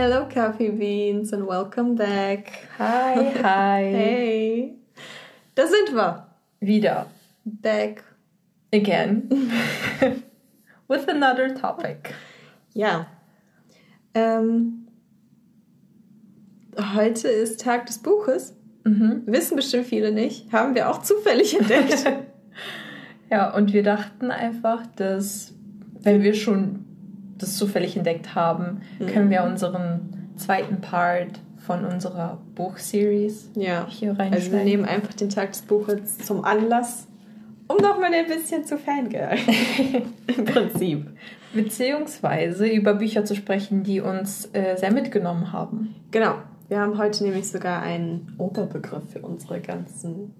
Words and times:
Hello, 0.00 0.28
Coffee 0.32 0.70
Beans, 0.70 1.32
and 1.32 1.44
welcome 1.48 1.96
back. 1.96 2.68
Hi, 2.78 3.32
hi. 3.42 3.82
Hey. 3.82 4.74
Da 5.56 5.66
sind 5.66 5.92
wir. 5.92 6.24
Wieder. 6.60 7.08
Back. 7.44 8.04
Again. 8.72 9.28
With 10.86 11.08
another 11.08 11.52
topic. 11.52 12.14
Ja. 12.74 13.08
Ähm, 14.14 14.86
heute 16.94 17.26
ist 17.26 17.60
Tag 17.60 17.86
des 17.86 17.98
Buches. 17.98 18.54
Mhm. 18.84 19.24
Wissen 19.26 19.56
bestimmt 19.56 19.86
viele 19.86 20.12
nicht. 20.12 20.52
Haben 20.52 20.76
wir 20.76 20.90
auch 20.90 21.02
zufällig 21.02 21.58
entdeckt. 21.58 22.06
Ja, 23.30 23.52
und 23.52 23.72
wir 23.74 23.82
dachten 23.82 24.30
einfach, 24.30 24.86
dass, 24.96 25.52
wenn 26.00 26.22
wir 26.22 26.32
schon 26.32 26.87
das 27.38 27.56
zufällig 27.56 27.96
entdeckt 27.96 28.34
haben, 28.34 28.82
können 29.12 29.30
wir 29.30 29.44
unseren 29.44 30.30
zweiten 30.36 30.80
Part 30.80 31.40
von 31.58 31.84
unserer 31.84 32.38
Buchseries 32.54 33.50
ja. 33.54 33.86
hier 33.88 34.16
Also 34.18 34.52
wir 34.52 34.64
nehmen 34.64 34.84
einfach 34.84 35.12
den 35.12 35.28
Tag 35.28 35.52
des 35.52 35.62
Buches 35.62 36.18
zum 36.18 36.44
Anlass, 36.44 37.06
um 37.66 37.76
nochmal 37.76 38.12
ein 38.14 38.26
bisschen 38.26 38.64
zu 38.64 38.78
fangirl. 38.78 39.36
Im 40.36 40.44
Prinzip. 40.44 41.06
Beziehungsweise 41.52 42.66
über 42.66 42.94
Bücher 42.94 43.24
zu 43.24 43.34
sprechen, 43.34 43.82
die 43.82 44.00
uns 44.00 44.48
äh, 44.52 44.76
sehr 44.76 44.92
mitgenommen 44.92 45.52
haben. 45.52 45.94
Genau. 46.10 46.36
Wir 46.68 46.80
haben 46.80 46.98
heute 46.98 47.24
nämlich 47.24 47.48
sogar 47.48 47.82
einen 47.82 48.34
Oberbegriff 48.38 49.10
für 49.12 49.20
unsere 49.20 49.60
ganzen 49.60 50.34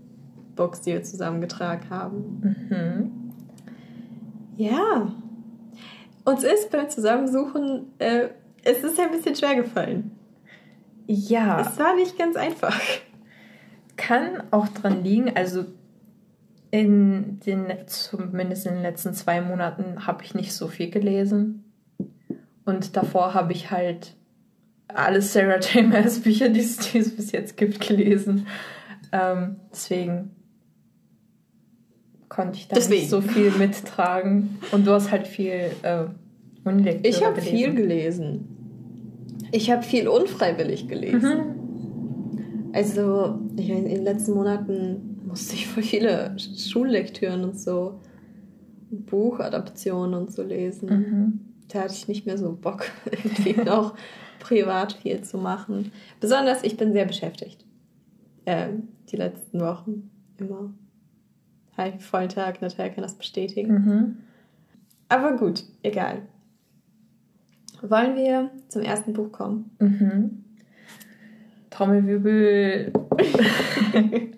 Books, 0.56 0.82
die 0.82 0.92
wir 0.92 1.02
zusammengetragen 1.02 1.88
haben. 1.88 2.56
Mhm. 2.70 3.32
Ja. 4.56 5.12
Uns 6.24 6.44
ist 6.44 6.70
beim 6.70 6.88
Zusammensuchen, 6.90 7.92
äh, 7.98 8.28
es 8.62 8.82
ist 8.82 8.98
ein 9.00 9.10
bisschen 9.10 9.34
schwer 9.34 9.54
gefallen. 9.56 10.10
Ja, 11.06 11.60
Es 11.60 11.78
war 11.78 11.94
nicht 11.94 12.18
ganz 12.18 12.36
einfach. 12.36 12.78
kann 13.96 14.42
auch 14.50 14.68
dran 14.68 15.02
liegen, 15.02 15.34
also 15.36 15.64
in 16.70 17.40
den, 17.40 17.72
zumindest 17.86 18.66
in 18.66 18.74
den 18.74 18.82
letzten 18.82 19.14
zwei 19.14 19.40
Monaten 19.40 20.06
habe 20.06 20.22
ich 20.22 20.34
nicht 20.34 20.52
so 20.52 20.68
viel 20.68 20.90
gelesen. 20.90 21.64
Und 22.64 22.96
davor 22.96 23.32
habe 23.32 23.52
ich 23.52 23.70
halt 23.70 24.14
alle 24.88 25.22
Sarah 25.22 25.58
J. 25.58 25.88
Maas 25.88 26.20
Bücher, 26.20 26.50
die 26.50 26.60
es, 26.60 26.76
die 26.76 26.98
es 26.98 27.16
bis 27.16 27.32
jetzt 27.32 27.56
gibt, 27.56 27.80
gelesen. 27.80 28.46
Ähm, 29.12 29.56
deswegen 29.72 30.36
konnte 32.28 32.58
ich 32.58 32.68
da 32.68 32.74
Deswegen. 32.74 33.00
nicht 33.00 33.10
so 33.10 33.20
viel 33.20 33.50
mittragen. 33.52 34.58
Und 34.72 34.86
du 34.86 34.92
hast 34.92 35.10
halt 35.10 35.26
viel 35.26 35.70
äh, 35.82 36.04
Unilektüre 36.64 37.08
Ich 37.08 37.24
habe 37.24 37.40
viel 37.40 37.74
gelesen. 37.74 38.48
Ich 39.52 39.70
habe 39.70 39.82
viel 39.82 40.08
unfreiwillig 40.08 40.88
gelesen. 40.88 41.38
Mhm. 41.38 42.70
Also, 42.72 43.38
ich 43.56 43.68
meine, 43.68 43.88
in 43.88 43.94
den 43.94 44.04
letzten 44.04 44.34
Monaten 44.34 45.20
musste 45.26 45.54
ich 45.54 45.66
voll 45.66 45.82
viele 45.82 46.36
Schullektüren 46.38 47.44
und 47.44 47.58
so, 47.58 48.00
Buchadaptionen 48.90 50.14
und 50.14 50.32
so 50.32 50.42
lesen. 50.42 50.88
Mhm. 50.88 51.40
Da 51.68 51.80
hatte 51.80 51.94
ich 51.94 52.08
nicht 52.08 52.26
mehr 52.26 52.38
so 52.38 52.52
Bock, 52.52 52.86
irgendwie 53.10 53.60
noch 53.60 53.94
privat 54.38 54.94
viel 54.94 55.22
zu 55.22 55.38
machen. 55.38 55.92
Besonders, 56.20 56.62
ich 56.62 56.76
bin 56.76 56.92
sehr 56.92 57.04
beschäftigt. 57.04 57.64
Ähm, 58.46 58.88
die 59.10 59.16
letzten 59.16 59.60
Wochen 59.60 60.10
immer. 60.38 60.72
Halt, 61.78 62.02
vollen 62.02 62.28
Tag, 62.28 62.60
Natalia 62.60 62.92
kann 62.92 63.02
das 63.02 63.14
bestätigen. 63.14 63.72
Mhm. 63.72 64.16
Aber 65.08 65.36
gut, 65.36 65.62
egal. 65.82 66.22
Wollen 67.80 68.16
wir 68.16 68.50
zum 68.66 68.82
ersten 68.82 69.12
Buch 69.12 69.30
kommen? 69.30 69.70
Mhm. 69.78 70.44
Trommelwirbel. 71.70 72.92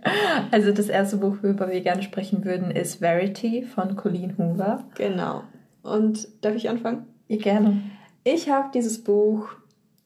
also 0.50 0.72
das 0.72 0.90
erste 0.90 1.16
Buch, 1.16 1.38
worüber 1.40 1.70
wir 1.70 1.80
gerne 1.80 2.02
sprechen 2.02 2.44
würden, 2.44 2.70
ist 2.70 2.96
Verity 2.96 3.62
von 3.62 3.96
Colleen 3.96 4.36
Hoover. 4.36 4.84
Genau. 4.96 5.42
Und 5.82 6.28
darf 6.44 6.54
ich 6.54 6.68
anfangen? 6.68 7.06
Ihr 7.28 7.38
gerne. 7.38 7.80
Ich 8.22 8.50
habe 8.50 8.68
dieses 8.74 9.02
Buch, 9.02 9.48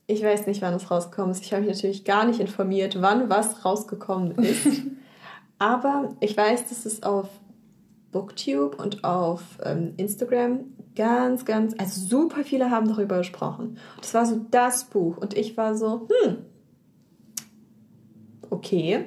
ich 0.06 0.22
weiß 0.22 0.46
nicht, 0.46 0.62
wann 0.62 0.74
es 0.74 0.88
rausgekommen 0.88 1.32
ist. 1.32 1.42
Ich 1.44 1.52
habe 1.52 1.62
mich 1.62 1.74
natürlich 1.74 2.04
gar 2.04 2.26
nicht 2.26 2.38
informiert, 2.38 3.02
wann 3.02 3.28
was 3.28 3.64
rausgekommen 3.64 4.36
ist. 4.36 4.82
Aber 5.64 6.10
ich 6.20 6.36
weiß, 6.36 6.68
dass 6.68 6.84
es 6.84 7.02
auf 7.02 7.26
Booktube 8.12 8.76
und 8.76 9.02
auf 9.02 9.40
ähm, 9.64 9.94
Instagram 9.96 10.60
ganz, 10.94 11.46
ganz, 11.46 11.74
also 11.78 12.02
super 12.02 12.44
viele 12.44 12.70
haben 12.70 12.86
darüber 12.86 13.16
gesprochen. 13.16 13.78
Das 13.98 14.12
war 14.12 14.26
so 14.26 14.44
das 14.50 14.84
Buch. 14.84 15.16
Und 15.16 15.34
ich 15.34 15.56
war 15.56 15.74
so, 15.74 16.06
hm, 16.22 16.36
okay. 18.50 19.06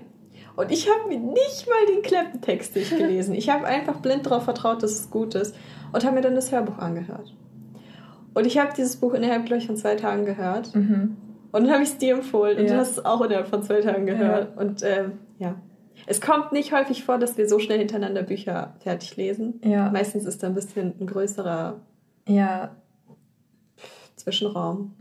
Und 0.56 0.72
ich 0.72 0.90
habe 0.90 1.08
mir 1.10 1.20
nicht 1.20 1.68
mal 1.68 1.94
den 1.94 2.02
Klappentext 2.02 2.76
durchgelesen. 2.76 3.36
Ich 3.36 3.52
habe 3.52 3.66
einfach 3.68 4.00
blind 4.00 4.26
darauf 4.26 4.46
vertraut, 4.46 4.82
dass 4.82 4.94
es 4.94 5.12
gut 5.12 5.36
ist. 5.36 5.56
Und 5.94 6.04
habe 6.06 6.16
mir 6.16 6.22
dann 6.22 6.34
das 6.34 6.52
Hörbuch 6.52 6.80
angehört. 6.80 7.36
Und 8.34 8.48
ich 8.48 8.58
habe 8.58 8.72
dieses 8.76 8.96
Buch 8.96 9.14
innerhalb, 9.14 9.46
glaube 9.46 9.60
ich, 9.62 9.68
von 9.68 9.78
zwei 9.78 9.94
Tagen 9.94 10.26
gehört. 10.26 10.74
Mhm. 10.74 11.18
Und 11.52 11.64
dann 11.66 11.72
habe 11.72 11.84
ich 11.84 11.90
es 11.90 11.98
dir 12.00 12.16
empfohlen. 12.16 12.58
Und 12.58 12.66
Ja. 12.66 12.74
du 12.74 12.80
hast 12.80 12.94
es 12.98 13.06
auch 13.06 13.22
innerhalb 13.22 13.48
von 13.48 13.62
zwei 13.62 13.82
Tagen 13.82 14.08
gehört. 14.08 14.58
Und 14.58 14.82
ähm, 14.82 15.20
ja. 15.38 15.54
Es 16.06 16.22
kommt 16.22 16.52
nicht 16.52 16.74
häufig 16.74 17.04
vor, 17.04 17.18
dass 17.18 17.38
wir 17.38 17.50
so 17.50 17.60
schnell 17.60 17.80
hintereinander 17.80 18.24
Bücher 18.24 18.76
fertig 18.80 19.18
lesen. 19.18 19.60
Ja. 19.64 19.90
Meistens 19.92 20.26
ist 20.26 20.44
da 20.44 20.48
ein 20.48 20.54
bisschen 20.54 20.94
ein 21.00 21.08
größerer 21.08 21.82
Ja. 22.28 22.76
Zwischenraum. 24.16 24.94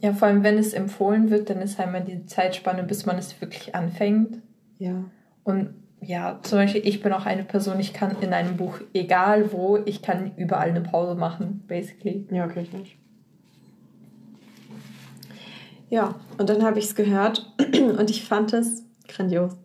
Ja, 0.00 0.12
vor 0.12 0.28
allem 0.28 0.44
wenn 0.44 0.58
es 0.58 0.74
empfohlen 0.74 1.30
wird, 1.30 1.50
dann 1.50 1.60
ist 1.60 1.78
halt 1.78 1.90
mal 1.90 2.04
die 2.04 2.24
Zeitspanne, 2.26 2.84
bis 2.84 3.04
man 3.04 3.18
es 3.18 3.40
wirklich 3.40 3.74
anfängt. 3.74 4.40
Ja. 4.78 5.04
Und 5.42 5.74
ja, 6.00 6.38
zum 6.42 6.58
Beispiel, 6.58 6.86
ich 6.86 7.02
bin 7.02 7.12
auch 7.12 7.26
eine 7.26 7.42
Person, 7.42 7.80
ich 7.80 7.92
kann 7.92 8.16
in 8.20 8.32
einem 8.32 8.56
Buch, 8.56 8.78
egal 8.94 9.52
wo, 9.52 9.78
ich 9.84 10.00
kann 10.02 10.32
überall 10.36 10.68
eine 10.68 10.80
Pause 10.80 11.16
machen, 11.16 11.64
basically. 11.66 12.26
Ja, 12.30 12.44
okay, 12.44 12.62
ich 12.62 12.72
nicht. 12.72 12.96
Ja, 15.90 16.14
und 16.36 16.48
dann 16.48 16.62
habe 16.62 16.78
ich 16.78 16.84
es 16.84 16.94
gehört 16.94 17.52
und 17.98 18.10
ich 18.10 18.24
fand 18.24 18.52
es 18.52 18.84
grandios. 19.08 19.56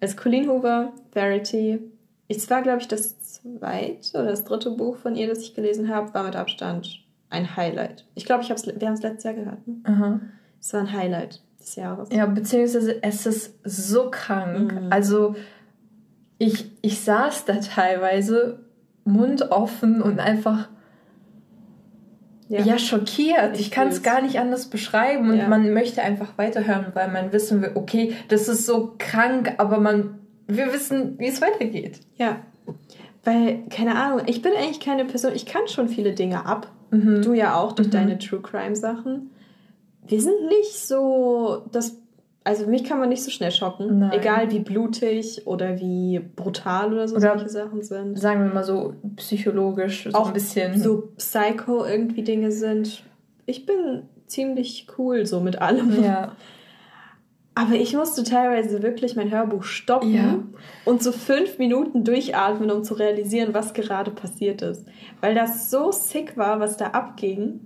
Als 0.00 0.16
Colleen 0.16 0.48
Hoover, 0.48 0.92
Verity, 1.12 1.80
es 2.28 2.48
war, 2.48 2.62
glaube 2.62 2.80
ich, 2.80 2.88
das 2.88 3.20
zweite 3.20 4.18
oder 4.18 4.30
das 4.30 4.44
dritte 4.44 4.70
Buch 4.70 4.96
von 4.96 5.16
ihr, 5.16 5.28
das 5.28 5.40
ich 5.40 5.54
gelesen 5.54 5.88
habe, 5.88 6.14
war 6.14 6.24
mit 6.24 6.36
Abstand 6.36 7.04
ein 7.28 7.56
Highlight. 7.56 8.06
Ich 8.14 8.24
glaube, 8.24 8.42
ich 8.42 8.50
hab's, 8.50 8.66
wir 8.66 8.86
haben 8.86 8.94
es 8.94 9.02
letztes 9.02 9.24
Jahr 9.24 9.34
gehört. 9.34 9.66
Ne? 9.66 9.76
Aha. 9.84 10.20
Es 10.60 10.72
war 10.72 10.80
ein 10.80 10.92
Highlight 10.92 11.42
des 11.60 11.76
Jahres. 11.76 12.08
Ja, 12.12 12.26
beziehungsweise 12.26 13.02
es 13.02 13.26
ist 13.26 13.58
so 13.64 14.10
krank. 14.10 14.72
Mhm. 14.72 14.86
Also 14.90 15.34
ich, 16.38 16.70
ich 16.82 17.00
saß 17.00 17.44
da 17.44 17.56
teilweise 17.56 18.60
mundoffen 19.04 20.02
und 20.02 20.20
einfach 20.20 20.68
ja, 22.58 22.78
schockiert. 22.78 23.54
Ich, 23.54 23.60
Ich 23.66 23.70
kann 23.70 23.88
es 23.88 24.02
gar 24.02 24.20
nicht 24.22 24.38
anders 24.38 24.66
beschreiben 24.68 25.30
und 25.30 25.38
Ja. 25.38 25.48
man 25.48 25.72
möchte 25.72 26.02
einfach 26.02 26.36
weiterhören, 26.36 26.86
weil 26.94 27.10
man 27.10 27.32
wissen 27.32 27.62
will, 27.62 27.72
okay, 27.74 28.14
das 28.28 28.48
ist 28.48 28.66
so 28.66 28.94
krank, 28.98 29.54
aber 29.58 29.78
man 29.78 30.16
wir 30.46 30.72
wissen, 30.72 31.16
wie 31.18 31.28
es 31.28 31.40
weitergeht. 31.40 32.00
Ja. 32.16 32.40
Weil, 33.22 33.60
keine 33.70 33.94
Ahnung, 33.94 34.22
ich 34.26 34.42
bin 34.42 34.52
eigentlich 34.56 34.80
keine 34.80 35.04
Person, 35.04 35.30
ich 35.32 35.46
kann 35.46 35.68
schon 35.68 35.88
viele 35.88 36.12
Dinge 36.12 36.44
ab. 36.44 36.66
Mhm. 36.90 37.22
Du 37.22 37.34
ja 37.34 37.54
auch 37.54 37.70
durch 37.72 37.86
Mhm. 37.88 37.92
deine 37.92 38.18
True 38.18 38.40
Crime 38.40 38.74
Sachen. 38.74 39.30
Wir 40.04 40.20
sind 40.20 40.48
nicht 40.48 40.72
so, 40.76 41.62
das, 41.70 41.98
also 42.44 42.66
mich 42.66 42.84
kann 42.84 42.98
man 42.98 43.08
nicht 43.10 43.22
so 43.22 43.30
schnell 43.30 43.50
schocken. 43.50 43.98
Nein. 43.98 44.12
Egal 44.12 44.50
wie 44.50 44.60
blutig 44.60 45.46
oder 45.46 45.78
wie 45.78 46.18
brutal 46.36 46.92
oder 46.92 47.06
so 47.06 47.16
Oder- 47.16 47.30
solche 47.36 47.48
Sachen 47.50 47.82
sind. 47.82 48.18
Sagen 48.18 48.44
wir 48.44 48.52
mal 48.54 48.64
so 48.64 48.94
psychologisch, 49.16 50.04
so 50.04 50.18
Auch 50.18 50.28
ein 50.28 50.32
bisschen. 50.34 50.78
So 50.80 51.10
Psycho 51.16 51.84
irgendwie 51.84 52.22
Dinge 52.22 52.50
sind. 52.50 53.02
Ich 53.46 53.66
bin 53.66 54.02
ziemlich 54.26 54.86
cool 54.98 55.26
so 55.26 55.40
mit 55.40 55.60
allem. 55.60 56.02
Ja. 56.02 56.32
Aber 57.54 57.74
ich 57.74 57.94
musste 57.94 58.22
teilweise 58.24 58.82
wirklich 58.82 59.16
mein 59.16 59.30
Hörbuch 59.30 59.64
stoppen 59.64 60.14
Ja. 60.14 60.38
und 60.84 61.02
so 61.02 61.12
fünf 61.12 61.58
Minuten 61.58 62.04
durchatmen, 62.04 62.70
um 62.70 62.84
zu 62.84 62.94
realisieren, 62.94 63.52
was 63.52 63.74
gerade 63.74 64.12
passiert 64.12 64.62
ist. 64.62 64.86
Weil 65.20 65.34
das 65.34 65.68
so 65.70 65.90
sick 65.92 66.36
war, 66.38 66.60
was 66.60 66.76
da 66.76 66.86
abging. 66.86 67.60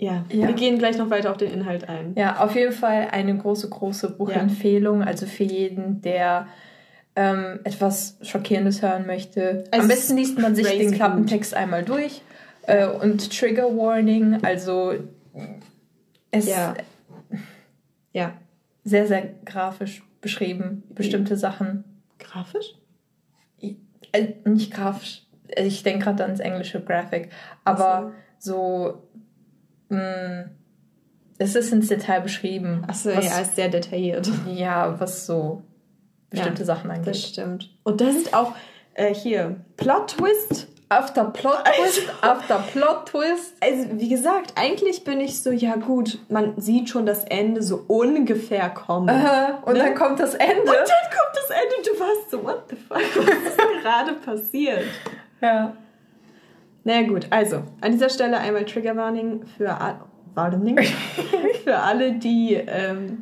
Ja, 0.00 0.24
Ja. 0.32 0.46
wir 0.48 0.54
gehen 0.54 0.78
gleich 0.78 0.96
noch 0.96 1.10
weiter 1.10 1.30
auf 1.30 1.36
den 1.36 1.52
Inhalt 1.52 1.88
ein. 1.88 2.14
Ja, 2.16 2.38
auf 2.42 2.54
jeden 2.54 2.72
Fall 2.72 3.08
eine 3.10 3.36
große, 3.36 3.68
große 3.68 4.10
Buchempfehlung. 4.16 5.02
Also 5.02 5.26
für 5.26 5.44
jeden, 5.44 6.00
der 6.00 6.46
ähm, 7.16 7.60
etwas 7.64 8.16
Schockierendes 8.22 8.80
hören 8.82 9.06
möchte. 9.06 9.64
Also 9.70 9.82
Am 9.82 9.88
besten 9.88 10.16
liest 10.16 10.38
man 10.38 10.54
sich 10.54 10.66
den 10.68 10.86
gut. 10.88 10.94
Klappentext 10.96 11.52
einmal 11.54 11.84
durch. 11.84 12.22
Äh, 12.62 12.86
und 12.88 13.30
Trigger 13.38 13.76
Warning, 13.76 14.38
also 14.42 14.94
es 16.30 16.46
Ja. 16.48 16.74
Ja. 18.12 18.32
sehr, 18.84 19.06
sehr 19.06 19.28
grafisch 19.44 20.02
beschrieben, 20.22 20.82
bestimmte 20.94 21.36
Sachen. 21.36 21.84
Grafisch? 22.18 22.74
Äh, 24.12 24.28
nicht 24.44 24.72
grafisch, 24.72 25.26
ich 25.56 25.82
denke 25.82 26.04
gerade 26.04 26.24
ans 26.24 26.40
englische 26.40 26.80
Graphic, 26.80 27.30
aber 27.64 28.12
so 28.38 29.02
mh, 29.90 30.50
es 31.38 31.54
ist 31.54 31.72
ins 31.72 31.88
Detail 31.88 32.20
beschrieben. 32.20 32.82
Achso, 32.86 33.10
ja, 33.10 33.38
ist 33.40 33.56
sehr 33.56 33.68
detailliert. 33.68 34.28
Ja, 34.52 34.98
was 35.00 35.26
so 35.26 35.62
bestimmte 36.30 36.60
Ja, 36.62 36.66
Sachen 36.66 36.90
angeht. 36.90 37.06
Das 37.08 37.22
stimmt. 37.22 37.70
Und 37.82 38.00
da 38.00 38.10
sind 38.10 38.32
auch 38.34 38.52
äh, 38.94 39.12
hier 39.14 39.56
Plot-Twist. 39.76 40.68
After 40.92 41.24
Plot 41.26 41.64
Twist, 41.64 42.02
after 42.20 42.58
Plot 42.72 43.06
Twist. 43.06 43.54
Also, 43.60 43.86
wie 43.92 44.08
gesagt, 44.08 44.54
eigentlich 44.56 45.04
bin 45.04 45.20
ich 45.20 45.40
so, 45.40 45.52
ja 45.52 45.76
gut, 45.76 46.18
man 46.28 46.60
sieht 46.60 46.88
schon 46.88 47.06
das 47.06 47.22
Ende 47.26 47.62
so 47.62 47.84
ungefähr 47.86 48.68
kommen. 48.70 49.08
Äh, 49.08 49.52
und 49.64 49.74
Ne? 49.74 49.78
dann 49.78 49.94
kommt 49.94 50.18
das 50.18 50.34
Ende. 50.34 50.62
Und 50.62 50.66
dann 50.66 50.74
kommt 50.76 51.32
das 51.34 51.50
Ende 51.50 51.76
und 51.78 51.86
du 51.86 52.00
warst 52.00 52.30
so, 52.32 52.42
what 52.42 52.64
the 52.70 52.74
fuck, 52.76 52.98
was 53.24 53.52
ist 53.52 53.58
gerade 53.82 54.12
passiert? 54.14 54.82
Ja. 55.40 55.74
Naja 56.84 57.06
gut, 57.06 57.26
also 57.30 57.62
an 57.80 57.92
dieser 57.92 58.08
Stelle 58.08 58.38
einmal 58.38 58.64
Triggerwarning 58.64 59.44
für, 59.56 59.70
a- 59.70 60.06
Warning 60.34 60.78
für 61.64 61.76
alle, 61.76 62.12
die 62.14 62.54
ähm, 62.54 63.18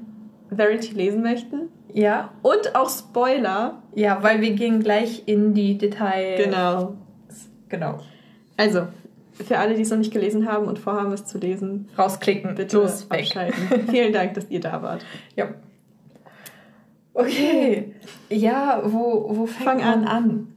Verity 0.51 0.95
lesen 0.95 1.23
möchten. 1.23 1.69
Ja. 1.93 2.31
Und 2.43 2.75
auch 2.77 2.89
Spoiler. 2.91 3.83
Ja, 3.95 4.23
weil 4.23 4.41
wir 4.41 4.53
gehen 4.53 4.81
gleich 4.81 5.23
in 5.27 5.55
die 5.55 5.77
Details. 5.79 6.45
Genau. 6.45 6.95
Genau. 7.69 7.99
Also, 8.57 8.83
für 9.33 9.59
alle, 9.59 9.75
die 9.75 9.83
es 9.83 9.91
noch 9.91 9.99
nicht 9.99 10.13
gelesen 10.13 10.47
haben 10.51 10.67
und 10.67 10.79
vorhaben, 10.79 11.13
es 11.13 11.25
zu 11.25 11.39
lesen, 11.39 11.89
Rausklicken. 11.99 12.55
bitte 12.55 12.77
Los, 12.77 13.09
weg. 13.11 13.21
abschalten. 13.21 13.89
Vielen 13.91 14.13
Dank, 14.13 14.35
dass 14.35 14.51
ihr 14.51 14.61
da 14.61 14.83
wart. 14.83 15.05
Ja. 15.37 15.49
Okay. 17.15 17.95
Ja, 18.29 18.83
wo, 18.85 19.27
wo 19.37 19.47
fängt 19.47 19.65
Fang 19.65 19.79
man 19.79 20.05
an. 20.05 20.07
an? 20.07 20.55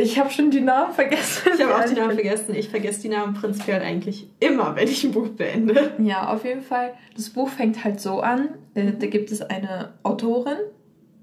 Ich 0.00 0.18
habe 0.18 0.30
schon 0.30 0.50
die 0.50 0.60
Namen 0.60 0.92
vergessen. 0.94 1.50
Ich 1.54 1.62
habe 1.62 1.74
auch 1.74 1.84
die 1.84 1.94
Namen 1.94 2.14
vergessen. 2.14 2.54
Ich 2.54 2.68
vergesse 2.68 3.02
die 3.02 3.08
Namen 3.08 3.34
prinzipiell 3.34 3.82
eigentlich 3.82 4.28
immer, 4.40 4.76
wenn 4.76 4.86
ich 4.88 5.02
ein 5.04 5.12
Buch 5.12 5.28
beende. 5.28 5.92
Ja, 5.98 6.32
auf 6.32 6.44
jeden 6.44 6.62
Fall. 6.62 6.92
Das 7.16 7.30
Buch 7.30 7.48
fängt 7.48 7.82
halt 7.84 8.00
so 8.00 8.20
an. 8.20 8.50
Äh, 8.74 8.92
da 8.92 9.06
gibt 9.06 9.32
es 9.32 9.42
eine 9.42 9.94
Autorin, 10.04 10.58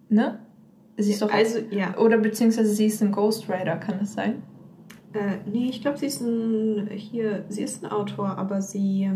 ne? 0.10 0.39
Sie 0.98 1.12
ist 1.12 1.22
doch 1.22 1.31
Also, 1.31 1.60
ja. 1.72 1.98
oder 1.98 2.18
beziehungsweise 2.18 2.69
sie 2.69 2.86
ist 2.86 3.01
ein 3.01 3.12
Ghostwriter, 3.12 3.75
kann 3.77 4.00
das 4.00 4.13
sein? 4.13 4.44
Äh, 5.13 5.38
nee, 5.50 5.69
ich 5.69 5.81
glaube, 5.81 5.98
sie 5.98 6.06
ist 6.07 6.22
ein, 6.22 6.89
hier, 6.94 7.45
sie 7.50 7.63
ist 7.63 7.83
ein 7.83 7.92
Autor, 7.92 8.38
aber 8.38 8.62
sie, 8.62 9.10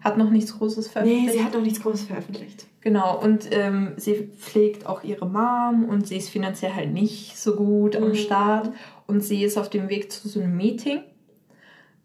Hat 0.00 0.18
noch 0.18 0.30
nichts 0.30 0.56
Großes 0.56 0.86
nee, 0.86 0.92
veröffentlicht. 0.92 1.32
sie 1.32 1.44
hat 1.44 1.54
noch 1.54 1.62
nichts 1.62 1.80
Großes 1.80 2.02
veröffentlicht. 2.06 2.66
Genau, 2.86 3.18
und 3.20 3.48
ähm, 3.50 3.94
sie 3.96 4.30
pflegt 4.38 4.86
auch 4.86 5.02
ihre 5.02 5.26
Mom 5.26 5.86
und 5.88 6.06
sie 6.06 6.18
ist 6.18 6.28
finanziell 6.28 6.72
halt 6.72 6.92
nicht 6.92 7.36
so 7.36 7.56
gut 7.56 7.96
am 7.96 8.10
Mhm. 8.10 8.14
Start. 8.14 8.70
Und 9.08 9.24
sie 9.24 9.42
ist 9.42 9.58
auf 9.58 9.68
dem 9.68 9.88
Weg 9.88 10.12
zu 10.12 10.28
so 10.28 10.38
einem 10.38 10.56
Meeting, 10.56 11.00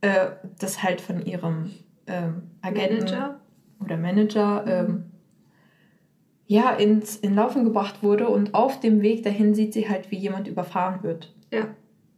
äh, 0.01 0.31
das 0.57 0.81
halt 0.81 0.99
von 0.99 1.23
ihrem 1.23 1.69
ähm, 2.07 2.49
Agenten 2.63 2.95
Manager? 2.95 3.39
oder 3.79 3.95
Manager 3.95 4.63
ähm, 4.65 5.03
ja, 6.47 6.71
ins 6.71 7.15
in 7.15 7.35
Laufen 7.35 7.63
gebracht 7.63 8.01
wurde. 8.01 8.27
Und 8.27 8.55
auf 8.55 8.79
dem 8.79 9.03
Weg 9.03 9.21
dahin 9.21 9.53
sieht 9.53 9.73
sie 9.73 9.87
halt, 9.87 10.09
wie 10.09 10.17
jemand 10.17 10.47
überfahren 10.47 11.03
wird. 11.03 11.31
Ja. 11.53 11.67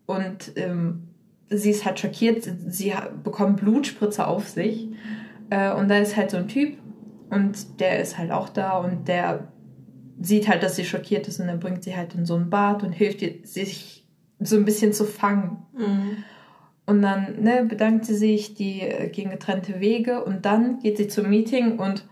Und 0.05 0.53
ähm, 0.55 1.09
sie 1.49 1.71
ist 1.71 1.83
halt 1.83 1.99
schockiert, 1.99 2.47
sie 2.67 2.93
bekommt 3.25 3.57
Blutspritze 3.59 4.25
auf 4.25 4.47
sich. 4.47 4.87
Äh, 5.49 5.73
und 5.73 5.89
da 5.89 5.97
ist 5.97 6.15
halt 6.15 6.31
so 6.31 6.37
ein 6.37 6.47
Typ 6.47 6.77
und 7.33 7.79
der 7.79 7.99
ist 7.99 8.17
halt 8.17 8.31
auch 8.31 8.49
da 8.49 8.77
und 8.77 9.07
der 9.07 9.47
sieht 10.21 10.47
halt, 10.47 10.63
dass 10.63 10.75
sie 10.75 10.85
schockiert 10.85 11.27
ist 11.27 11.39
und 11.39 11.47
dann 11.47 11.59
bringt 11.59 11.83
sie 11.83 11.95
halt 11.95 12.15
in 12.15 12.25
so 12.25 12.35
ein 12.35 12.49
Bad 12.49 12.83
und 12.83 12.91
hilft 12.91 13.21
ihr, 13.21 13.35
sich 13.43 14.05
so 14.39 14.55
ein 14.55 14.65
bisschen 14.65 14.93
zu 14.93 15.05
fangen. 15.05 15.65
Und 16.85 17.01
dann 17.01 17.41
ne, 17.41 17.65
bedankt 17.67 18.05
sie 18.05 18.15
sich, 18.15 18.55
die 18.55 18.81
äh, 18.81 19.07
gehen 19.09 19.29
getrennte 19.29 19.79
Wege 19.79 20.23
und 20.23 20.45
dann 20.45 20.79
geht 20.79 20.97
sie 20.97 21.07
zum 21.07 21.29
Meeting 21.29 21.79
und 21.79 22.05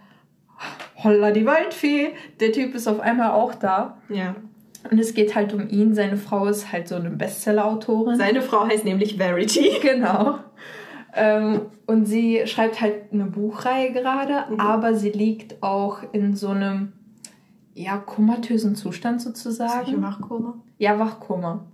holla 1.04 1.32
die 1.32 1.46
Waldfee, 1.46 2.14
der 2.40 2.52
Typ 2.52 2.76
ist 2.76 2.88
auf 2.88 3.00
einmal 3.00 3.32
auch 3.32 3.56
da. 3.56 3.98
Ja. 4.10 4.36
Und 4.90 5.00
es 5.00 5.14
geht 5.14 5.36
halt 5.36 5.54
um 5.54 5.68
ihn. 5.70 5.94
Seine 5.94 6.18
Frau 6.18 6.48
ist 6.48 6.72
halt 6.72 6.88
so 6.88 6.96
eine 6.96 7.12
Bestseller-Autorin. 7.12 8.18
Seine 8.18 8.42
Frau 8.42 8.66
heißt 8.68 8.86
nämlich 8.86 9.18
Verity. 9.18 9.72
Genau. 9.82 10.40
Ähm, 11.14 11.62
und 11.88 12.06
sie 12.06 12.42
schreibt 12.46 12.80
halt 12.82 13.12
eine 13.12 13.26
Buchreihe 13.26 13.92
gerade, 13.92 14.46
Mhm. 14.52 14.60
aber 14.60 14.96
sie 14.96 15.10
liegt 15.12 15.62
auch 15.62 16.00
in 16.14 16.36
so 16.36 16.50
einem 16.50 16.94
ja, 17.74 17.98
komatösen 17.98 18.76
Zustand 18.76 19.22
sozusagen. 19.22 20.02
Wachkoma? 20.02 20.56
Ja, 20.78 21.00
Wachkoma. 21.00 21.66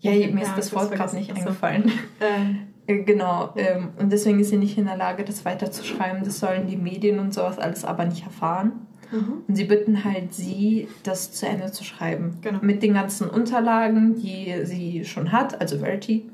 Ja, 0.00 0.12
Ja, 0.12 0.26
mir 0.32 0.42
ist 0.42 0.48
ja, 0.48 0.56
das 0.56 0.66
ich 0.68 0.74
Wort 0.74 0.92
gerade 0.92 1.16
nicht 1.16 1.34
eingefallen. 1.36 1.90
Ähm, 2.20 2.58
Äh, 2.86 3.02
Genau, 3.04 3.48
ähm, 3.56 3.88
und 3.98 4.12
deswegen 4.12 4.40
ist 4.40 4.50
sie 4.50 4.58
nicht 4.58 4.76
in 4.76 4.84
der 4.84 4.98
Lage, 4.98 5.24
das 5.24 5.46
weiterzuschreiben. 5.46 6.22
Das 6.22 6.38
sollen 6.38 6.66
die 6.66 6.76
Medien 6.76 7.18
und 7.18 7.32
sowas 7.32 7.58
alles 7.58 7.82
aber 7.82 8.04
nicht 8.04 8.24
erfahren. 8.24 8.72
Und 9.48 9.54
sie 9.54 9.64
bitten 9.64 10.04
halt 10.04 10.34
sie, 10.34 10.88
das 11.04 11.32
zu 11.32 11.46
Ende 11.46 11.70
zu 11.72 11.82
schreiben. 11.84 12.38
Genau. 12.42 12.58
Mit 12.60 12.82
den 12.82 12.92
ganzen 12.94 13.30
Unterlagen, 13.30 14.16
die 14.16 14.52
sie 14.64 15.04
schon 15.06 15.30
hat, 15.32 15.60
also 15.62 15.78
Verity. 15.78 16.28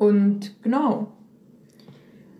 Und 0.00 0.54
genau. 0.62 1.12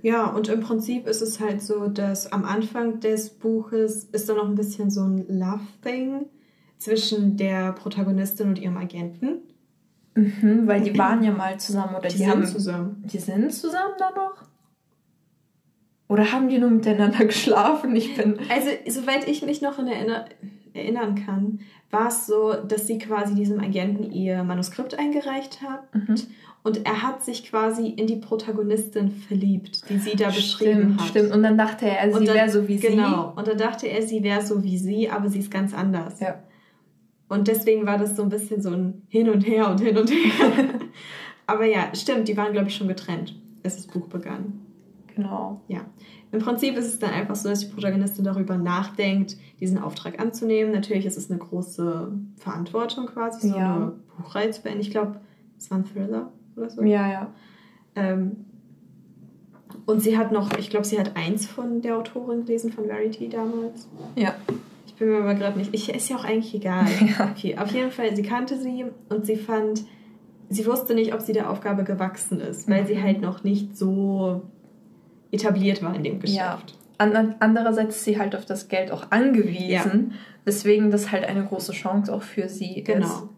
Ja, 0.01 0.31
und 0.31 0.49
im 0.49 0.61
Prinzip 0.61 1.07
ist 1.07 1.21
es 1.21 1.41
halt 1.41 1.61
so, 1.61 1.89
dass 1.89 2.33
am 2.33 2.47
Anfang 2.47 3.01
des 3.01 3.29
Buches 3.29 4.05
ist 4.05 4.31
da 4.31 4.35
noch 4.35 4.49
ein 4.49 4.55
bisschen 4.55 4.91
so 4.91 5.03
ein 5.03 5.27
Love-Thing 5.29 6.25
zwischen 6.79 7.37
der 7.37 7.73
Protagonistin 7.73 8.49
und 8.49 8.59
ihrem 8.59 8.79
Agenten. 8.79 9.43
Mhm, 10.15 10.67
weil 10.67 10.81
die 10.81 10.97
waren 10.97 11.23
ja 11.23 11.33
mal 11.33 11.61
zusammen 11.61 11.97
oder 11.97 12.09
die, 12.09 12.17
Die, 12.17 12.27
haben. 12.27 12.47
sind 12.47 12.55
zusammen. 12.55 13.05
Die 13.05 13.19
sind 13.19 13.53
zusammen 13.53 13.93
dann 13.99 14.15
noch? 14.15 14.37
Oder 16.09 16.33
haben 16.33 16.49
die 16.49 16.57
nur 16.57 16.71
miteinander 16.71 17.25
geschlafen? 17.27 17.95
Ich 17.95 18.17
bin. 18.17 18.39
Also, 18.49 18.71
soweit 18.89 19.29
ich 19.29 19.45
mich 19.45 19.61
noch 19.61 19.79
in 19.79 19.87
erinner 19.87 20.25
erinnern 20.73 21.15
kann, 21.15 21.61
war 21.91 22.09
es 22.09 22.27
so, 22.27 22.55
dass 22.55 22.87
sie 22.87 22.99
quasi 22.99 23.35
diesem 23.35 23.61
Agenten 23.61 24.11
ihr 24.13 24.45
Manuskript 24.45 24.99
eingereicht 24.99 25.61
hat. 25.61 25.95
Mhm. 25.95 26.15
Und 26.63 26.85
er 26.85 27.03
hat 27.03 27.23
sich 27.25 27.45
quasi 27.49 27.89
in 27.89 28.07
die 28.07 28.17
Protagonistin 28.17 29.11
verliebt, 29.11 29.89
die 29.89 29.97
sie 29.99 30.15
da 30.15 30.27
beschrieben 30.27 30.81
Stimmt, 30.81 31.01
hat. 31.01 31.09
stimmt. 31.09 31.33
Und 31.35 31.43
dann 31.43 31.57
dachte 31.57 31.87
er, 31.89 32.13
sie 32.13 32.25
dann- 32.27 32.35
wäre 32.35 32.51
so 32.51 32.69
wie 32.69 32.77
Genau. 32.77 33.33
Und 33.35 33.49
da 33.49 33.55
dachte 33.55 33.87
er, 33.87 34.03
sie 34.03 34.23
wäre 34.23 34.43
so 34.45 34.63
wie 34.63 34.77
sie, 34.77 35.09
aber 35.09 35.31
sie 35.31 35.39
ist 35.39 35.51
ganz 35.51 35.73
anders. 35.73 36.19
sie. 36.19 36.25
Ja. 36.27 36.43
Und 37.29 37.49
deswegen 37.49 37.87
war 37.87 37.97
das 37.97 38.15
so 38.17 38.23
ein 38.23 38.29
bisschen 38.29 38.61
so 38.61 38.71
ein 38.71 39.03
Hin 39.09 39.31
und 39.31 39.47
Her 39.47 39.71
und 39.71 39.81
Hin 39.81 39.97
und 39.97 40.11
Her. 40.11 40.65
aber 41.47 41.65
ja, 41.65 41.95
stimmt, 41.95 42.29
die 42.29 42.37
waren, 42.37 42.53
glaube 42.53 42.69
ich, 42.69 42.75
schon 42.77 42.89
getrennt, 42.89 43.35
als 43.65 43.77
das 43.77 43.87
Buch 43.87 44.09
begann. 44.09 44.61
Genau. 45.15 45.63
Ja. 45.69 45.81
Im 46.33 46.41
Prinzip 46.41 46.77
ist 46.77 46.87
es 46.87 46.99
dann 46.99 47.11
einfach 47.11 47.37
so, 47.37 47.49
dass 47.49 47.61
die 47.61 47.67
Protagonistin 47.73 48.25
darüber 48.25 48.57
nachdenkt, 48.59 49.37
diesen 49.61 49.79
Auftrag 49.79 50.21
anzunehmen. 50.21 50.73
Natürlich 50.73 51.07
ist 51.07 51.17
es 51.17 51.31
eine 51.31 51.39
große 51.39 52.13
Verantwortung 52.37 53.07
quasi, 53.07 53.49
so 53.49 53.57
Ja. 53.57 53.75
eine 53.77 53.93
Buchreihe 54.19 54.51
zu 54.51 54.63
beenden. 54.63 54.81
Ich 54.83 54.91
glaube, 54.91 55.21
es 55.59 55.71
war 55.71 55.79
ein 55.79 55.85
Thriller 55.87 56.31
oder 56.61 56.71
so. 56.71 56.83
Ja, 56.83 57.09
ja. 57.11 57.33
Ähm, 57.97 58.37
und 59.87 60.01
sie 60.01 60.17
hat 60.17 60.31
noch, 60.33 60.57
ich 60.59 60.71
glaube, 60.71 60.87
sie 60.87 60.99
hat 60.99 61.17
eins 61.17 61.47
von 61.47 61.81
der 61.83 61.97
Autorin 61.97 62.45
gelesen, 62.45 62.73
von 62.73 62.85
Verity 62.87 63.29
damals. 63.29 63.89
Ja. 64.17 64.35
Ich 64.87 64.95
bin 64.95 65.09
mir 65.09 65.19
aber 65.19 65.35
gerade 65.35 65.59
nicht. 65.59 65.75
Ich, 65.75 65.89
ist 65.93 66.09
ja 66.09 66.17
auch 66.17 66.25
eigentlich 66.25 66.55
egal. 66.55 66.87
Ja. 67.19 67.31
Okay, 67.31 67.57
auf 67.59 67.73
jeden 67.73 67.91
Fall, 67.91 68.15
sie 68.15 68.23
kannte 68.23 68.59
sie 68.59 68.85
und 69.09 69.27
sie 69.27 69.37
fand, 69.37 69.85
sie 70.49 70.67
wusste 70.67 70.95
nicht, 70.95 71.15
ob 71.15 71.21
sie 71.23 71.33
der 71.33 71.51
Aufgabe 71.51 71.85
gewachsen 71.85 72.41
ist, 72.41 72.69
weil 72.69 72.87
sie 72.87 72.95
Mhm. 72.97 73.03
halt 73.03 73.21
noch 73.21 73.43
nicht 73.45 73.77
so 73.77 74.43
etabliert 75.33 75.83
war 75.83 75.95
in 75.95 76.05
dem 76.05 76.21
Geschäft. 76.21 76.77
An, 76.99 77.35
andererseits 77.41 77.97
ist 77.97 78.05
sie 78.05 78.19
halt 78.19 78.37
auf 78.37 78.45
das 78.45 78.69
Geld 78.69 78.91
auch 78.93 79.11
angewiesen, 79.11 80.13
weswegen 80.45 80.91
das 80.91 81.11
halt 81.13 81.25
eine 81.25 81.45
große 81.45 81.73
Chance 81.73 82.13
auch 82.13 82.23
für 82.23 82.49
sie 82.49 82.83
Genau. 82.85 83.31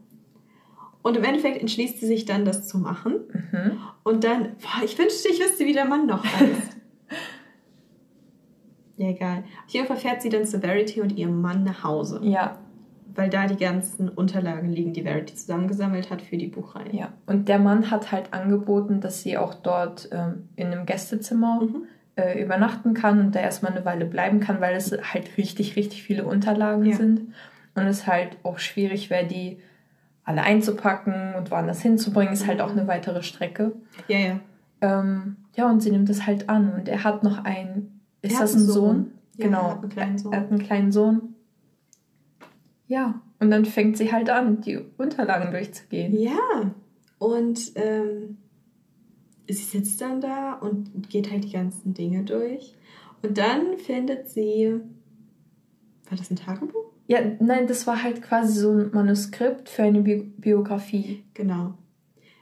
Und 1.02 1.16
im 1.16 1.24
Endeffekt 1.24 1.60
entschließt 1.60 1.98
sie 2.00 2.06
sich 2.06 2.24
dann, 2.24 2.44
das 2.44 2.68
zu 2.68 2.78
machen. 2.78 3.14
Mhm. 3.52 3.78
Und 4.04 4.24
dann, 4.24 4.56
boah, 4.62 4.84
ich 4.84 4.96
wünschte, 4.98 5.28
ich 5.28 5.40
wüsste, 5.40 5.64
wie 5.66 5.72
der 5.72 5.84
Mann 5.84 6.06
noch 6.06 6.24
heißt. 6.24 6.76
ja, 8.96 9.08
egal. 9.08 9.44
Auf 9.66 9.72
jeden 9.72 9.86
Fall 9.86 9.96
fährt 9.96 10.22
sie 10.22 10.28
dann 10.28 10.44
zu 10.44 10.60
Verity 10.60 11.00
und 11.00 11.10
ihrem 11.16 11.40
Mann 11.40 11.64
nach 11.64 11.82
Hause. 11.82 12.20
Ja, 12.22 12.58
Weil 13.14 13.28
da 13.30 13.46
die 13.46 13.56
ganzen 13.56 14.08
Unterlagen 14.08 14.70
liegen, 14.70 14.92
die 14.92 15.02
Verity 15.02 15.34
zusammengesammelt 15.34 16.10
hat 16.10 16.22
für 16.22 16.36
die 16.36 16.46
Buchreihe. 16.46 16.94
ja. 16.94 17.12
Und 17.26 17.48
der 17.48 17.58
Mann 17.58 17.90
hat 17.90 18.12
halt 18.12 18.32
angeboten, 18.32 19.00
dass 19.00 19.22
sie 19.22 19.36
auch 19.36 19.54
dort 19.54 20.08
ähm, 20.12 20.48
in 20.56 20.68
einem 20.68 20.86
Gästezimmer 20.86 21.60
Mhm. 21.62 21.82
äh, 22.16 22.42
übernachten 22.42 22.94
kann 22.94 23.20
und 23.20 23.34
da 23.34 23.40
erstmal 23.40 23.72
eine 23.72 23.84
Weile 23.84 24.04
bleiben 24.04 24.38
kann, 24.40 24.60
weil 24.60 24.76
es 24.76 24.92
halt 24.92 25.36
richtig, 25.36 25.76
richtig 25.76 26.02
viele 26.04 26.24
Unterlagen 26.24 26.84
Ja. 26.84 26.96
sind. 26.96 27.32
Und 27.74 27.86
es 27.86 28.06
halt 28.06 28.36
auch 28.44 28.58
schwierig 28.58 29.08
wäre, 29.10 29.26
die 29.26 29.58
alle 30.24 30.42
einzupacken 30.42 31.34
und 31.36 31.50
woanders 31.50 31.82
hinzubringen, 31.82 32.32
ist 32.32 32.46
halt 32.46 32.60
auch 32.60 32.70
eine 32.70 32.86
weitere 32.86 33.22
Strecke. 33.22 33.72
Ja, 34.08 34.18
ja. 34.18 34.40
Ähm, 34.80 35.36
ja, 35.56 35.70
und 35.70 35.80
sie 35.80 35.90
nimmt 35.90 36.08
es 36.10 36.26
halt 36.26 36.48
an. 36.48 36.72
Und 36.74 36.88
er 36.88 37.04
hat 37.04 37.22
noch 37.22 37.44
einen. 37.44 38.00
Ist 38.20 38.40
das 38.40 38.54
ein 38.54 38.60
Sohn? 38.60 38.74
Sohn. 38.74 39.12
Ja, 39.36 39.46
genau. 39.46 39.58
er 39.62 39.70
hat 39.70 39.82
einen 39.82 39.90
kleinen 39.90 40.18
Sohn. 40.18 40.32
Er 40.32 40.40
hat 40.40 40.50
einen 40.50 40.62
kleinen 40.62 40.92
Sohn. 40.92 41.34
Ja. 42.86 43.20
Und 43.40 43.50
dann 43.50 43.64
fängt 43.64 43.96
sie 43.96 44.12
halt 44.12 44.30
an, 44.30 44.60
die 44.60 44.78
Unterlagen 44.98 45.50
durchzugehen. 45.50 46.16
Ja. 46.16 46.74
Und 47.18 47.72
ähm, 47.74 48.38
sie 49.48 49.54
sitzt 49.54 50.00
dann 50.00 50.20
da 50.20 50.54
und 50.54 51.08
geht 51.08 51.30
halt 51.30 51.44
die 51.44 51.52
ganzen 51.52 51.94
Dinge 51.94 52.22
durch. 52.22 52.76
Und 53.22 53.38
dann 53.38 53.78
findet 53.78 54.30
sie. 54.30 54.80
War 56.08 56.18
das 56.18 56.30
ein 56.30 56.36
Tagebuch? 56.36 56.91
Ja, 57.12 57.20
nein, 57.40 57.66
das 57.66 57.86
war 57.86 58.02
halt 58.02 58.22
quasi 58.22 58.58
so 58.58 58.70
ein 58.70 58.90
Manuskript 58.90 59.68
für 59.68 59.82
eine 59.82 60.00
Bi 60.00 60.32
Biografie. 60.38 61.22
Genau. 61.34 61.74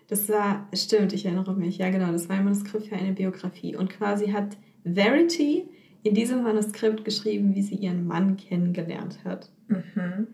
Das 0.06 0.28
war, 0.28 0.68
stimmt, 0.72 1.12
ich 1.12 1.26
erinnere 1.26 1.56
mich. 1.56 1.78
Ja, 1.78 1.90
genau, 1.90 2.12
das 2.12 2.28
war 2.28 2.36
ein 2.36 2.44
Manuskript 2.44 2.86
für 2.86 2.94
eine 2.94 3.10
Biografie. 3.10 3.74
Und 3.74 3.90
quasi 3.90 4.28
hat 4.28 4.56
Verity 4.84 5.68
in 6.04 6.14
diesem 6.14 6.44
Manuskript 6.44 7.04
geschrieben, 7.04 7.52
wie 7.56 7.62
sie 7.62 7.74
ihren 7.74 8.06
Mann 8.06 8.36
kennengelernt 8.36 9.18
hat. 9.24 9.50
Mhm. 9.66 10.28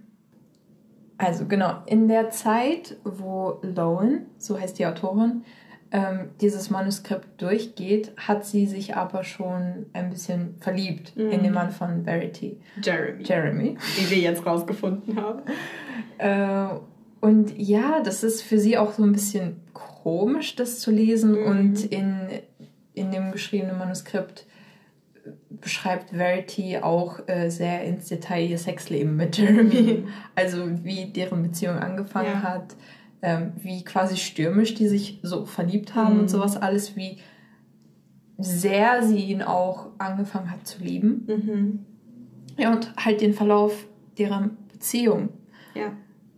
Also 1.16 1.46
genau, 1.46 1.82
in 1.86 2.06
der 2.06 2.28
Zeit, 2.28 2.98
wo 3.04 3.58
Lowen, 3.62 4.26
so 4.36 4.60
heißt 4.60 4.78
die 4.78 4.84
Autorin, 4.84 5.44
ähm, 5.96 6.28
dieses 6.42 6.68
Manuskript 6.68 7.40
durchgeht, 7.40 8.12
hat 8.18 8.44
sie 8.44 8.66
sich 8.66 8.96
aber 8.96 9.24
schon 9.24 9.86
ein 9.94 10.10
bisschen 10.10 10.56
verliebt 10.60 11.16
mhm. 11.16 11.30
in 11.30 11.42
den 11.42 11.54
Mann 11.54 11.70
von 11.70 12.04
Verity. 12.04 12.60
Jeremy. 12.82 13.22
Jeremy. 13.24 13.78
Wie 13.96 14.10
wir 14.10 14.18
jetzt 14.18 14.44
rausgefunden 14.44 15.16
haben. 15.16 15.40
Äh, 16.18 16.78
und 17.20 17.58
ja, 17.58 18.00
das 18.00 18.22
ist 18.22 18.42
für 18.42 18.58
sie 18.58 18.76
auch 18.76 18.92
so 18.92 19.04
ein 19.04 19.12
bisschen 19.12 19.56
komisch, 19.72 20.54
das 20.54 20.80
zu 20.80 20.90
lesen. 20.90 21.32
Mhm. 21.32 21.46
Und 21.46 21.84
in, 21.86 22.28
in 22.92 23.10
dem 23.10 23.32
geschriebenen 23.32 23.78
Manuskript 23.78 24.44
beschreibt 25.48 26.10
Verity 26.10 26.76
auch 26.76 27.26
äh, 27.26 27.48
sehr 27.48 27.84
ins 27.84 28.08
Detail 28.08 28.46
ihr 28.46 28.58
Sexleben 28.58 29.16
mit 29.16 29.38
Jeremy. 29.38 30.04
Mhm. 30.04 30.08
Also 30.34 30.84
wie 30.84 31.06
deren 31.06 31.42
Beziehung 31.42 31.78
angefangen 31.78 32.34
ja. 32.34 32.42
hat, 32.42 32.76
ähm, 33.23 33.52
wie 33.56 33.85
quasi 33.85 34.16
stürmisch 34.16 34.75
die 34.75 34.88
sich 34.88 35.20
so 35.23 35.44
verliebt 35.44 35.94
haben 35.94 36.14
mhm. 36.14 36.20
und 36.20 36.28
sowas 36.28 36.56
alles, 36.56 36.96
wie 36.96 37.18
sehr 38.38 39.02
sie 39.02 39.25
ihn 39.25 39.42
auch 39.42 39.88
angefangen 39.99 40.50
hat 40.50 40.66
zu 40.66 40.82
lieben. 40.82 41.25
Mhm. 41.26 41.87
Ja, 42.58 42.73
und 42.73 42.94
halt 42.96 43.20
den 43.20 43.32
Verlauf 43.32 43.87
deren 44.18 44.56
Beziehung. 44.73 45.30
Ja. 45.75 45.92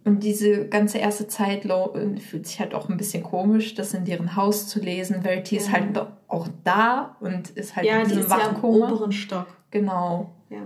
Und 0.05 0.23
diese 0.23 0.69
ganze 0.69 0.99
erste 0.99 1.29
Zeit 1.29 1.65
äh, 1.67 2.17
fühlt 2.17 2.47
sich 2.47 2.61
halt 2.61 2.75
auch 2.75 2.89
ein 2.89 2.97
bisschen 2.97 3.23
komisch, 3.23 3.75
das 3.75 3.93
in 3.95 4.05
deren 4.05 4.37
Haus 4.37 4.67
zu 4.67 4.81
lesen. 4.81 5.23
Verity 5.23 5.57
ja. 5.57 5.61
ist 5.61 5.73
halt 5.73 6.01
auch 6.29 6.49
da 6.65 7.17
und 7.21 7.51
ist 7.51 7.77
halt 7.77 7.87
ja, 7.87 7.99
in 7.99 8.05
diesem 8.05 8.19
die 8.19 8.25
ist 8.25 8.31
Wachkoma. 8.31 8.79
Ja 8.79 8.87
im 8.87 8.93
oberen 8.93 9.13
Stock. 9.13 9.47
Genau. 9.71 10.33
Ja. 10.49 10.63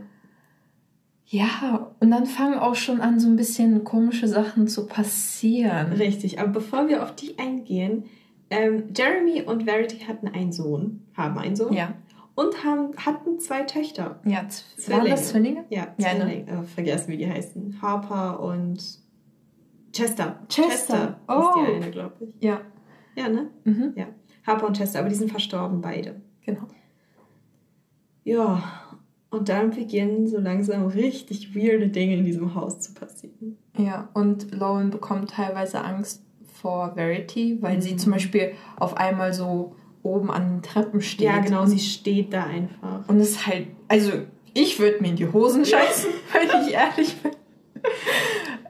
Ja, 1.32 1.90
und 1.98 2.10
dann 2.10 2.26
fangen 2.26 2.58
auch 2.58 2.74
schon 2.74 3.00
an, 3.00 3.18
so 3.18 3.26
ein 3.26 3.36
bisschen 3.36 3.84
komische 3.84 4.28
Sachen 4.28 4.68
zu 4.68 4.86
passieren. 4.86 5.94
Richtig, 5.94 6.38
aber 6.38 6.50
bevor 6.50 6.88
wir 6.88 7.02
auf 7.02 7.14
die 7.14 7.38
eingehen, 7.38 8.04
ähm, 8.50 8.90
Jeremy 8.94 9.40
und 9.40 9.62
Verity 9.62 10.00
hatten 10.00 10.28
einen 10.28 10.52
Sohn, 10.52 11.06
haben 11.16 11.38
einen 11.38 11.56
Sohn. 11.56 11.72
Ja. 11.72 11.94
Und 12.34 12.64
haben, 12.64 12.94
hatten 12.98 13.40
zwei 13.40 13.62
Töchter. 13.62 14.20
Ja, 14.26 14.46
Zwillinge. 14.46 15.04
Waren 15.04 15.10
das 15.10 15.28
Zwillinge? 15.30 15.64
Ja, 15.70 15.94
Zwillinge. 15.96 16.44
Ja, 16.46 16.56
ne? 16.56 16.64
vergessen, 16.64 17.08
wie 17.08 17.16
die 17.16 17.30
heißen. 17.30 17.78
Harper 17.80 18.40
und 18.40 18.76
Chester. 19.90 20.38
Chester. 20.50 20.50
Chester 20.50 21.20
oh. 21.28 21.40
ist 21.40 21.54
die 21.56 21.74
eine, 21.76 21.90
glaube 21.90 22.26
ich. 22.26 22.34
Ja. 22.40 22.60
Ja, 23.16 23.30
ne? 23.30 23.48
Mhm. 23.64 23.94
Ja. 23.96 24.08
Harper 24.46 24.66
und 24.66 24.76
Chester, 24.76 24.98
aber 24.98 25.08
die 25.08 25.14
sind 25.14 25.30
verstorben, 25.30 25.80
beide. 25.80 26.20
Genau. 26.42 26.68
Ja, 28.22 28.81
und 29.32 29.48
dann 29.48 29.70
beginnen 29.70 30.28
so 30.28 30.38
langsam 30.38 30.86
richtig 30.86 31.56
weirde 31.56 31.88
Dinge 31.88 32.18
in 32.18 32.24
diesem 32.24 32.54
Haus 32.54 32.80
zu 32.80 32.92
passieren. 32.92 33.56
Ja, 33.78 34.10
und 34.12 34.54
Lauren 34.54 34.90
bekommt 34.90 35.30
teilweise 35.30 35.82
Angst 35.82 36.22
vor 36.52 36.92
Verity, 36.94 37.56
weil 37.62 37.76
mhm. 37.76 37.80
sie 37.80 37.96
zum 37.96 38.12
Beispiel 38.12 38.52
auf 38.76 38.96
einmal 38.96 39.32
so 39.32 39.74
oben 40.02 40.30
an 40.30 40.48
den 40.48 40.62
Treppen 40.62 41.00
steht. 41.00 41.26
Ja, 41.26 41.38
genau, 41.38 41.64
sie 41.64 41.78
steht 41.78 42.34
da 42.34 42.44
einfach. 42.44 43.08
Und 43.08 43.20
es 43.20 43.30
ist 43.30 43.46
halt, 43.46 43.68
also 43.88 44.12
ich 44.52 44.78
würde 44.78 45.00
mir 45.00 45.08
in 45.08 45.16
die 45.16 45.32
Hosen 45.32 45.64
scheißen, 45.64 46.10
wenn 46.32 46.66
ich 46.66 46.74
ehrlich 46.74 47.16
bin. 47.22 47.32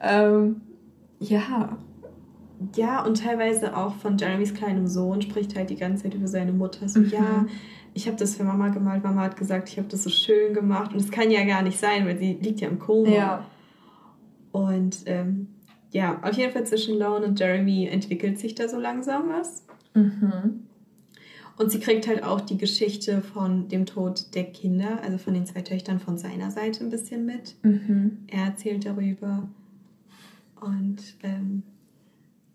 ähm, 0.01 0.61
ja. 1.19 1.77
Ja, 2.77 3.05
und 3.05 3.21
teilweise 3.21 3.77
auch 3.77 3.97
von 3.97 4.17
Jeremys 4.17 4.55
kleinem 4.55 4.87
Sohn 4.87 5.21
spricht 5.23 5.57
halt 5.57 5.71
die 5.71 5.77
ganze 5.77 6.05
Zeit 6.05 6.15
über 6.15 6.29
seine 6.29 6.53
Mutter. 6.53 6.89
So, 6.89 7.01
mhm. 7.01 7.09
ja, 7.09 7.47
ich 7.95 8.07
habe 8.07 8.17
das 8.17 8.37
für 8.37 8.45
Mama 8.45 8.69
gemalt. 8.69 9.05
Mama 9.05 9.23
hat 9.23 9.37
gesagt, 9.37 9.69
ich 9.69 9.79
habe 9.79 9.89
das 9.89 10.03
so 10.03 10.11
schön 10.11 10.55
gemacht. 10.55 10.93
Und 10.93 11.01
es 11.01 11.11
kann 11.11 11.31
ja 11.31 11.45
gar 11.45 11.63
nicht 11.63 11.79
sein, 11.79 12.07
weil 12.07 12.19
sie 12.19 12.35
liegt 12.41 12.61
ja 12.61 12.69
im 12.69 12.79
Koma. 12.79 13.09
Ja. 13.09 13.47
Und 14.53 14.99
ähm, 15.07 15.49
ja, 15.91 16.21
auf 16.23 16.37
jeden 16.37 16.53
Fall 16.53 16.65
zwischen 16.65 16.99
Lone 16.99 17.27
und 17.27 17.39
Jeremy 17.39 17.87
entwickelt 17.87 18.39
sich 18.39 18.55
da 18.55 18.69
so 18.69 18.79
langsam 18.79 19.29
was. 19.29 19.65
Mhm. 19.95 20.67
Und 21.59 21.71
sie 21.71 21.81
kriegt 21.81 22.09
halt 22.09 22.25
auch 22.25 22.41
die 22.41 22.57
Geschichte 22.57 23.21
von 23.21 23.69
dem 23.69 23.85
Tod 23.85 24.35
der 24.35 24.45
Kinder, 24.45 25.01
also 25.03 25.19
von 25.19 25.35
den 25.35 25.45
zwei 25.45 25.61
Töchtern 25.61 26.01
von 26.01 26.17
seiner 26.17 26.51
Seite 26.51 26.83
ein 26.83 26.91
bisschen 26.91 27.27
mit. 27.27 27.57
Mhm. 27.63 28.19
Er 28.27 28.47
erzählt 28.47 28.87
darüber. 28.87 29.49
Und 30.61 31.03
ähm, 31.23 31.63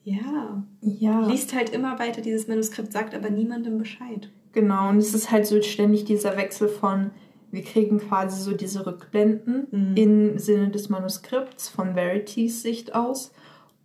ja, 0.04 0.64
ja, 0.82 1.28
liest 1.28 1.54
halt 1.54 1.70
immer 1.70 2.00
weiter 2.00 2.22
dieses 2.22 2.48
Manuskript, 2.48 2.92
sagt 2.92 3.14
aber 3.14 3.30
niemandem 3.30 3.78
Bescheid. 3.78 4.30
Genau, 4.54 4.90
und 4.90 4.98
es 4.98 5.14
ist 5.14 5.32
halt 5.32 5.46
so 5.46 5.62
ständig 5.62 6.06
dieser 6.06 6.38
Wechsel 6.38 6.68
von, 6.68 7.12
wir 7.52 7.64
kriegen 7.64 8.00
quasi 8.00 8.42
so 8.42 8.54
diese 8.54 8.86
Rückblenden 8.86 9.68
mhm. 9.72 9.96
im 9.96 10.38
Sinne 10.40 10.70
des 10.70 10.90
Manuskripts 10.90 11.70
von 11.70 11.96
Verities 11.96 12.62
Sicht 12.62 12.96
aus. 12.96 13.32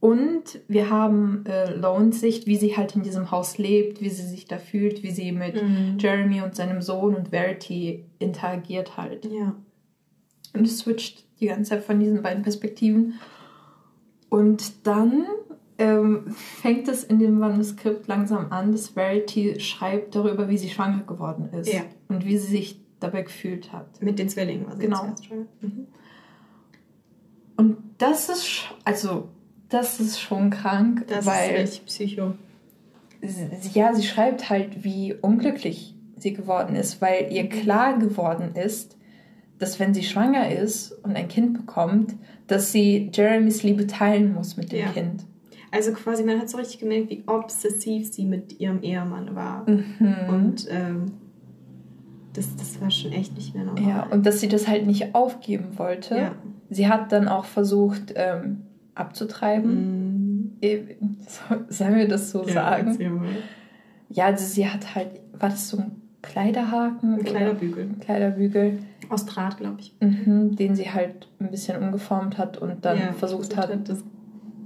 Und 0.01 0.61
wir 0.67 0.91
haben 0.91 1.45
äh, 1.47 1.73
Lones 1.77 2.21
Sicht, 2.21 2.49
wie 2.49 2.57
sie 2.57 2.77
halt 2.77 2.97
in 2.97 3.05
diesem 3.05 3.31
Haus 3.31 3.57
lebt, 3.59 4.01
wie 4.01 4.09
sie 4.09 4.27
sich 4.27 4.47
da 4.47 4.59
fühlt, 4.59 5.05
wie 5.05 5.13
sie 5.13 5.31
mit 5.31 5.63
mhm. 5.63 5.97
Jeremy 5.99 6.41
und 6.41 6.57
seinem 6.57 6.83
Sohn 6.83 7.15
und 7.15 7.29
Verity 7.29 8.05
interagiert 8.19 8.97
halt. 8.97 9.27
Ja. 9.27 9.55
Und 10.55 10.67
es 10.67 10.79
switcht 10.79 11.25
die 11.39 11.47
ganze 11.47 11.71
Zeit 11.71 11.85
von 11.85 12.01
diesen 12.01 12.21
beiden 12.21 12.43
Perspektiven. 12.43 13.15
Und 14.29 14.87
dann 14.87 15.25
ähm, 15.83 16.25
fängt 16.61 16.89
es 16.89 17.03
in 17.03 17.19
dem 17.19 17.39
Manuskript 17.39 18.07
langsam 18.07 18.53
an, 18.53 18.73
dass 18.73 18.89
Verity 18.89 19.59
schreibt 19.59 20.15
darüber, 20.15 20.49
wie 20.49 20.59
sie 20.59 20.69
schwanger 20.69 21.03
geworden 21.03 21.49
ist. 21.53 21.73
Ja. 21.73 21.83
Und 22.09 22.25
wie 22.25 22.39
sie 22.39 22.51
sich 22.51 22.81
dabei 23.01 23.23
gefühlt 23.23 23.73
hat. 23.73 24.01
Mit 24.01 24.19
den 24.19 24.29
Zwillingen 24.29 24.67
war 24.67 24.77
sie 24.77 24.83
genau. 24.83 25.15
Mhm. 25.61 25.87
Und 27.57 27.77
das 27.99 28.29
ist, 28.29 28.63
also, 28.85 29.29
das 29.69 29.99
ist 29.99 30.21
schon 30.21 30.51
krank. 30.51 31.05
Das 31.09 31.27
weil, 31.27 31.57
ist 31.57 31.75
echt 31.75 31.87
psycho. 31.87 32.35
Ja, 33.75 33.95
sie 33.95 34.03
schreibt 34.03 34.51
halt, 34.51 34.85
wie 34.85 35.15
unglücklich 35.15 35.95
sie 36.17 36.33
geworden 36.33 36.77
ist, 36.77 37.01
weil 37.01 37.33
ihr 37.33 37.49
klar 37.49 37.99
geworden 37.99 38.55
ist, 38.55 38.97
dass 39.59 39.79
wenn 39.79 39.95
sie 39.95 40.03
schwanger 40.03 40.51
ist 40.51 40.93
und 41.05 41.17
ein 41.17 41.29
Kind 41.29 41.55
bekommt, 41.55 42.15
dass 42.47 42.73
sie 42.73 43.11
Jeremys 43.13 43.63
Liebe 43.63 43.87
teilen 43.87 44.35
muss 44.35 44.57
mit 44.57 44.73
dem 44.73 44.81
ja. 44.81 44.89
Kind. 44.89 45.25
Also 45.73 45.93
quasi, 45.93 46.23
man 46.23 46.39
hat 46.39 46.51
so 46.51 46.59
richtig 46.59 46.81
gemerkt, 46.81 47.11
wie 47.11 47.25
obsessiv 47.27 48.13
sie 48.13 48.27
mit 48.27 48.61
ihrem 48.61 48.83
Ehemann 48.83 49.35
war. 49.35 49.69
Mhm. 49.69 50.17
Und 50.29 50.69
ähm, 50.71 51.13
das, 52.35 52.55
das 52.57 52.81
war 52.81 52.91
schon 52.91 53.13
echt 53.13 53.35
nicht 53.35 53.55
mehr 53.55 53.65
normal. 53.65 53.83
Ja, 53.83 54.07
und 54.11 54.27
dass 54.27 54.41
sie 54.41 54.49
das 54.49 54.69
halt 54.69 54.87
nicht 54.87 55.15
aufgeben 55.15 55.79
wollte. 55.79 56.17
Ja. 56.17 56.35
Sie 56.69 56.89
hat 56.89 57.11
dann 57.11 57.27
auch 57.27 57.47
versucht, 57.47 58.13
ähm, 58.17 58.63
abzutreiben. 58.95 60.59
Mhm. 60.61 61.17
Sollen 61.69 61.97
wir 61.97 62.07
das 62.07 62.31
so 62.31 62.47
ja, 62.47 62.53
sagen? 62.53 63.27
Ja, 64.11 64.27
also 64.27 64.45
sie 64.45 64.69
hat 64.69 64.95
halt, 64.95 65.21
war 65.33 65.49
das 65.49 65.71
so 65.71 65.79
ein 65.79 65.93
Kleiderhaken? 66.21 67.15
Ein 67.15 67.25
Kleiderbügel. 67.25 67.85
Ein 67.85 68.01
Kleiderbügel. 68.01 68.79
Aus 69.09 69.27
Draht, 69.27 69.57
glaube 69.57 69.81
ich. 69.81 69.95
Mhm, 70.01 70.55
den 70.55 70.77
sie 70.77 70.91
halt 70.91 71.29
ein 71.41 71.51
bisschen 71.51 71.83
umgeformt 71.83 72.39
hat 72.39 72.59
und 72.59 72.85
dann 72.85 72.99
ja, 72.99 73.13
versucht 73.13 73.57
hat, 73.57 73.71
hat, 73.71 73.89
das 73.89 74.05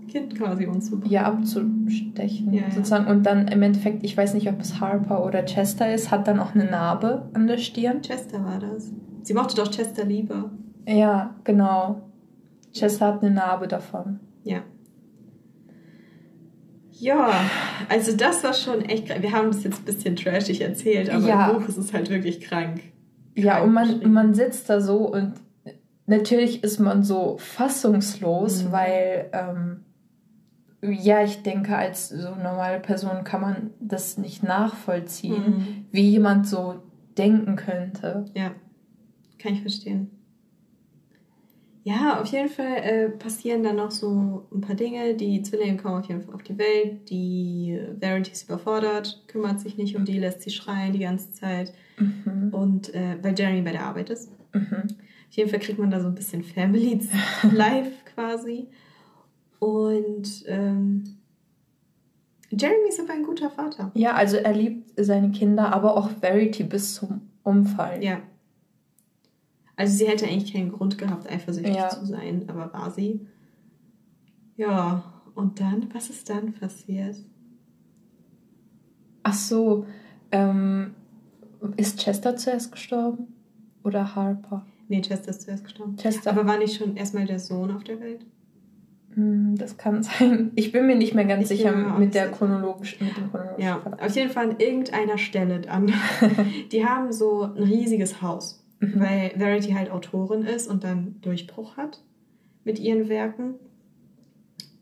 Kind 0.08 0.36
quasi 0.36 0.66
umzubringen. 0.66 1.12
Ja, 1.12 1.24
abzustechen 1.24 2.52
ja, 2.52 2.70
sozusagen. 2.70 3.06
Und 3.06 3.24
dann 3.24 3.48
im 3.48 3.62
Endeffekt, 3.62 4.04
ich 4.04 4.16
weiß 4.16 4.34
nicht, 4.34 4.48
ob 4.48 4.60
es 4.60 4.80
Harper 4.80 5.24
oder 5.24 5.44
Chester 5.44 5.92
ist, 5.92 6.10
hat 6.10 6.28
dann 6.28 6.40
auch 6.40 6.54
eine 6.54 6.64
Narbe 6.64 7.28
an 7.34 7.46
der 7.46 7.58
Stirn. 7.58 8.02
Chester 8.02 8.44
war 8.44 8.58
das. 8.58 8.92
Sie 9.22 9.34
mochte 9.34 9.56
doch 9.56 9.70
Chester 9.70 10.04
lieber. 10.04 10.50
Ja, 10.86 11.34
genau. 11.44 12.02
Chester 12.72 13.06
hat 13.06 13.22
eine 13.22 13.34
Narbe 13.34 13.68
davon. 13.68 14.20
Ja. 14.44 14.62
Ja, 16.98 17.30
also 17.88 18.16
das 18.16 18.42
war 18.42 18.54
schon 18.54 18.82
echt 18.82 19.06
krank. 19.06 19.22
Wir 19.22 19.32
haben 19.32 19.48
das 19.48 19.64
jetzt 19.64 19.80
ein 19.80 19.84
bisschen 19.84 20.16
trashig 20.16 20.62
erzählt, 20.62 21.10
aber 21.10 21.26
ja. 21.26 21.50
im 21.50 21.58
Buch 21.58 21.68
ist 21.68 21.76
es 21.76 21.92
halt 21.92 22.08
wirklich 22.08 22.40
krank. 22.40 22.80
Ja, 23.34 23.62
und 23.62 23.72
man, 23.74 24.12
man 24.12 24.32
sitzt 24.32 24.70
da 24.70 24.80
so 24.80 25.12
und 25.12 25.34
natürlich 26.06 26.64
ist 26.64 26.80
man 26.80 27.02
so 27.02 27.36
fassungslos, 27.38 28.64
mhm. 28.64 28.72
weil 28.72 29.30
ähm, 29.32 29.84
ja, 30.82 31.22
ich 31.22 31.42
denke, 31.42 31.76
als 31.76 32.08
so 32.10 32.34
normale 32.34 32.80
Person 32.80 33.24
kann 33.24 33.40
man 33.40 33.70
das 33.80 34.18
nicht 34.18 34.42
nachvollziehen, 34.42 35.44
mhm. 35.44 35.86
wie 35.90 36.10
jemand 36.10 36.46
so 36.46 36.82
denken 37.16 37.56
könnte. 37.56 38.26
Ja, 38.34 38.52
kann 39.38 39.54
ich 39.54 39.62
verstehen. 39.62 40.10
Ja, 41.86 42.20
auf 42.20 42.26
jeden 42.32 42.48
Fall 42.48 42.78
äh, 42.82 43.08
passieren 43.08 43.62
dann 43.62 43.76
noch 43.76 43.92
so 43.92 44.48
ein 44.52 44.60
paar 44.60 44.74
Dinge. 44.74 45.14
Die 45.14 45.40
Zwillinge 45.42 45.76
kommen 45.76 46.00
auf 46.00 46.08
jeden 46.08 46.20
Fall 46.20 46.34
auf 46.34 46.42
die 46.42 46.58
Welt. 46.58 47.08
Die 47.10 47.80
Verity 48.00 48.32
ist 48.32 48.48
überfordert, 48.48 49.22
kümmert 49.28 49.60
sich 49.60 49.76
nicht 49.76 49.94
um 49.94 50.04
die, 50.04 50.18
lässt 50.18 50.42
sie 50.42 50.50
schreien 50.50 50.92
die 50.92 50.98
ganze 50.98 51.30
Zeit. 51.32 51.72
Mhm. 51.96 52.48
Und 52.52 52.92
äh, 52.92 53.18
weil 53.22 53.38
Jeremy 53.38 53.62
bei 53.62 53.70
der 53.70 53.84
Arbeit 53.84 54.10
ist. 54.10 54.32
Mhm. 54.52 54.82
Auf 55.28 55.36
jeden 55.36 55.48
Fall 55.48 55.60
kriegt 55.60 55.78
man 55.78 55.92
da 55.92 56.00
so 56.00 56.08
ein 56.08 56.16
bisschen 56.16 56.42
Family 56.42 56.98
Life 57.52 57.92
quasi. 58.16 58.66
Und 59.58 60.44
ähm, 60.46 61.04
Jeremy 62.50 62.88
ist 62.88 63.00
aber 63.00 63.12
ein 63.12 63.24
guter 63.24 63.50
Vater. 63.50 63.90
Ja, 63.94 64.14
also 64.14 64.36
er 64.36 64.52
liebt 64.52 64.92
seine 64.96 65.30
Kinder, 65.30 65.72
aber 65.72 65.96
auch 65.96 66.10
Verity 66.20 66.64
bis 66.64 66.94
zum 66.94 67.22
Umfall. 67.42 68.02
Ja. 68.02 68.20
Also 69.76 69.96
sie 69.96 70.08
hätte 70.08 70.26
eigentlich 70.26 70.52
keinen 70.52 70.72
Grund 70.72 70.96
gehabt, 70.96 71.30
eifersüchtig 71.30 71.76
ja. 71.76 71.88
zu 71.88 72.06
sein, 72.06 72.44
aber 72.48 72.72
war 72.72 72.90
sie. 72.90 73.26
Ja, 74.56 75.04
und 75.34 75.60
dann, 75.60 75.92
was 75.92 76.08
ist 76.08 76.30
dann 76.30 76.54
passiert? 76.54 77.16
Ach 79.22 79.34
so, 79.34 79.84
ähm, 80.32 80.94
ist 81.76 81.98
Chester 81.98 82.36
zuerst 82.36 82.72
gestorben? 82.72 83.34
Oder 83.84 84.14
Harper? 84.14 84.64
Nee, 84.88 85.02
Chester 85.02 85.30
ist 85.30 85.42
zuerst 85.42 85.64
gestorben. 85.64 85.96
Chester. 85.96 86.30
Aber 86.30 86.46
war 86.46 86.58
nicht 86.58 86.78
schon 86.78 86.96
erstmal 86.96 87.26
der 87.26 87.38
Sohn 87.38 87.70
auf 87.70 87.84
der 87.84 88.00
Welt? 88.00 88.24
Hm, 89.16 89.56
das 89.56 89.76
kann 89.78 90.02
sein. 90.02 90.52
Ich 90.54 90.72
bin 90.72 90.86
mir 90.86 90.94
nicht 90.94 91.14
mehr 91.14 91.24
ganz 91.24 91.50
ich 91.50 91.58
sicher 91.58 91.72
mit 91.98 92.14
der 92.14 92.30
chronologischen, 92.30 93.06
mit 93.06 93.16
dem 93.16 93.30
chronologischen 93.30 93.64
Ja, 93.64 93.78
Verlauf. 93.80 94.00
auf 94.00 94.14
jeden 94.14 94.30
Fall 94.30 94.50
an 94.50 94.60
irgendeiner 94.60 95.18
Stelle 95.18 95.60
dann. 95.60 95.92
die 96.72 96.84
haben 96.84 97.12
so 97.12 97.42
ein 97.42 97.62
riesiges 97.62 98.22
Haus, 98.22 98.64
mhm. 98.80 99.00
weil 99.00 99.30
Verity 99.36 99.72
halt 99.72 99.90
Autorin 99.90 100.42
ist 100.42 100.68
und 100.68 100.84
dann 100.84 101.16
Durchbruch 101.22 101.76
hat 101.76 102.02
mit 102.64 102.78
ihren 102.78 103.08
Werken. 103.08 103.54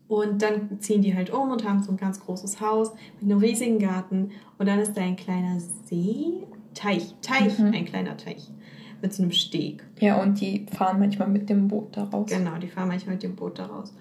Und 0.07 0.43
dann 0.43 0.79
ziehen 0.79 1.01
die 1.01 1.15
halt 1.15 1.31
um 1.31 1.49
und 1.49 1.67
haben 1.67 1.81
so 1.81 1.91
ein 1.91 1.97
ganz 1.97 2.19
großes 2.19 2.61
Haus 2.61 2.93
mit 3.19 3.31
einem 3.31 3.39
riesigen 3.39 3.79
Garten. 3.79 4.31
Und 4.59 4.67
dann 4.67 4.79
ist 4.79 4.95
da 4.95 5.01
ein 5.01 5.15
kleiner 5.15 5.59
See, 5.59 6.43
Teich, 6.75 7.15
Teich, 7.21 7.57
mhm. 7.57 7.73
ein 7.73 7.85
kleiner 7.85 8.15
Teich 8.17 8.51
mit 9.01 9.13
so 9.13 9.23
einem 9.23 9.31
Steg. 9.31 9.83
Ja, 9.99 10.21
und 10.21 10.39
die 10.41 10.65
fahren 10.71 10.99
manchmal 10.99 11.27
mit 11.27 11.49
dem 11.49 11.67
Boot 11.67 11.97
daraus. 11.97 12.29
Genau, 12.29 12.57
die 12.57 12.67
fahren 12.67 12.89
manchmal 12.89 13.15
mit 13.15 13.23
dem 13.23 13.35
Boot 13.35 13.57
daraus. 13.57 13.93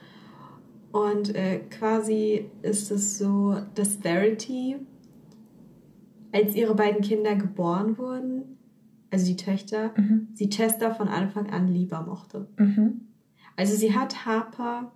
Und 0.95 1.35
äh, 1.35 1.59
quasi 1.71 2.53
ist 2.63 2.93
es 2.93 3.19
so, 3.19 3.57
dass 3.75 3.97
Verity, 3.97 4.77
als 6.31 6.55
ihre 6.55 6.77
beiden 6.77 7.01
Kinder 7.01 7.35
geboren 7.35 7.99
wurden, 7.99 8.59
also 9.11 9.27
die 9.27 9.35
Töchter, 9.35 9.93
mhm. 9.97 10.29
sie 10.35 10.49
Chester 10.49 10.95
von 10.95 11.09
Anfang 11.09 11.51
an 11.51 11.67
lieber 11.67 12.03
mochte. 12.03 12.47
Mhm. 12.59 13.09
Also 13.57 13.75
sie 13.75 13.93
hat 13.93 14.25
Harper, 14.25 14.93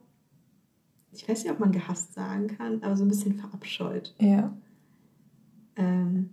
ich 1.11 1.29
weiß 1.29 1.43
nicht, 1.43 1.53
ob 1.53 1.59
man 1.59 1.73
gehasst 1.73 2.15
sagen 2.15 2.47
kann, 2.47 2.81
aber 2.85 2.95
so 2.95 3.05
ein 3.05 3.09
bisschen 3.09 3.35
verabscheut. 3.35 4.15
Ja. 4.21 4.57
Ähm, 5.75 6.31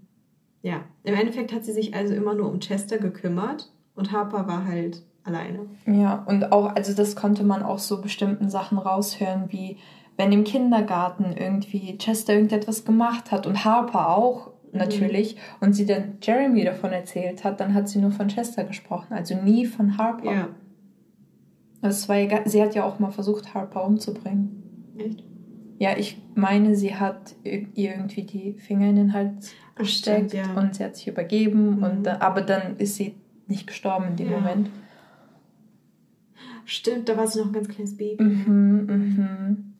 ja, 0.61 0.83
im 1.01 1.15
Endeffekt 1.15 1.51
hat 1.51 1.65
sie 1.65 1.73
sich 1.73 1.95
also 1.95 2.13
immer 2.13 2.35
nur 2.35 2.51
um 2.51 2.59
Chester 2.59 2.99
gekümmert 2.99 3.73
und 3.95 4.11
Harper 4.11 4.47
war 4.47 4.65
halt 4.65 5.03
alleine. 5.25 5.65
Ja, 5.85 6.23
und 6.27 6.51
auch, 6.51 6.75
also 6.75 6.93
das 6.93 7.15
konnte 7.15 7.43
man 7.43 7.63
auch 7.63 7.79
so 7.79 8.01
bestimmten 8.01 8.49
Sachen 8.49 8.77
raushören, 8.77 9.45
wie 9.51 9.77
wenn 10.17 10.31
im 10.31 10.43
Kindergarten 10.45 11.35
irgendwie 11.37 11.97
Chester 11.97 12.33
irgendetwas 12.33 12.85
gemacht 12.85 13.31
hat 13.31 13.47
und 13.47 13.65
Harper 13.65 14.15
auch 14.15 14.47
mhm. 14.71 14.79
natürlich 14.79 15.35
mhm. 15.35 15.39
und 15.67 15.73
sie 15.73 15.85
dann 15.85 16.19
Jeremy 16.21 16.63
davon 16.63 16.91
erzählt 16.91 17.43
hat, 17.43 17.59
dann 17.59 17.73
hat 17.73 17.89
sie 17.89 17.99
nur 17.99 18.11
von 18.11 18.29
Chester 18.29 18.63
gesprochen, 18.63 19.13
also 19.13 19.35
nie 19.35 19.65
von 19.65 19.97
Harper. 19.97 20.31
Ja. 20.31 20.47
Das 21.81 22.07
war 22.07 22.15
ja, 22.17 22.39
sie 22.45 22.61
hat 22.61 22.73
ja 22.75 22.85
auch 22.85 22.99
mal 22.99 23.11
versucht, 23.11 23.53
Harper 23.53 23.83
umzubringen. 23.83 24.93
Echt? 24.97 25.23
Ja, 25.77 25.97
ich 25.97 26.21
meine, 26.35 26.75
sie 26.75 26.95
hat 26.95 27.35
ihr 27.43 27.91
irgendwie 27.91 28.23
die 28.23 28.53
Finger 28.53 28.87
in 28.89 28.95
den 28.95 29.13
Hals 29.13 29.53
gesteckt 29.75 30.33
ja. 30.33 30.53
und 30.55 30.75
sie 30.75 30.85
hat 30.85 30.95
sich 30.95 31.09
übergeben, 31.09 31.77
mhm. 31.77 31.83
und, 31.83 32.07
aber 32.07 32.41
dann 32.41 32.77
ist 32.77 32.95
sie 32.95 33.17
nicht 33.47 33.67
gestorben 33.67 34.07
in 34.09 34.15
dem 34.15 34.31
ja. 34.31 34.37
Moment. 34.37 34.69
Stimmt, 36.65 37.09
da 37.09 37.17
war 37.17 37.27
sie 37.27 37.39
noch 37.39 37.47
ein 37.47 37.53
ganz 37.53 37.67
kleines 37.67 37.95
Baby. 37.95 38.23
Mhm, 38.23 38.85
mhm. 38.87 39.73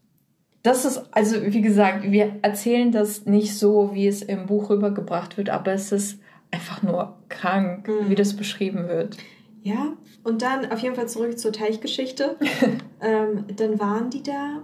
Das 0.63 0.85
ist, 0.85 1.01
also 1.11 1.35
wie 1.45 1.61
gesagt, 1.61 2.11
wir 2.11 2.37
erzählen 2.41 2.91
das 2.91 3.25
nicht 3.25 3.55
so, 3.55 3.91
wie 3.93 4.07
es 4.07 4.21
im 4.23 4.47
Buch 4.47 4.69
rübergebracht 4.69 5.37
wird, 5.37 5.49
aber 5.49 5.73
es 5.73 5.91
ist 5.91 6.19
einfach 6.51 6.81
nur 6.81 7.17
krank, 7.29 7.87
mhm. 7.87 8.09
wie 8.09 8.15
das 8.15 8.35
beschrieben 8.35 8.87
wird. 8.87 9.17
Ja, 9.61 9.93
und 10.23 10.41
dann 10.41 10.71
auf 10.71 10.79
jeden 10.79 10.95
Fall 10.95 11.07
zurück 11.07 11.37
zur 11.37 11.51
Teichgeschichte. 11.51 12.37
ähm, 13.01 13.45
dann 13.55 13.79
waren 13.79 14.09
die 14.09 14.23
da 14.23 14.61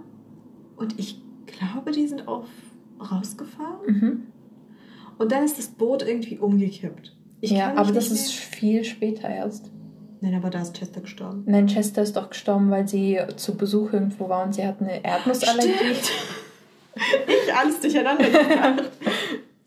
und 0.76 0.98
ich 0.98 1.20
glaube, 1.46 1.92
die 1.92 2.06
sind 2.06 2.26
auch 2.28 2.46
rausgefahren. 3.00 3.86
Mhm. 3.86 4.22
Und 5.18 5.32
dann 5.32 5.44
ist 5.44 5.58
das 5.58 5.68
Boot 5.68 6.02
irgendwie 6.02 6.38
umgekippt. 6.38 7.16
Ich 7.40 7.50
ja, 7.50 7.74
aber 7.74 7.92
das 7.92 8.10
ist 8.10 8.32
viel 8.32 8.84
später 8.84 9.28
erst. 9.28 9.70
Nein, 10.22 10.36
aber 10.36 10.50
da 10.50 10.62
ist 10.62 10.74
Chester 10.74 11.00
gestorben. 11.00 11.42
Nein, 11.46 11.66
Chester 11.66 12.00
ist 12.00 12.16
doch 12.16 12.30
gestorben, 12.30 12.70
weil 12.70 12.86
sie 12.86 13.18
zu 13.34 13.56
Besuch 13.56 13.92
irgendwo 13.92 14.28
war 14.28 14.44
und 14.44 14.54
sie 14.54 14.64
hat 14.64 14.80
eine 14.80 15.04
Erdnussallergie. 15.04 15.72
ich 17.26 17.54
alles 17.54 17.80
durcheinander 17.80 18.24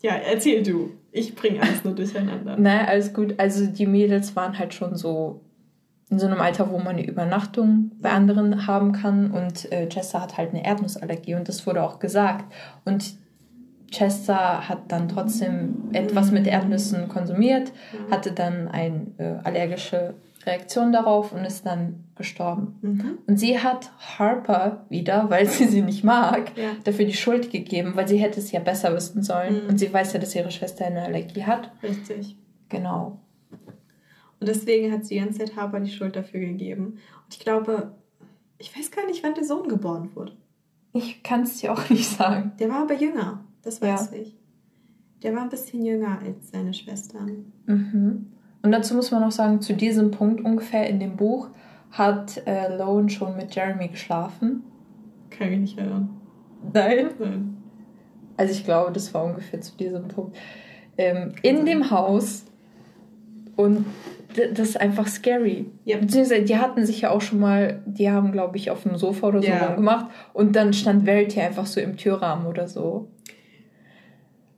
Ja, 0.02 0.14
erzähl 0.14 0.62
du. 0.62 0.92
Ich 1.12 1.34
bringe 1.34 1.60
alles 1.60 1.84
nur 1.84 1.94
durcheinander. 1.94 2.56
Nein, 2.58 2.86
alles 2.86 3.12
gut. 3.12 3.34
Also 3.38 3.66
die 3.66 3.86
Mädels 3.86 4.34
waren 4.34 4.58
halt 4.58 4.72
schon 4.72 4.96
so 4.96 5.42
in 6.08 6.18
so 6.18 6.26
einem 6.26 6.40
Alter, 6.40 6.70
wo 6.70 6.78
man 6.78 6.96
eine 6.96 7.06
Übernachtung 7.06 7.90
bei 8.00 8.10
anderen 8.10 8.66
haben 8.66 8.92
kann. 8.92 9.30
Und 9.32 9.70
äh, 9.70 9.88
Chester 9.88 10.22
hat 10.22 10.38
halt 10.38 10.54
eine 10.54 10.64
Erdnussallergie 10.64 11.34
und 11.34 11.48
das 11.48 11.66
wurde 11.66 11.82
auch 11.82 11.98
gesagt. 11.98 12.50
Und 12.86 13.16
Chester 13.90 14.66
hat 14.68 14.90
dann 14.90 15.10
trotzdem 15.10 15.90
etwas 15.92 16.30
mit 16.30 16.46
Erdnüssen 16.46 17.08
konsumiert, 17.08 17.72
hatte 18.10 18.32
dann 18.32 18.68
eine 18.68 19.06
äh, 19.18 19.34
allergische 19.44 20.14
Reaktion 20.46 20.92
darauf 20.92 21.32
und 21.32 21.44
ist 21.44 21.66
dann 21.66 22.04
gestorben. 22.14 22.78
Mhm. 22.80 23.18
Und 23.26 23.38
sie 23.38 23.58
hat 23.58 23.90
Harper 24.18 24.86
wieder, 24.88 25.28
weil 25.28 25.46
sie 25.46 25.66
sie 25.66 25.82
nicht 25.82 26.04
mag, 26.04 26.56
ja. 26.56 26.70
dafür 26.84 27.04
die 27.04 27.14
Schuld 27.14 27.50
gegeben, 27.50 27.96
weil 27.96 28.06
sie 28.06 28.18
hätte 28.18 28.40
es 28.40 28.52
ja 28.52 28.60
besser 28.60 28.94
wissen 28.94 29.22
sollen. 29.22 29.64
Mhm. 29.64 29.70
Und 29.70 29.78
sie 29.78 29.92
weiß 29.92 30.12
ja, 30.12 30.20
dass 30.20 30.34
ihre 30.34 30.50
Schwester 30.50 30.86
eine 30.86 31.02
Allergie 31.02 31.44
hat. 31.44 31.72
Richtig. 31.82 32.36
Genau. 32.68 33.20
Und 34.38 34.48
deswegen 34.48 34.92
hat 34.92 35.04
sie 35.04 35.14
die 35.14 35.20
ganze 35.20 35.38
Zeit 35.38 35.56
Harper 35.56 35.80
die 35.80 35.90
Schuld 35.90 36.14
dafür 36.14 36.40
gegeben. 36.40 36.98
Und 37.24 37.32
ich 37.32 37.40
glaube, 37.40 37.94
ich 38.58 38.76
weiß 38.76 38.90
gar 38.90 39.06
nicht, 39.06 39.22
wann 39.24 39.34
der 39.34 39.44
Sohn 39.44 39.68
geboren 39.68 40.10
wurde. 40.14 40.32
Ich 40.92 41.22
kann 41.22 41.42
es 41.42 41.58
dir 41.58 41.72
auch 41.72 41.90
nicht 41.90 42.08
sagen. 42.08 42.52
Der 42.58 42.68
war 42.68 42.82
aber 42.82 42.94
jünger, 42.94 43.44
das 43.62 43.82
weiß 43.82 44.10
ja. 44.12 44.18
ich. 44.18 44.36
Der 45.22 45.34
war 45.34 45.42
ein 45.42 45.48
bisschen 45.48 45.84
jünger 45.84 46.20
als 46.20 46.50
seine 46.50 46.72
Schwestern. 46.72 47.52
Mhm. 47.66 48.32
Und 48.66 48.72
dazu 48.72 48.96
muss 48.96 49.12
man 49.12 49.20
noch 49.20 49.30
sagen, 49.30 49.60
zu 49.60 49.74
diesem 49.74 50.10
Punkt 50.10 50.44
ungefähr 50.44 50.90
in 50.90 50.98
dem 50.98 51.14
Buch 51.14 51.50
hat 51.92 52.42
äh, 52.48 52.76
Lowen 52.76 53.08
schon 53.08 53.36
mit 53.36 53.54
Jeremy 53.54 53.86
geschlafen. 53.86 54.64
Kann 55.30 55.52
ich 55.52 55.58
nicht 55.60 55.78
erinnern. 55.78 56.10
Nein? 56.74 57.10
Nein. 57.20 57.56
Also 58.36 58.52
ich 58.52 58.64
glaube, 58.64 58.90
das 58.90 59.14
war 59.14 59.22
ungefähr 59.24 59.60
zu 59.60 59.76
diesem 59.76 60.08
Punkt. 60.08 60.36
Ähm, 60.98 61.34
in 61.42 61.64
dem 61.64 61.92
Haus. 61.92 62.46
Und 63.54 63.86
das 64.34 64.70
ist 64.70 64.80
einfach 64.80 65.06
scary. 65.06 65.66
Ja. 65.84 65.98
Beziehungsweise 65.98 66.42
die 66.42 66.58
hatten 66.58 66.84
sich 66.84 67.02
ja 67.02 67.10
auch 67.10 67.20
schon 67.20 67.38
mal, 67.38 67.80
die 67.86 68.10
haben, 68.10 68.32
glaube 68.32 68.56
ich, 68.56 68.72
auf 68.72 68.82
dem 68.82 68.96
Sofa 68.96 69.28
oder 69.28 69.42
so 69.42 69.48
ja. 69.48 69.76
gemacht. 69.76 70.06
Und 70.32 70.56
dann 70.56 70.72
stand 70.72 71.04
Verity 71.04 71.40
einfach 71.40 71.66
so 71.66 71.80
im 71.80 71.96
Türrahmen 71.96 72.48
oder 72.48 72.66
so. 72.66 73.06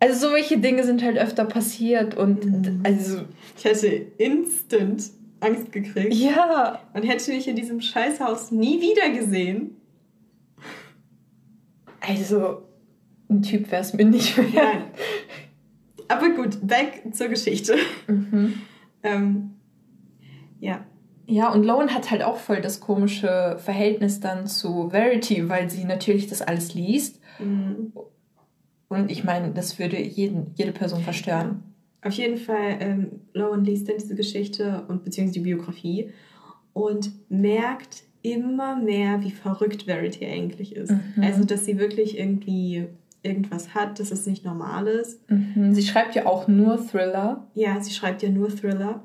Also 0.00 0.28
solche 0.28 0.58
Dinge 0.58 0.84
sind 0.84 1.02
halt 1.02 1.18
öfter 1.18 1.44
passiert 1.44 2.16
und 2.16 2.44
mhm. 2.44 2.80
also. 2.84 3.22
Ich 3.56 3.64
hätte 3.64 3.88
instant 4.18 5.10
Angst 5.40 5.72
gekriegt. 5.72 6.14
Ja. 6.14 6.80
Man 6.94 7.02
hätte 7.02 7.30
mich 7.32 7.48
in 7.48 7.56
diesem 7.56 7.80
Scheißhaus 7.80 8.50
nie 8.50 8.80
wieder 8.80 9.10
gesehen. 9.10 9.76
Also, 12.00 12.62
ein 13.28 13.42
Typ 13.42 13.70
wäre 13.70 13.82
es 13.82 13.92
mir 13.92 14.04
nicht 14.04 14.36
mehr. 14.36 14.48
Nein. 14.54 14.82
Aber 16.08 16.30
gut, 16.30 16.66
back 16.66 17.02
zur 17.12 17.28
Geschichte. 17.28 17.76
Mhm. 18.06 18.62
ähm, 19.02 19.50
ja. 20.60 20.84
Ja, 21.26 21.52
und 21.52 21.64
Lowen 21.64 21.92
hat 21.92 22.10
halt 22.10 22.22
auch 22.22 22.38
voll 22.38 22.62
das 22.62 22.80
komische 22.80 23.58
Verhältnis 23.58 24.18
dann 24.20 24.46
zu 24.46 24.88
Verity, 24.88 25.50
weil 25.50 25.68
sie 25.68 25.84
natürlich 25.84 26.26
das 26.26 26.40
alles 26.40 26.72
liest. 26.72 27.20
Mhm. 27.38 27.92
Und 28.88 29.10
ich 29.10 29.24
meine, 29.24 29.50
das 29.52 29.78
würde 29.78 30.00
jeden, 30.00 30.52
jede 30.54 30.72
Person 30.72 31.02
verstören. 31.02 31.62
Auf 32.02 32.12
jeden 32.12 32.38
Fall, 32.38 32.76
ähm, 32.80 33.20
Lowen 33.34 33.64
liest 33.64 33.88
dann 33.88 33.98
diese 33.98 34.14
Geschichte 34.14 34.84
und 34.88 35.04
beziehungsweise 35.04 35.40
die 35.40 35.44
Biografie 35.44 36.10
und 36.72 37.10
merkt 37.28 38.04
immer 38.22 38.76
mehr, 38.76 39.22
wie 39.22 39.30
verrückt 39.30 39.84
Verity 39.84 40.26
eigentlich 40.26 40.74
ist. 40.74 40.90
Mhm. 40.90 41.22
Also, 41.22 41.44
dass 41.44 41.64
sie 41.64 41.78
wirklich 41.78 42.18
irgendwie 42.18 42.86
irgendwas 43.22 43.74
hat, 43.74 43.98
dass 43.98 44.10
es 44.10 44.26
nicht 44.26 44.44
normal 44.44 44.86
ist. 44.86 45.20
Mhm. 45.30 45.74
Sie 45.74 45.82
schreibt 45.82 46.14
ja 46.14 46.26
auch 46.26 46.48
nur 46.48 46.78
Thriller. 46.86 47.46
Ja, 47.54 47.80
sie 47.80 47.92
schreibt 47.92 48.22
ja 48.22 48.30
nur 48.30 48.48
Thriller. 48.48 49.02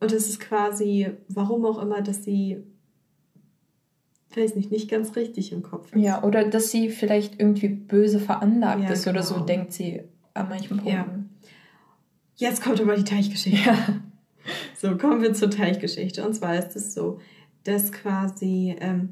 Und 0.00 0.12
es 0.12 0.28
ist 0.28 0.40
quasi, 0.40 1.10
warum 1.28 1.64
auch 1.64 1.80
immer, 1.80 2.02
dass 2.02 2.24
sie 2.24 2.64
weiß 4.36 4.54
nicht, 4.54 4.70
nicht 4.70 4.90
ganz 4.90 5.16
richtig 5.16 5.52
im 5.52 5.62
Kopf 5.62 5.92
ist. 5.94 6.02
Ja, 6.02 6.22
oder 6.22 6.44
dass 6.44 6.70
sie 6.70 6.88
vielleicht 6.90 7.40
irgendwie 7.40 7.68
böse 7.68 8.20
veranlagt 8.20 8.84
ja, 8.84 8.90
ist 8.90 9.04
genau. 9.04 9.16
oder 9.16 9.22
so, 9.22 9.34
genau. 9.34 9.46
denkt 9.46 9.72
sie 9.72 10.02
an 10.34 10.48
manchen 10.48 10.78
Punkten. 10.78 10.88
Ja. 10.88 11.06
Jetzt 12.36 12.62
kommt 12.62 12.80
aber 12.80 12.96
die 12.96 13.04
Teichgeschichte. 13.04 13.68
Ja. 13.68 13.76
So, 14.76 14.96
kommen 14.96 15.22
wir 15.22 15.32
zur 15.34 15.50
Teichgeschichte. 15.50 16.26
Und 16.26 16.34
zwar 16.34 16.58
ist 16.58 16.74
es 16.74 16.94
so, 16.94 17.20
dass 17.62 17.92
quasi, 17.92 18.74
ähm, 18.80 19.10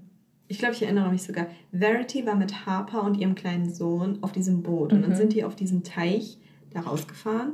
ich 0.48 0.58
glaube, 0.58 0.74
ich 0.74 0.82
erinnere 0.82 1.08
mich 1.08 1.22
sogar, 1.22 1.46
Verity 1.70 2.26
war 2.26 2.34
mit 2.34 2.66
Harper 2.66 3.04
und 3.04 3.16
ihrem 3.16 3.36
kleinen 3.36 3.72
Sohn 3.72 4.18
auf 4.22 4.32
diesem 4.32 4.64
Boot. 4.64 4.92
Und 4.92 5.02
dann 5.02 5.12
mhm. 5.12 5.14
sind 5.14 5.32
die 5.32 5.44
auf 5.44 5.54
diesen 5.54 5.84
Teich 5.84 6.38
da 6.72 6.80
rausgefahren. 6.80 7.52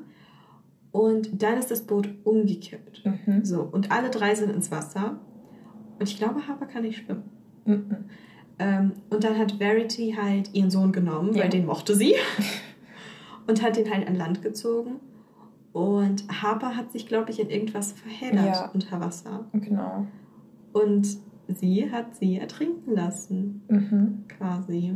Und 0.90 1.42
dann 1.42 1.58
ist 1.58 1.70
das 1.70 1.82
Boot 1.82 2.08
umgekippt. 2.24 3.04
Mhm. 3.04 3.44
So, 3.44 3.60
und 3.60 3.90
alle 3.90 4.08
drei 4.08 4.34
sind 4.34 4.50
ins 4.50 4.70
Wasser. 4.70 5.20
Und 5.98 6.08
ich 6.08 6.16
glaube, 6.16 6.48
Harper 6.48 6.64
kann 6.64 6.84
nicht 6.84 7.04
schwimmen. 7.04 7.24
Ähm, 8.58 8.92
und 9.10 9.22
dann 9.24 9.38
hat 9.38 9.58
Verity 9.58 10.16
halt 10.18 10.54
ihren 10.54 10.70
Sohn 10.70 10.92
genommen, 10.92 11.34
weil 11.34 11.42
ja. 11.42 11.48
den 11.48 11.66
mochte 11.66 11.94
sie. 11.94 12.14
und 13.46 13.62
hat 13.62 13.76
ihn 13.76 13.90
halt 13.92 14.08
an 14.08 14.16
Land 14.16 14.42
gezogen. 14.42 15.00
Und 15.72 16.24
Harper 16.42 16.74
hat 16.74 16.90
sich, 16.92 17.06
glaube 17.06 17.30
ich, 17.30 17.38
in 17.38 17.50
irgendwas 17.50 17.92
verheddert 17.92 18.46
ja. 18.46 18.70
unter 18.72 18.98
Wasser. 18.98 19.44
Genau. 19.52 20.06
Und 20.72 21.18
sie 21.48 21.90
hat 21.90 22.16
sie 22.16 22.38
ertrinken 22.38 22.94
lassen. 22.94 23.62
Mhm. 23.68 24.24
Quasi. 24.28 24.94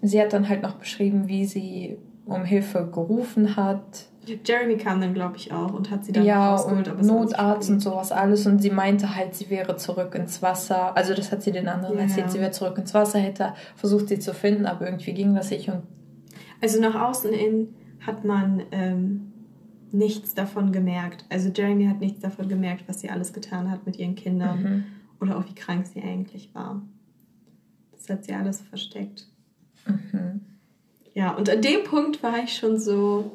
Sie 0.00 0.20
hat 0.20 0.32
dann 0.32 0.48
halt 0.48 0.62
noch 0.62 0.76
beschrieben, 0.76 1.28
wie 1.28 1.44
sie 1.44 1.98
um 2.24 2.44
Hilfe 2.44 2.88
gerufen 2.92 3.56
hat. 3.56 4.06
Jeremy 4.44 4.76
kam 4.76 5.00
dann, 5.00 5.14
glaube 5.14 5.36
ich, 5.36 5.52
auch 5.52 5.72
und 5.72 5.90
hat 5.90 6.04
sie 6.04 6.12
dann 6.12 6.24
ja, 6.24 6.54
rausgeholt. 6.54 6.88
und 6.88 7.04
Notarzt 7.04 7.68
und 7.70 7.80
sowas 7.80 8.12
alles. 8.12 8.46
Und 8.46 8.60
sie 8.62 8.70
meinte 8.70 9.16
halt, 9.16 9.34
sie 9.34 9.50
wäre 9.50 9.76
zurück 9.76 10.14
ins 10.14 10.40
Wasser. 10.42 10.96
Also 10.96 11.12
das 11.14 11.32
hat 11.32 11.42
sie 11.42 11.50
den 11.50 11.66
anderen 11.66 11.96
ja. 11.96 12.02
erzählt. 12.02 12.30
Sie 12.30 12.38
wäre 12.38 12.52
zurück 12.52 12.78
ins 12.78 12.94
Wasser, 12.94 13.18
hätte 13.18 13.54
versucht, 13.74 14.08
sie 14.08 14.20
zu 14.20 14.32
finden, 14.32 14.66
aber 14.66 14.84
irgendwie 14.84 15.12
ging 15.12 15.34
das 15.34 15.50
nicht. 15.50 15.68
Und 15.68 15.82
also 16.60 16.80
nach 16.80 16.94
außen 16.94 17.32
hin 17.32 17.74
hat 18.06 18.24
man 18.24 18.62
ähm, 18.70 19.32
nichts 19.90 20.34
davon 20.34 20.70
gemerkt. 20.70 21.24
Also 21.28 21.48
Jeremy 21.48 21.86
hat 21.86 21.98
nichts 21.98 22.20
davon 22.20 22.48
gemerkt, 22.48 22.84
was 22.86 23.00
sie 23.00 23.10
alles 23.10 23.32
getan 23.32 23.70
hat 23.70 23.86
mit 23.86 23.98
ihren 23.98 24.14
Kindern. 24.14 24.62
Mhm. 24.62 24.84
Oder 25.20 25.36
auch 25.36 25.46
wie 25.48 25.54
krank 25.54 25.86
sie 25.86 26.02
eigentlich 26.02 26.54
war. 26.54 26.82
Das 27.92 28.08
hat 28.08 28.24
sie 28.24 28.34
alles 28.34 28.60
versteckt. 28.60 29.26
Mhm. 29.86 30.40
Ja, 31.14 31.32
und 31.32 31.50
an 31.50 31.60
dem 31.60 31.84
Punkt 31.84 32.22
war 32.22 32.38
ich 32.42 32.56
schon 32.56 32.78
so, 32.78 33.32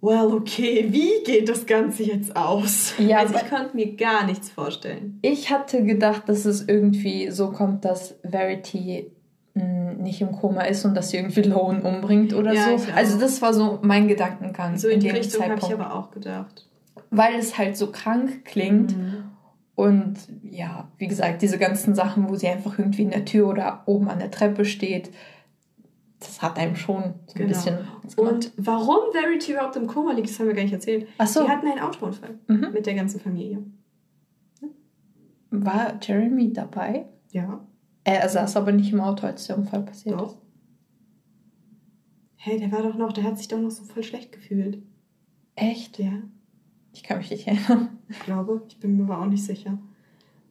well, 0.00 0.32
okay, 0.32 0.86
wie 0.88 1.22
geht 1.24 1.48
das 1.48 1.66
Ganze 1.66 2.04
jetzt 2.04 2.36
aus? 2.36 2.94
Ja, 2.98 3.18
also 3.18 3.34
ich 3.34 3.48
konnte 3.48 3.74
mir 3.74 3.94
gar 3.96 4.26
nichts 4.26 4.50
vorstellen. 4.50 5.18
Ich 5.22 5.50
hatte 5.50 5.84
gedacht, 5.84 6.28
dass 6.28 6.44
es 6.44 6.66
irgendwie 6.66 7.30
so 7.30 7.50
kommt, 7.50 7.84
dass 7.84 8.16
Verity 8.22 9.10
hm, 9.54 9.98
nicht 9.98 10.20
im 10.20 10.32
Koma 10.32 10.62
ist 10.62 10.84
und 10.84 10.94
dass 10.94 11.10
sie 11.10 11.18
irgendwie 11.18 11.42
Loan 11.42 11.82
umbringt 11.82 12.34
oder 12.34 12.52
ja, 12.52 12.76
so. 12.76 12.92
Also 12.94 13.18
das 13.18 13.40
war 13.40 13.54
so 13.54 13.78
mein 13.82 14.08
Gedankengang. 14.08 14.76
So 14.76 14.88
in, 14.88 14.94
in 14.94 15.00
die 15.00 15.10
Richtung 15.10 15.42
habe 15.42 15.60
ich 15.60 15.72
aber 15.72 15.94
auch 15.94 16.10
gedacht. 16.10 16.66
Weil 17.10 17.36
es 17.36 17.56
halt 17.56 17.76
so 17.76 17.90
krank 17.90 18.44
klingt. 18.44 18.96
Mhm. 18.96 19.30
Und 19.76 20.16
ja, 20.42 20.88
wie 20.98 21.08
gesagt, 21.08 21.42
diese 21.42 21.58
ganzen 21.58 21.94
Sachen, 21.94 22.28
wo 22.28 22.36
sie 22.36 22.46
einfach 22.46 22.78
irgendwie 22.78 23.02
in 23.02 23.10
der 23.10 23.24
Tür 23.24 23.48
oder 23.48 23.82
oben 23.86 24.08
an 24.08 24.20
der 24.20 24.30
Treppe 24.30 24.64
steht, 24.64 25.10
das 26.26 26.42
hat 26.42 26.58
einem 26.58 26.76
schon 26.76 27.14
so 27.26 27.34
ein 27.34 27.34
genau. 27.34 27.48
bisschen. 27.48 27.78
Und 28.16 28.52
warum 28.56 29.12
Verity 29.12 29.52
überhaupt 29.52 29.76
im 29.76 29.86
Koma 29.86 30.12
liegt, 30.12 30.28
das 30.28 30.38
haben 30.38 30.46
wir 30.46 30.54
gar 30.54 30.62
nicht 30.62 30.72
erzählt. 30.72 31.06
Ach 31.18 31.26
so. 31.26 31.44
Die 31.44 31.48
hatten 31.48 31.66
einen 31.66 31.80
Autounfall 31.80 32.38
mhm. 32.46 32.70
mit 32.72 32.86
der 32.86 32.94
ganzen 32.94 33.20
Familie. 33.20 33.62
War 35.50 35.98
Jeremy 36.02 36.52
dabei? 36.52 37.06
Ja. 37.30 37.64
Er 38.04 38.28
saß 38.28 38.56
aber 38.56 38.72
nicht 38.72 38.92
im 38.92 39.00
Auto, 39.00 39.26
als 39.26 39.46
der 39.46 39.56
Unfall 39.56 39.82
passiert 39.82 40.20
doch. 40.20 40.32
ist. 40.32 40.38
Hey, 42.36 42.58
der 42.58 42.70
war 42.72 42.82
doch 42.82 42.96
noch, 42.96 43.12
der 43.12 43.24
hat 43.24 43.38
sich 43.38 43.48
doch 43.48 43.58
noch 43.58 43.70
so 43.70 43.84
voll 43.84 44.02
schlecht 44.02 44.32
gefühlt. 44.32 44.82
Echt? 45.54 45.98
Ja. 45.98 46.12
Ich 46.92 47.02
kann 47.02 47.18
mich 47.18 47.30
nicht 47.30 47.46
erinnern. 47.46 47.98
Ich 48.08 48.20
glaube, 48.20 48.62
ich 48.68 48.78
bin 48.78 48.96
mir 48.96 49.04
aber 49.04 49.22
auch 49.22 49.26
nicht 49.26 49.44
sicher. 49.44 49.78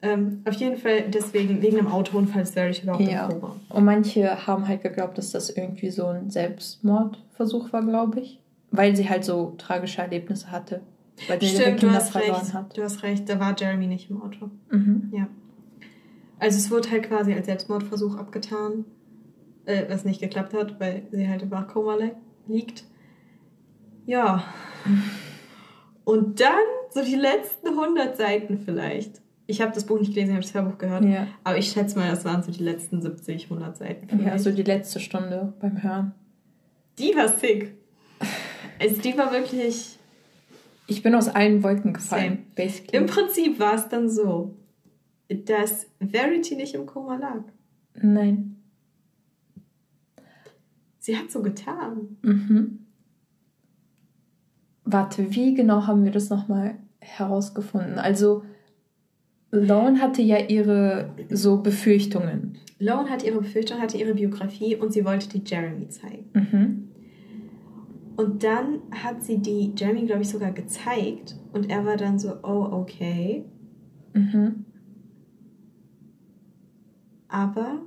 Ähm, 0.04 0.42
auf 0.44 0.54
jeden 0.56 0.76
Fall 0.76 1.08
deswegen, 1.08 1.62
wegen 1.62 1.78
einem 1.78 1.86
Autounfall 1.86 2.42
ist 2.42 2.52
Verity 2.52 2.82
überhaupt 2.82 3.08
ja. 3.08 3.26
im 3.26 3.40
Koma. 3.40 3.56
Und 3.70 3.84
manche 3.86 4.46
haben 4.46 4.68
halt 4.68 4.82
geglaubt, 4.82 5.16
dass 5.16 5.30
das 5.30 5.48
irgendwie 5.48 5.90
so 5.90 6.06
ein 6.06 6.28
Selbstmordversuch 6.28 7.72
war, 7.72 7.82
glaube 7.82 8.20
ich. 8.20 8.38
Weil 8.70 8.94
sie 8.94 9.08
halt 9.08 9.24
so 9.24 9.54
tragische 9.56 10.02
Erlebnisse 10.02 10.50
hatte. 10.50 10.82
Weil 11.26 11.40
sie 11.40 11.46
Stimmt, 11.46 11.78
Kinder 11.78 11.94
du 11.94 11.94
hast 11.94 12.10
verloren 12.10 12.40
recht. 12.40 12.52
hat. 12.52 12.76
Du 12.76 12.82
hast 12.82 13.02
recht, 13.02 13.26
da 13.30 13.40
war 13.40 13.56
Jeremy 13.58 13.86
nicht 13.86 14.10
im 14.10 14.20
Auto. 14.20 14.50
Mhm. 14.70 15.10
Ja. 15.16 15.28
Also 16.38 16.58
es 16.58 16.70
wurde 16.70 16.90
halt 16.90 17.04
quasi 17.04 17.32
als 17.32 17.46
Selbstmordversuch 17.46 18.16
abgetan, 18.16 18.84
äh, 19.64 19.84
was 19.88 20.04
nicht 20.04 20.20
geklappt 20.20 20.52
hat, 20.52 20.78
weil 20.80 21.04
sie 21.12 21.26
halt 21.26 21.40
im 21.40 21.50
Wachkoma 21.50 21.96
liegt. 22.46 22.84
Ja. 24.04 24.44
Und 26.04 26.40
dann 26.40 26.52
so 26.90 27.02
die 27.02 27.14
letzten 27.14 27.68
100 27.68 28.18
Seiten 28.18 28.58
vielleicht 28.58 29.23
ich 29.46 29.60
habe 29.60 29.72
das 29.72 29.84
Buch 29.84 29.98
nicht 29.98 30.14
gelesen, 30.14 30.30
ich 30.30 30.36
habe 30.36 30.42
das 30.42 30.54
Hörbuch 30.54 30.78
gehört. 30.78 31.04
Ja. 31.04 31.26
Aber 31.42 31.58
ich 31.58 31.68
schätze 31.68 31.98
mal, 31.98 32.08
das 32.08 32.24
waren 32.24 32.42
so 32.42 32.50
die 32.50 32.62
letzten 32.62 33.02
70, 33.02 33.44
100 33.44 33.76
Seiten. 33.76 34.24
Ja, 34.24 34.38
so 34.38 34.50
die 34.50 34.62
letzte 34.62 35.00
Stunde 35.00 35.54
beim 35.60 35.82
Hören. 35.82 36.14
Die 36.98 37.14
war 37.14 37.28
sick. 37.28 37.74
Also 38.80 39.00
die 39.00 39.16
war 39.16 39.32
wirklich. 39.32 39.98
Ich 40.86 41.02
bin 41.02 41.14
aus 41.14 41.28
allen 41.28 41.62
Wolken 41.62 41.94
gefallen, 41.94 42.46
basically. 42.54 42.98
Im 42.98 43.06
Prinzip 43.06 43.58
war 43.58 43.74
es 43.74 43.88
dann 43.88 44.10
so, 44.10 44.56
dass 45.28 45.86
Verity 45.98 46.56
nicht 46.56 46.74
im 46.74 46.86
Koma 46.86 47.16
lag. 47.16 47.42
Nein. 47.94 48.56
Sie 50.98 51.16
hat 51.16 51.30
so 51.30 51.42
getan. 51.42 52.16
Mhm. 52.22 52.86
Warte, 54.84 55.34
wie 55.34 55.54
genau 55.54 55.86
haben 55.86 56.04
wir 56.04 56.12
das 56.12 56.28
nochmal 56.28 56.76
herausgefunden? 57.00 57.98
Also 57.98 58.44
Lone 59.54 60.00
hatte 60.00 60.22
ja 60.22 60.38
ihre 60.38 61.10
so 61.30 61.58
Befürchtungen. 61.58 62.58
Lone 62.78 63.08
hatte 63.08 63.26
ihre 63.26 63.38
Befürchtungen, 63.38 63.82
hatte 63.82 63.96
ihre 63.96 64.14
Biografie 64.14 64.76
und 64.76 64.92
sie 64.92 65.04
wollte 65.04 65.28
die 65.28 65.42
Jeremy 65.44 65.88
zeigen. 65.88 66.24
Mhm. 66.34 66.88
Und 68.16 68.44
dann 68.44 68.80
hat 68.90 69.22
sie 69.22 69.38
die 69.38 69.72
Jeremy, 69.76 70.06
glaube 70.06 70.22
ich, 70.22 70.28
sogar 70.28 70.52
gezeigt 70.52 71.36
und 71.52 71.70
er 71.70 71.84
war 71.84 71.96
dann 71.96 72.18
so, 72.18 72.34
oh, 72.42 72.68
okay. 72.72 73.44
Mhm. 74.12 74.64
Aber 77.28 77.82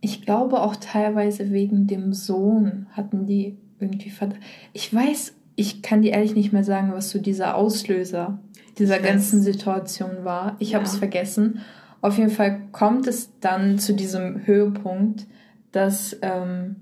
ich 0.00 0.22
glaube 0.22 0.60
auch 0.60 0.76
teilweise 0.76 1.50
wegen 1.50 1.86
dem 1.86 2.12
Sohn 2.12 2.86
hatten 2.92 3.26
die 3.26 3.58
irgendwie 3.78 4.10
Verdacht. 4.10 4.40
Ich 4.72 4.92
weiß, 4.94 5.34
ich 5.60 5.82
kann 5.82 6.00
dir 6.00 6.12
ehrlich 6.12 6.34
nicht 6.34 6.54
mehr 6.54 6.64
sagen, 6.64 6.92
was 6.92 7.10
so 7.10 7.18
dieser 7.18 7.54
Auslöser 7.54 8.38
dieser 8.78 8.98
ganzen 8.98 9.42
Situation 9.42 10.24
war. 10.24 10.56
Ich 10.58 10.70
ja. 10.70 10.78
habe 10.78 10.86
es 10.86 10.96
vergessen. 10.96 11.60
Auf 12.00 12.16
jeden 12.16 12.30
Fall 12.30 12.62
kommt 12.72 13.06
es 13.06 13.38
dann 13.40 13.78
zu 13.78 13.92
diesem 13.92 14.46
Höhepunkt, 14.46 15.26
dass 15.70 16.16
ähm, 16.22 16.76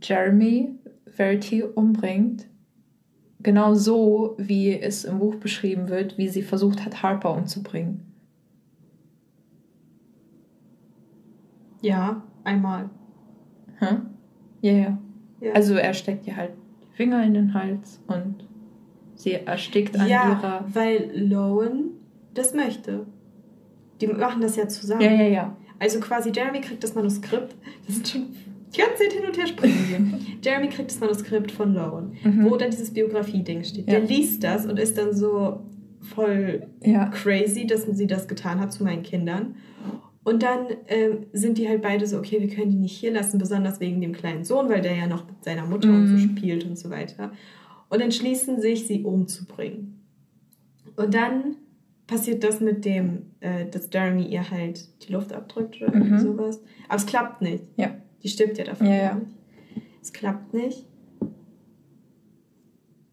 Jeremy 0.00 0.78
Verity 1.04 1.62
umbringt. 1.62 2.46
Genau 3.40 3.74
so, 3.74 4.36
wie 4.38 4.80
es 4.80 5.04
im 5.04 5.18
Buch 5.18 5.34
beschrieben 5.34 5.90
wird, 5.90 6.16
wie 6.16 6.28
sie 6.28 6.42
versucht 6.42 6.86
hat, 6.86 7.02
Harper 7.02 7.34
umzubringen. 7.34 8.10
Ja, 11.82 12.22
einmal. 12.42 12.88
Hä? 13.80 13.98
Ja, 14.62 14.72
ja. 14.72 14.98
ja. 15.42 15.52
Also 15.52 15.74
er 15.74 15.92
steckt 15.92 16.26
ihr 16.26 16.36
halt 16.36 16.52
Finger 16.98 17.22
in 17.22 17.32
den 17.32 17.54
Hals 17.54 18.00
und 18.08 18.44
Sie 19.14 19.32
erstickt 19.32 19.96
an 19.98 20.08
ja, 20.08 20.30
ihrer. 20.30 20.64
Weil 20.72 21.12
Lowen 21.14 21.90
das 22.34 22.54
möchte. 22.54 23.06
Die 24.00 24.08
machen 24.08 24.42
das 24.42 24.56
ja 24.56 24.66
zusammen. 24.66 25.02
Ja, 25.02 25.12
ja, 25.12 25.28
ja. 25.28 25.56
Also 25.78 26.00
quasi 26.00 26.30
Jeremy 26.34 26.60
kriegt 26.60 26.82
das 26.82 26.96
Manuskript. 26.96 27.54
Das 27.86 27.96
ist 27.96 28.08
schon 28.08 28.26
die 28.74 28.80
ganze 28.80 29.04
Zeit 29.04 29.12
hin 29.12 29.24
und 29.24 29.36
her 29.38 29.46
springen 29.46 29.84
wir. 29.88 30.36
Jeremy 30.42 30.68
kriegt 30.68 30.90
das 30.90 30.98
Manuskript 30.98 31.52
von 31.52 31.72
Lowen, 31.72 32.16
mhm. 32.24 32.50
wo 32.50 32.56
dann 32.56 32.70
dieses 32.70 32.92
Biografie-Ding 32.92 33.62
steht. 33.62 33.86
Ja. 33.86 34.00
Der 34.00 34.08
liest 34.08 34.42
das 34.42 34.66
und 34.66 34.76
ist 34.76 34.98
dann 34.98 35.14
so 35.14 35.60
voll 36.00 36.66
ja. 36.82 37.06
crazy, 37.10 37.64
dass 37.66 37.84
sie 37.84 38.08
das 38.08 38.26
getan 38.26 38.58
hat 38.58 38.72
zu 38.72 38.82
meinen 38.82 39.04
Kindern. 39.04 39.54
Und 40.28 40.42
dann 40.42 40.66
ähm, 40.88 41.26
sind 41.32 41.56
die 41.56 41.68
halt 41.68 41.80
beide 41.80 42.06
so, 42.06 42.18
okay, 42.18 42.40
wir 42.40 42.48
können 42.48 42.70
die 42.70 42.76
nicht 42.76 42.98
hier 42.98 43.12
lassen, 43.12 43.38
besonders 43.38 43.80
wegen 43.80 44.00
dem 44.00 44.12
kleinen 44.12 44.44
Sohn, 44.44 44.68
weil 44.68 44.82
der 44.82 44.94
ja 44.94 45.06
noch 45.06 45.26
mit 45.26 45.42
seiner 45.42 45.64
Mutter 45.64 45.88
mhm. 45.88 45.94
und 45.94 46.08
so 46.08 46.14
mhm. 46.14 46.36
spielt 46.36 46.64
und 46.66 46.78
so 46.78 46.90
weiter 46.90 47.32
und 47.88 48.00
entschließen 48.00 48.60
sich, 48.60 48.86
sie 48.86 49.04
umzubringen. 49.04 50.00
Und 50.96 51.14
dann 51.14 51.56
passiert 52.06 52.44
das 52.44 52.60
mit 52.60 52.84
dem, 52.84 53.30
äh, 53.40 53.66
dass 53.66 53.88
Jeremy 53.92 54.26
ihr 54.26 54.50
halt 54.50 54.86
die 55.06 55.12
Luft 55.12 55.32
abdrückt 55.32 55.80
oder 55.80 55.94
mhm. 55.94 56.18
sowas. 56.18 56.60
Aber 56.88 56.96
es 56.96 57.06
klappt 57.06 57.42
nicht. 57.42 57.64
Ja. 57.76 57.94
Die 58.22 58.28
stirbt 58.28 58.58
ja 58.58 58.64
davon 58.64 58.86
ja, 58.86 58.94
ja. 58.94 59.20
Es 60.02 60.12
klappt 60.12 60.52
nicht. 60.54 60.84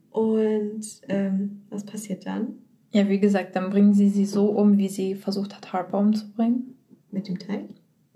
Und 0.09 0.85
ähm, 1.09 1.61
was 1.69 1.85
passiert 1.85 2.25
dann? 2.25 2.55
Ja, 2.91 3.07
wie 3.09 3.19
gesagt, 3.19 3.55
dann 3.55 3.69
bringen 3.69 3.93
sie 3.93 4.09
sie 4.09 4.25
so 4.25 4.47
um, 4.47 4.77
wie 4.77 4.87
sie 4.87 5.15
versucht 5.15 5.55
hat, 5.55 5.73
Harper 5.73 5.99
umzubringen. 5.99 6.74
Mit 7.15 7.29
dem 7.29 7.39
Teil? 7.39 7.69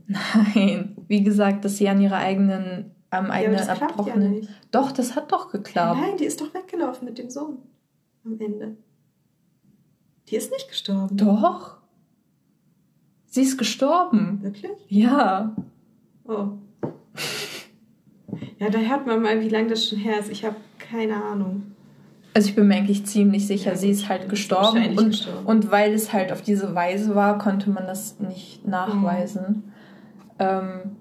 Nein, 0.08 0.98
wie 1.08 1.24
gesagt, 1.24 1.64
dass 1.64 1.78
sie 1.78 1.88
an 1.88 2.02
ihre 2.02 2.18
eigenen, 2.18 2.92
am 3.10 3.32
eigenen 3.32 3.60
ja 3.60 3.74
erbrochenen. 3.74 4.32
nicht. 4.32 4.50
Doch, 4.72 4.92
das 4.92 5.16
hat 5.16 5.32
doch 5.32 5.50
geklappt. 5.50 6.02
Nein, 6.02 6.18
die 6.18 6.26
ist 6.26 6.42
doch 6.42 6.54
weggelaufen 6.54 7.06
mit 7.06 7.18
dem 7.18 7.30
Sohn. 7.30 7.60
Am 8.26 8.38
Ende. 8.42 8.76
Die 10.28 10.36
ist 10.36 10.52
nicht 10.52 10.68
gestorben. 10.68 11.16
Doch. 11.16 11.78
Sie 13.28 13.42
ist 13.42 13.58
gestorben. 13.58 14.40
Wirklich? 14.42 14.78
Ja. 14.90 15.56
Oh. 16.28 16.50
Ja, 18.58 18.70
da 18.70 18.80
hört 18.80 19.08
man 19.08 19.22
mal, 19.22 19.40
wie 19.40 19.50
lange 19.50 19.70
das 19.70 19.88
schon 19.88 20.00
her 20.00 20.20
ist. 20.20 20.30
Ich 20.30 20.44
habe 20.44 20.58
keine 20.78 21.24
Ahnung. 21.24 21.72
Also 22.34 22.50
ich 22.50 22.56
bin 22.56 22.68
mir 22.68 22.76
eigentlich 22.76 23.06
ziemlich 23.06 23.48
sicher, 23.48 23.72
Ja, 23.72 23.76
sie 23.78 23.90
ist 23.90 24.08
halt 24.08 24.30
gestorben. 24.30 24.98
Und, 24.98 25.10
gestorben. 25.10 25.46
und 25.46 25.72
weil 25.72 25.94
es 25.94 26.14
halt 26.14 26.32
auf 26.32 26.42
diese 26.42 26.76
Weise 26.76 27.16
war, 27.16 27.38
konnte 27.40 27.70
man 27.70 27.86
das 27.88 28.20
nicht 28.20 28.68
nachweisen. 28.68 29.64
Ähm, 30.38 30.96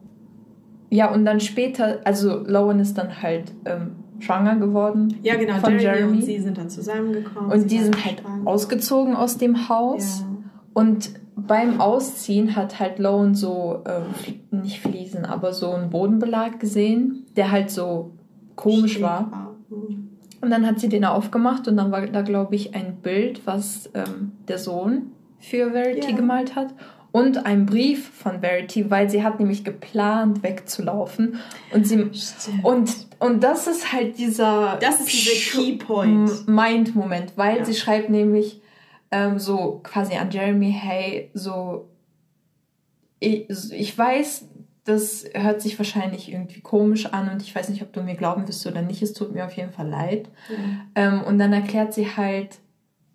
ja, 0.91 1.13
und 1.13 1.25
dann 1.27 1.41
später, 1.41 1.99
also 2.05 2.43
Lowen 2.47 2.81
ist 2.81 2.97
dann 2.97 3.21
halt 3.23 3.53
ähm, 3.67 3.97
schwanger 4.21 4.57
geworden. 4.57 5.15
Ja, 5.23 5.37
genau. 5.37 5.59
Von 5.59 5.79
Jeremy, 5.79 5.83
Jeremy. 5.99 6.17
und 6.19 6.23
sie 6.25 6.39
sind 6.41 6.57
dann 6.59 6.71
zusammengekommen. 6.71 7.53
Und 7.53 7.71
die 7.71 7.79
sind 7.79 8.05
halt 8.05 8.21
schwanger. 8.21 8.47
ausgezogen 8.47 9.15
aus 9.15 9.37
dem 9.37 9.69
Haus. 9.69 10.21
Ja. 10.21 10.27
Und 10.73 11.11
beim 11.37 11.81
Ausziehen 11.81 12.57
hat 12.57 12.81
halt 12.81 12.99
Lowen 12.99 13.35
so, 13.35 13.83
Fl- 13.85 14.39
nicht 14.51 14.81
Fliesen, 14.81 15.25
aber 15.27 15.53
so 15.53 15.71
einen 15.73 15.91
Bodenbelag 15.91 16.59
gesehen, 16.59 17.27
der 17.37 17.51
halt 17.53 17.71
so 17.71 18.13
komisch 18.57 18.95
Schräg 18.95 19.03
war. 19.03 19.55
Mhm. 19.69 20.08
Und 20.41 20.51
dann 20.51 20.67
hat 20.67 20.79
sie 20.81 20.89
den 20.89 21.05
aufgemacht 21.05 21.67
und 21.69 21.77
dann 21.77 21.91
war 21.91 22.07
da, 22.07 22.23
glaube 22.23 22.55
ich, 22.55 22.75
ein 22.75 22.97
Bild, 22.97 23.47
was 23.47 23.91
ähm, 23.95 24.33
der 24.47 24.59
Sohn 24.59 25.13
für 25.41 25.73
Verity 25.73 26.11
Ja. 26.11 26.17
gemalt 26.17 26.55
hat. 26.55 26.75
Und 27.11 27.47
ein 27.47 27.65
Brief 27.67 28.09
von 28.11 28.41
Verity, 28.43 28.91
weil 28.91 29.09
sie 29.09 29.25
hat 29.25 29.41
nämlich 29.41 29.65
geplant, 29.65 30.43
wegzulaufen. 30.43 31.39
Und 31.73 31.87
sie. 31.87 32.09
Stimmt. 32.13 32.65
Und, 32.65 32.91
und 33.19 33.43
das 33.43 33.67
ist 33.67 33.93
halt 33.93 34.19
dieser. 34.19 34.77
Das 34.81 35.01
ist 35.01 35.13
dieser 35.13 35.61
Keypoint. 35.63 36.47
Mind-Moment, 36.47 37.33
weil 37.37 37.59
Ja. 37.59 37.65
sie 37.65 37.75
schreibt 37.75 38.11
nämlich 38.11 38.61
ähm, 39.11 39.39
so 39.39 39.81
quasi 39.83 40.17
an 40.17 40.31
Jeremy, 40.31 40.71
hey, 40.79 41.31
so. 41.35 41.89
Ich, 43.21 43.49
ich 43.73 43.97
weiß, 43.99 44.47
das 44.89 45.27
hört 45.35 45.61
sich 45.61 45.79
wahrscheinlich 45.79 46.33
irgendwie 46.33 46.61
komisch 46.61 47.07
an 47.07 47.29
und 47.29 47.43
ich 47.43 47.55
weiß 47.55 47.69
nicht, 47.69 47.83
ob 47.83 47.93
du 47.93 48.03
mir 48.03 48.15
glauben 48.15 48.49
wirst 48.49 48.67
oder 48.67 48.81
nicht. 48.81 49.03
Es 49.03 49.13
tut 49.13 49.35
mir 49.35 49.45
auf 49.45 49.53
jeden 49.53 49.73
Fall 49.73 49.87
leid. 49.87 50.31
Ähm, 50.95 51.23
und 51.23 51.39
dann 51.39 51.53
erklärt 51.53 51.93
sie 51.93 52.17
halt, 52.17 52.59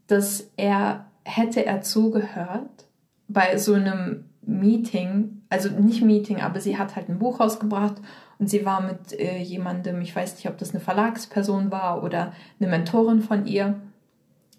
dass 0.06 0.52
er, 0.56 1.08
hätte 1.24 1.66
er 1.66 1.82
zugehört 1.82 2.86
bei 3.28 3.58
so 3.58 3.74
einem 3.74 4.26
Meeting, 4.44 5.42
also 5.50 5.70
nicht 5.70 6.04
Meeting, 6.04 6.42
aber 6.42 6.62
sie 6.62 6.78
hat 6.78 6.96
halt 6.96 7.10
ein 7.10 7.18
Buch 7.18 7.40
rausgebracht 7.40 7.96
und 8.38 8.50
sie 8.50 8.66
war 8.66 8.82
mit 8.82 9.20
äh, 9.20 9.40
jemandem, 9.40 10.00
ich 10.02 10.16
weiß 10.16 10.36
nicht, 10.36 10.48
ob 10.50 10.60
das 10.60 10.72
eine 10.72 10.80
Verlagsperson 10.80 11.72
war 11.72 12.04
oder 12.04 12.34
eine 12.60 12.70
Mentorin 12.70 13.22
von 13.22 13.48
ihr. 13.48 13.80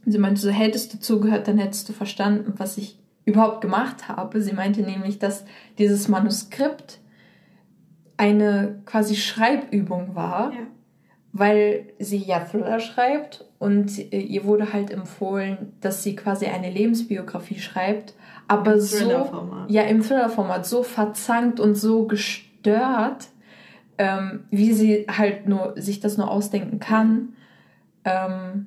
Und 0.04 0.10
sie 0.10 0.18
meinte 0.18 0.40
so, 0.40 0.50
hättest 0.50 0.94
du 0.94 0.98
zugehört, 0.98 1.46
dann 1.46 1.58
hättest 1.58 1.88
du 1.88 1.92
verstanden, 1.92 2.54
was 2.56 2.76
ich 2.76 2.98
überhaupt 3.24 3.60
gemacht 3.60 4.08
habe. 4.08 4.42
Sie 4.42 4.52
meinte 4.52 4.82
nämlich, 4.82 5.20
dass 5.20 5.44
dieses 5.78 6.08
Manuskript 6.08 6.98
eine 8.16 8.82
quasi 8.86 9.16
Schreibübung 9.16 10.14
war 10.14 10.52
Ja. 10.52 10.60
weil 11.32 11.86
sie 11.98 12.18
ja 12.18 12.40
Thriller 12.40 12.78
schreibt 12.80 13.44
und 13.58 13.98
äh, 14.12 14.20
ihr 14.20 14.44
wurde 14.44 14.72
halt 14.72 14.90
empfohlen, 14.90 15.72
dass 15.80 16.02
sie 16.02 16.14
quasi 16.14 16.46
eine 16.46 16.70
Lebensbiografie 16.70 17.58
schreibt, 17.58 18.14
aber 18.46 18.78
so 18.78 18.98
Thriller-Format. 18.98 19.70
ja 19.70 19.82
im 19.82 20.02
Thriller-Format 20.02 20.64
so 20.66 20.82
verzankt 20.82 21.58
und 21.60 21.74
so 21.74 22.06
gestört, 22.06 23.28
ähm, 23.98 24.44
wie 24.50 24.72
sie 24.72 25.06
halt 25.08 25.48
nur 25.48 25.72
sich 25.76 26.00
das 26.00 26.16
nur 26.18 26.30
ausdenken 26.30 26.78
kann. 26.78 27.34
Ähm, 28.04 28.66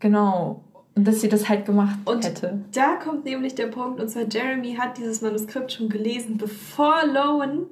genau. 0.00 0.64
Und 0.96 1.06
dass 1.08 1.20
sie 1.20 1.28
das 1.28 1.48
halt 1.48 1.64
gemacht 1.66 1.96
Und 2.04 2.24
hätte. 2.24 2.60
Da 2.72 2.96
kommt 2.96 3.24
nämlich 3.24 3.54
der 3.54 3.66
Punkt, 3.66 4.00
und 4.00 4.08
zwar 4.08 4.24
Jeremy 4.30 4.74
hat 4.76 4.96
dieses 4.98 5.22
Manuskript 5.22 5.72
schon 5.72 5.88
gelesen, 5.88 6.38
bevor 6.38 6.94
Lowen 7.06 7.66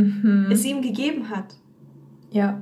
Mhm. 0.00 0.48
es 0.50 0.64
ihm 0.64 0.82
gegeben 0.82 1.30
hat. 1.30 1.54
Ja, 2.30 2.60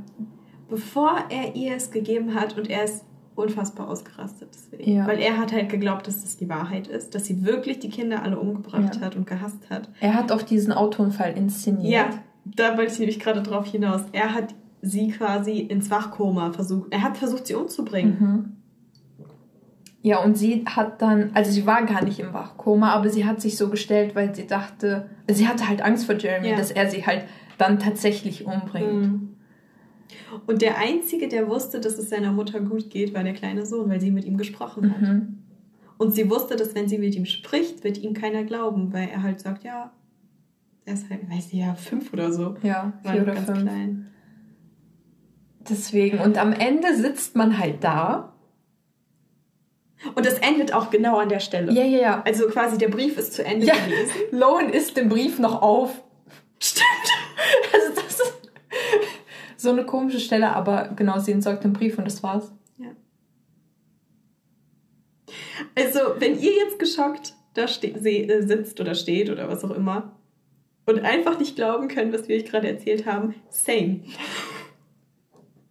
Bevor 0.68 1.12
er 1.31 1.57
ihr 1.57 1.74
es 1.77 1.90
gegeben 1.90 2.35
hat 2.35 2.59
und 2.59 2.68
er 2.68 2.85
ist 2.85 3.03
unfassbar 3.35 3.88
ausgerastet 3.88 4.51
deswegen. 4.53 4.90
Ja. 4.96 5.07
Weil 5.07 5.18
er 5.18 5.38
hat 5.38 5.51
halt 5.53 5.70
geglaubt, 5.70 6.07
dass 6.07 6.20
das 6.22 6.37
die 6.37 6.48
Wahrheit 6.51 6.88
ist, 6.88 7.14
dass 7.14 7.24
sie 7.24 7.42
wirklich 7.44 7.79
die 7.79 7.88
Kinder 7.88 8.22
alle 8.22 8.38
umgebracht 8.38 8.96
Ja. 8.96 9.01
hat 9.01 9.16
und 9.16 9.27
gehasst 9.27 9.70
hat. 9.70 9.88
er 10.01 10.12
hat 10.14 10.31
auch 10.31 10.42
diesen 10.42 10.72
Autounfall 10.72 11.33
inszeniert. 11.38 11.90
Ja, 11.90 12.11
da 12.44 12.77
wollte 12.77 12.92
ich 12.92 12.98
nämlich 12.98 13.18
gerade 13.18 13.42
drauf 13.42 13.64
hinaus. 13.66 14.03
Er 14.12 14.35
hat 14.35 14.55
sie 14.83 15.09
quasi 15.09 15.59
ins 15.61 15.90
Wachkoma 15.90 16.53
versucht. 16.53 16.92
Er 16.92 17.03
hat 17.03 17.16
versucht, 17.16 17.46
sie 17.46 17.55
umzubringen. 17.55 18.16
Mhm. 18.20 18.53
Ja, 20.01 20.23
und 20.23 20.37
sie 20.39 20.65
hat 20.67 21.03
dann, 21.03 21.31
also 21.35 21.51
sie 21.51 21.67
war 21.67 21.85
gar 21.85 22.05
nicht 22.05 22.21
im 22.21 22.33
Wachkoma, 22.33 22.93
aber 22.93 23.09
sie 23.11 23.25
hat 23.27 23.41
sich 23.41 23.57
so 23.57 23.69
gestellt, 23.69 24.15
weil 24.15 24.33
sie 24.35 24.47
dachte, 24.47 25.11
sie 25.29 25.49
hatte 25.49 25.69
halt 25.69 25.83
Angst 25.83 26.07
vor 26.07 26.15
Jeremy, 26.17 26.51
Ja. 26.51 26.57
dass 26.57 26.71
er 26.71 26.89
sie 26.89 27.05
halt 27.05 27.25
dann 27.59 27.79
tatsächlich 27.81 28.47
umbringt. 28.47 28.93
Mhm. 28.93 29.29
Und 30.47 30.63
der 30.63 30.79
Einzige, 30.79 31.27
der 31.29 31.49
wusste, 31.49 31.81
dass 31.81 31.99
es 31.99 32.11
seiner 32.11 32.31
Mutter 32.33 32.61
gut 32.61 32.91
geht, 32.91 33.13
war 33.13 33.25
der 33.25 33.33
kleine 33.35 33.67
Sohn, 33.67 33.91
weil 33.91 34.01
sie 34.01 34.11
mit 34.13 34.25
ihm 34.25 34.37
gesprochen 34.37 34.91
hat. 34.95 35.01
Mhm. 35.03 35.39
Und 35.99 36.15
sie 36.15 36.31
wusste, 36.31 36.55
dass 36.55 36.77
wenn 36.77 36.87
sie 36.89 36.99
mit 36.99 37.17
ihm 37.17 37.25
spricht, 37.25 37.83
wird 37.83 37.99
ihm 37.99 38.15
keiner 38.15 38.45
glauben, 38.45 38.93
weil 38.93 39.09
er 39.09 39.23
halt 39.25 39.41
sagt, 39.41 39.65
ja, 39.65 39.91
er 40.85 40.95
ist 40.95 41.11
halt, 41.11 41.29
weiß 41.29 41.47
ich 41.49 41.55
ja, 41.59 41.75
fünf 41.75 42.13
oder 42.13 42.33
so. 42.33 42.55
Ja, 42.63 42.93
War 43.03 43.13
vier 43.13 43.21
noch 43.23 43.27
oder 43.27 43.35
ganz 43.35 43.47
fünf. 43.47 43.63
klein. 43.63 44.07
Deswegen, 45.69 46.19
und 46.21 46.39
am 46.39 46.53
Ende 46.53 46.95
sitzt 46.97 47.35
man 47.37 47.59
halt 47.59 47.83
da. 47.83 48.33
Und 50.15 50.25
das 50.25 50.35
endet 50.35 50.73
auch 50.73 50.91
genau 50.91 51.19
an 51.19 51.29
der 51.29 51.41
Stelle. 51.41 51.73
Ja, 51.73 51.85
ja, 51.85 51.99
ja. 51.99 52.23
Also 52.25 52.49
quasi 52.49 52.79
der 52.79 52.89
Brief 52.89 53.19
ist 53.19 53.33
zu 53.33 53.45
Ende 53.45 53.67
Ja, 53.67 53.75
gewesen. 53.75 54.13
Lowen 54.39 54.71
isst 54.71 54.97
den 54.97 55.09
Brief 55.09 55.39
noch 55.39 55.63
auf. 55.63 55.91
Stimmt. 56.61 56.87
Also 57.73 57.95
das 57.95 58.21
ist 58.21 58.33
so 59.57 59.71
eine 59.71 59.87
komische 59.87 60.19
Stelle, 60.19 60.55
aber 60.55 60.89
genau, 60.97 61.19
sie 61.21 61.31
entsorgt 61.33 61.63
den 61.63 61.73
Brief 61.73 61.97
und 61.97 62.05
das 62.05 62.23
war's. 62.23 62.53
Also, 65.75 66.01
wenn 66.19 66.39
ihr 66.39 66.53
jetzt 66.53 66.79
geschockt 66.79 67.35
da 67.55 67.65
äh, 67.65 68.43
sitzt 68.43 68.81
oder 68.81 68.95
steht 68.95 69.31
oder 69.31 69.49
was 69.49 69.65
auch 69.65 69.71
immer 69.71 70.13
und 70.87 71.01
einfach 71.01 71.39
nicht 71.39 71.57
glauben 71.57 71.89
könnt, 71.89 72.13
was 72.13 72.29
wir 72.29 72.37
euch 72.37 72.45
gerade 72.45 72.69
erzählt 72.69 73.07
haben, 73.07 73.35
same. 73.51 74.01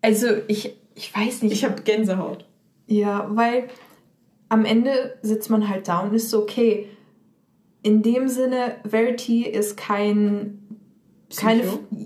Also 0.01 0.27
ich, 0.47 0.75
ich 0.95 1.15
weiß 1.15 1.43
nicht. 1.43 1.53
Ich 1.53 1.65
habe 1.65 1.81
Gänsehaut. 1.81 2.45
Ja, 2.87 3.27
weil 3.29 3.69
am 4.49 4.65
Ende 4.65 5.17
sitzt 5.21 5.49
man 5.49 5.67
halt 5.69 5.87
da 5.87 5.99
und 5.99 6.13
ist 6.13 6.29
so, 6.29 6.41
okay, 6.41 6.87
in 7.83 8.01
dem 8.01 8.27
Sinne, 8.27 8.75
Verity 8.83 9.43
ist 9.43 9.77
kein, 9.77 10.59
keine, 11.35 11.63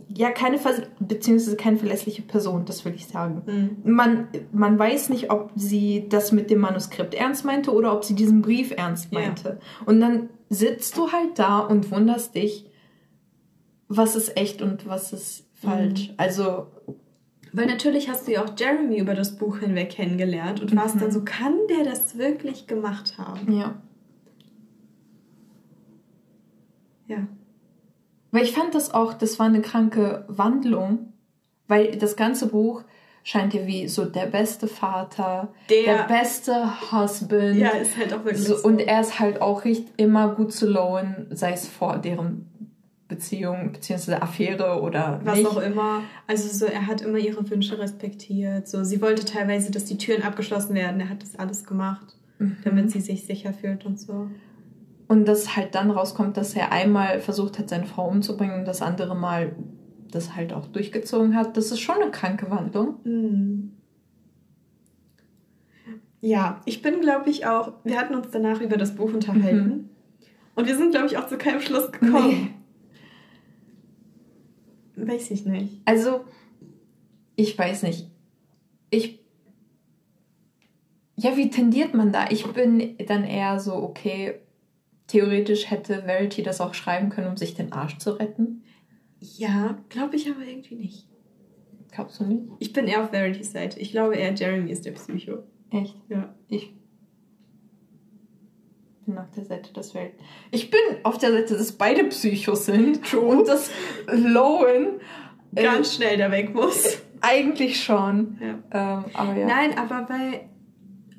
ja, 0.09 0.31
keine, 0.31 0.59
beziehungsweise 0.99 1.55
keine 1.55 1.77
verlässliche 1.77 2.21
Person, 2.21 2.65
das 2.65 2.83
will 2.85 2.93
ich 2.95 3.07
sagen. 3.07 3.43
Mhm. 3.83 3.91
Man, 3.91 4.27
man 4.51 4.77
weiß 4.77 5.09
nicht, 5.09 5.31
ob 5.31 5.51
sie 5.55 6.07
das 6.09 6.31
mit 6.31 6.49
dem 6.49 6.59
Manuskript 6.59 7.13
ernst 7.13 7.45
meinte 7.45 7.71
oder 7.71 7.93
ob 7.93 8.03
sie 8.03 8.15
diesen 8.15 8.41
Brief 8.41 8.71
ernst 8.75 9.11
Ja. 9.11 9.19
meinte. 9.19 9.59
Und 9.85 9.99
dann 10.01 10.29
sitzt 10.49 10.97
du 10.97 11.11
halt 11.11 11.37
da 11.39 11.59
und 11.59 11.91
wunderst 11.91 12.35
dich, 12.35 12.65
was 13.87 14.15
ist 14.15 14.37
echt 14.37 14.61
und 14.61 14.87
was 14.87 15.13
ist 15.13 15.45
falsch. 15.53 16.09
Mhm. 16.09 16.13
Also, 16.17 16.67
Weil 17.53 17.65
natürlich 17.65 18.09
hast 18.09 18.27
du 18.27 18.31
ja 18.31 18.43
auch 18.45 18.51
Jeremy 18.57 18.97
über 18.99 19.13
das 19.13 19.35
Buch 19.37 19.57
hinweg 19.59 19.89
kennengelernt 19.89 20.61
und 20.61 20.75
warst 20.75 20.95
Mhm. 20.95 20.99
dann 21.01 21.11
so, 21.11 21.23
kann 21.23 21.53
der 21.69 21.83
das 21.83 22.17
wirklich 22.17 22.67
gemacht 22.67 23.17
haben? 23.17 23.51
ja. 23.53 23.75
Ja. 27.07 27.27
Weil 28.31 28.43
ich 28.43 28.53
fand 28.53 28.73
das 28.73 28.93
auch, 28.93 29.13
das 29.13 29.37
war 29.37 29.47
eine 29.47 29.61
kranke 29.61 30.23
Wandlung, 30.29 31.11
weil 31.67 31.97
das 31.97 32.15
ganze 32.15 32.47
Buch 32.47 32.83
scheint 33.23 33.53
ja 33.53 33.67
wie 33.67 33.87
so 33.89 34.05
der 34.05 34.27
beste 34.27 34.67
Vater, 34.67 35.53
Der- 35.69 35.97
der, 35.97 36.03
beste 36.07 36.91
Husband. 36.91 37.57
Ja, 37.57 37.69
ist 37.71 37.97
halt 37.97 38.13
auch 38.13 38.23
wirklich 38.23 38.43
so, 38.47 38.55
so. 38.55 38.63
Und 38.67 38.79
er 38.79 39.01
ist 39.01 39.19
halt 39.19 39.41
auch 39.41 39.65
richtig 39.65 39.91
immer 39.97 40.33
gut 40.35 40.53
zu 40.53 40.67
Lowen, 40.69 41.27
sei 41.31 41.51
es 41.51 41.67
vor 41.67 41.97
deren 41.97 42.49
Beziehung 43.11 43.71
bzw. 43.73 44.13
Affäre 44.15 44.81
oder 44.81 45.21
was 45.23 45.37
nicht. 45.37 45.47
auch 45.47 45.61
immer. 45.61 46.01
Also 46.25 46.47
so, 46.49 46.65
er 46.65 46.87
hat 46.87 47.01
immer 47.01 47.17
ihre 47.19 47.47
Wünsche 47.49 47.77
respektiert. 47.77 48.67
So, 48.67 48.83
sie 48.83 49.01
wollte 49.01 49.25
teilweise, 49.25 49.71
dass 49.71 49.85
die 49.85 49.97
Türen 49.97 50.23
abgeschlossen 50.23 50.73
werden. 50.73 50.99
Er 50.99 51.09
hat 51.09 51.21
das 51.21 51.35
alles 51.37 51.63
gemacht, 51.65 52.15
Mhm. 52.39 52.57
damit 52.63 52.89
sie 52.91 53.01
sich 53.01 53.25
sicher 53.25 53.53
fühlt 53.53 53.85
und 53.85 53.99
so. 53.99 54.27
Und 55.07 55.27
dass 55.27 55.55
halt 55.55 55.75
dann 55.75 55.91
rauskommt, 55.91 56.37
dass 56.37 56.55
er 56.55 56.71
einmal 56.71 57.19
versucht 57.19 57.59
hat, 57.59 57.69
seine 57.69 57.85
Frau 57.85 58.07
umzubringen 58.07 58.59
und 58.59 58.65
das 58.65 58.81
andere 58.81 59.15
Mal 59.15 59.55
das 60.09 60.35
halt 60.35 60.51
auch 60.53 60.67
durchgezogen 60.67 61.35
hat. 61.35 61.55
Das 61.57 61.71
ist 61.71 61.79
schon 61.81 62.01
eine 62.01 62.11
kranke 62.11 62.49
Wandlung. 62.49 62.95
Mhm. 63.03 63.71
Ja, 66.21 66.61
ich 66.65 66.81
bin, 66.81 67.01
glaube 67.01 67.29
ich, 67.29 67.45
auch. 67.47 67.73
Wir 67.83 67.99
hatten 67.99 68.13
uns 68.15 68.27
danach 68.31 68.61
über 68.61 68.77
das 68.77 68.95
Buch 68.95 69.13
unterhalten. 69.13 69.67
Mhm. 69.67 69.89
Und 70.55 70.67
wir 70.67 70.75
sind, 70.77 70.91
glaube 70.91 71.07
ich, 71.07 71.17
auch 71.17 71.27
zu 71.27 71.37
keinem 71.37 71.61
Schluss 71.61 71.91
gekommen. 71.91 72.27
Nee. 72.27 72.47
Weiß 75.07 75.31
ich 75.31 75.45
nicht. 75.45 75.81
Also, 75.85 76.25
ich 77.35 77.57
weiß 77.57 77.83
nicht. 77.83 78.07
Ich. 78.89 79.19
Ja, 81.15 81.37
wie 81.37 81.49
tendiert 81.49 81.93
man 81.93 82.11
da? 82.11 82.29
Ich 82.29 82.45
bin 82.45 82.97
dann 83.05 83.23
eher 83.23 83.59
so, 83.59 83.75
okay, 83.75 84.35
theoretisch 85.07 85.69
hätte 85.69 86.03
Verity 86.03 86.41
das 86.41 86.61
auch 86.61 86.73
schreiben 86.73 87.09
können, 87.09 87.27
um 87.27 87.37
sich 87.37 87.53
den 87.53 87.73
Arsch 87.73 87.97
zu 87.97 88.11
retten. 88.11 88.63
Ja, 89.19 89.77
glaube 89.89 90.15
ich 90.15 90.29
aber 90.29 90.43
irgendwie 90.43 90.75
nicht. 90.75 91.07
Glaubst 91.91 92.19
du 92.19 92.25
nicht? 92.25 92.43
Ich 92.59 92.73
bin 92.73 92.87
eher 92.87 93.03
auf 93.03 93.09
Verity's 93.11 93.51
Seite. 93.51 93.79
Ich 93.79 93.91
glaube 93.91 94.15
eher, 94.15 94.33
Jeremy 94.33 94.71
ist 94.71 94.85
der 94.85 94.91
Psycho. 94.91 95.43
Echt? 95.69 95.95
Ja. 96.09 96.33
Ich 96.47 96.73
bin 99.11 99.19
auf 99.19 99.31
der 99.31 99.45
Seite 99.45 99.73
des 99.73 99.93
Welt. 99.93 100.13
Ich 100.51 100.71
bin 100.71 100.79
auf 101.03 101.17
der 101.17 101.31
Seite, 101.31 101.57
dass 101.57 101.71
beide 101.73 102.03
Psychos 102.05 102.65
sind. 102.65 103.03
True. 103.09 103.21
Und 103.21 103.47
dass 103.47 103.69
Lowen 104.11 104.99
äh, 105.55 105.63
ganz 105.63 105.95
schnell 105.95 106.17
da 106.17 106.31
weg 106.31 106.53
muss. 106.53 107.01
Eigentlich 107.21 107.83
schon. 107.83 108.37
Ja. 108.41 108.99
Ähm, 108.99 109.05
aber 109.13 109.35
ja. 109.37 109.47
Nein, 109.47 109.77
aber 109.77 110.07
weil 110.09 110.41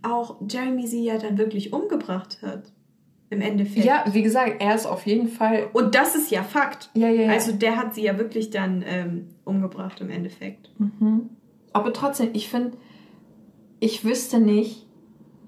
auch 0.02 0.37
Jeremy 0.48 0.87
sie 0.87 1.05
ja 1.05 1.18
dann 1.18 1.38
wirklich 1.38 1.72
umgebracht 1.72 2.38
hat. 2.42 2.72
Im 3.31 3.40
Endeffekt. 3.40 3.87
Ja, 3.87 4.05
wie 4.12 4.22
gesagt, 4.22 4.57
er 4.61 4.74
ist 4.74 4.85
auf 4.85 5.07
jeden 5.07 5.28
Fall. 5.28 5.70
Und 5.72 5.94
das 5.94 6.14
ist 6.14 6.31
ja 6.31 6.42
Fakt. 6.42 6.90
Ja, 6.92 7.09
ja, 7.09 7.22
ja. 7.22 7.31
Also 7.31 7.52
der 7.52 7.78
hat 7.78 7.94
sie 7.94 8.02
ja 8.02 8.18
wirklich 8.18 8.50
dann 8.50 8.85
ähm, 8.87 9.28
umgebracht 9.44 10.02
im 10.02 10.11
Endeffekt. 10.11 10.70
Mhm. 10.78 11.31
Aber 11.72 11.94
trotzdem, 11.94 12.31
ich 12.35 12.50
finde, 12.50 12.76
ich 13.81 14.05
wüsste 14.05 14.38
nicht, 14.38 14.87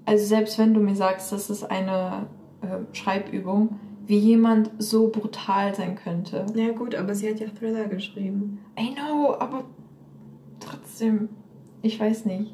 also 0.05 0.25
selbst 0.25 0.57
wenn 0.57 0.73
du 0.73 0.79
mir 0.79 0.95
sagst, 0.95 1.31
das 1.31 1.49
ist 1.49 1.63
eine 1.63 2.27
äh, 2.65 2.95
Schreibübung, 2.95 3.79
wie 4.07 4.17
jemand 4.17 4.71
so 4.77 5.09
brutal 5.09 5.73
sein 5.75 5.95
könnte. 5.95 6.45
Ja 6.55 6.71
gut, 6.71 6.95
aber 6.95 7.15
sie 7.15 7.29
hat 7.29 7.39
ja 7.39 7.47
Thriller 7.47 7.87
geschrieben. 7.87 8.59
I 8.79 8.93
know, 8.93 9.35
aber 9.39 9.65
trotzdem, 10.59 11.29
ich 11.81 11.99
weiß 11.99 12.25
nicht. 12.25 12.53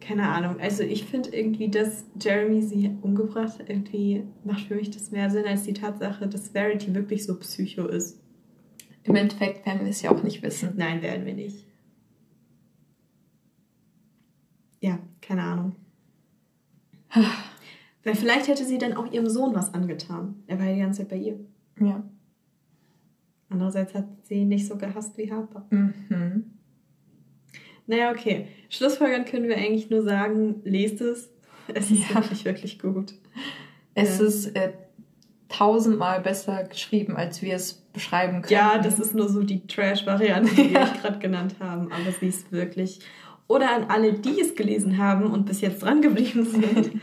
Keine 0.00 0.28
Ahnung. 0.28 0.58
Also 0.60 0.82
ich 0.82 1.04
finde 1.04 1.28
irgendwie, 1.30 1.68
dass 1.68 2.04
Jeremy 2.20 2.62
sie 2.62 2.96
umgebracht 3.02 3.58
hat, 3.58 3.68
irgendwie 3.68 4.24
macht 4.44 4.62
für 4.62 4.74
mich 4.74 4.90
das 4.90 5.10
mehr 5.10 5.30
Sinn 5.30 5.44
als 5.44 5.64
die 5.64 5.74
Tatsache, 5.74 6.26
dass 6.26 6.48
Verity 6.48 6.94
wirklich 6.94 7.24
so 7.24 7.38
psycho 7.38 7.86
ist. 7.86 8.18
Im 9.02 9.14
Endeffekt 9.14 9.64
werden 9.66 9.82
wir 9.82 9.90
es 9.90 10.02
ja 10.02 10.10
auch 10.10 10.22
nicht 10.22 10.42
wissen. 10.42 10.72
Nein, 10.76 11.02
werden 11.02 11.26
wir 11.26 11.34
nicht. 11.34 11.66
Ja, 14.80 14.98
keine 15.20 15.42
Ahnung. 15.42 15.76
Weil 18.04 18.14
vielleicht 18.14 18.48
hätte 18.48 18.64
sie 18.64 18.78
dann 18.78 18.94
auch 18.94 19.12
ihrem 19.12 19.28
Sohn 19.28 19.54
was 19.54 19.74
angetan. 19.74 20.42
Er 20.46 20.58
war 20.58 20.66
ja 20.66 20.74
die 20.74 20.80
ganze 20.80 21.00
Zeit 21.00 21.10
bei 21.10 21.16
ihr. 21.16 21.38
Ja. 21.78 22.02
Andererseits 23.50 23.94
hat 23.94 24.06
sie 24.22 24.36
ihn 24.36 24.48
nicht 24.48 24.66
so 24.66 24.76
gehasst 24.76 25.18
wie 25.18 25.30
Harper. 25.30 25.66
Mhm. 25.70 26.52
Naja, 27.86 28.12
okay. 28.12 28.46
Schlussfolgern 28.68 29.24
können 29.24 29.48
wir 29.48 29.56
eigentlich 29.56 29.90
nur 29.90 30.02
sagen, 30.02 30.62
lest 30.64 31.00
es. 31.00 31.30
Es 31.74 31.90
ist 31.90 32.08
ja. 32.08 32.16
wirklich, 32.16 32.44
wirklich 32.44 32.78
gut. 32.78 33.14
Es 33.94 34.18
ja. 34.18 34.26
ist 34.26 34.56
äh, 34.56 34.72
tausendmal 35.48 36.20
besser 36.20 36.64
geschrieben, 36.64 37.16
als 37.16 37.42
wir 37.42 37.54
es 37.54 37.74
beschreiben 37.92 38.42
können. 38.42 38.52
Ja, 38.52 38.78
das 38.78 38.98
ist 38.98 39.14
nur 39.14 39.28
so 39.28 39.42
die 39.42 39.66
Trash-Variante, 39.66 40.54
die 40.54 40.72
ja. 40.72 40.86
wir 40.86 41.00
gerade 41.00 41.18
genannt 41.18 41.56
haben. 41.58 41.92
Aber 41.92 42.12
sie 42.18 42.28
ist 42.28 42.50
wirklich 42.52 43.00
oder 43.50 43.74
an 43.74 43.84
alle, 43.88 44.12
die 44.12 44.40
es 44.40 44.54
gelesen 44.54 44.96
haben 44.96 45.24
und 45.24 45.46
bis 45.46 45.60
jetzt 45.60 45.82
dran 45.82 46.00
geblieben 46.00 46.44
sind. 46.44 46.92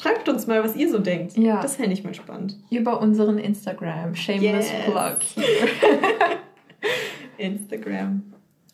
schreibt 0.00 0.28
uns 0.28 0.46
mal, 0.46 0.64
was 0.64 0.76
ihr 0.76 0.90
so 0.90 0.98
denkt. 0.98 1.36
Ja. 1.36 1.60
Das 1.60 1.76
fände 1.76 1.92
ich 1.92 2.04
mal 2.04 2.14
spannend. 2.14 2.56
Über 2.70 3.00
unseren 3.00 3.38
Instagram. 3.38 4.14
Shameless 4.14 4.70
yes. 4.70 4.84
Plug. 4.86 5.16
Instagram. 7.38 8.22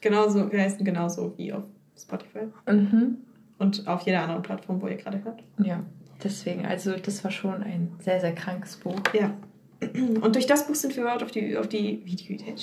Genauso, 0.00 0.52
wir 0.52 0.60
heißen 0.60 0.84
genauso 0.84 1.34
wie 1.36 1.52
auf 1.52 1.64
Spotify. 1.98 2.46
Mhm. 2.68 3.18
Und 3.58 3.88
auf 3.88 4.02
jeder 4.02 4.22
anderen 4.22 4.42
Plattform, 4.42 4.82
wo 4.82 4.88
ihr 4.88 4.96
gerade 4.96 5.24
hört. 5.24 5.42
Ja, 5.58 5.82
deswegen, 6.22 6.66
also 6.66 6.94
das 6.96 7.24
war 7.24 7.30
schon 7.30 7.62
ein 7.62 7.92
sehr, 8.00 8.20
sehr 8.20 8.34
krankes 8.34 8.76
Buch. 8.76 9.00
Ja. 9.14 9.32
Und 10.20 10.34
durch 10.34 10.46
das 10.46 10.66
Buch 10.66 10.74
sind 10.74 10.94
wir 10.96 11.02
überhaupt 11.02 11.22
auf 11.22 11.30
die, 11.30 11.56
auf 11.56 11.68
die 11.68 12.02
Video-Idee, 12.04 12.52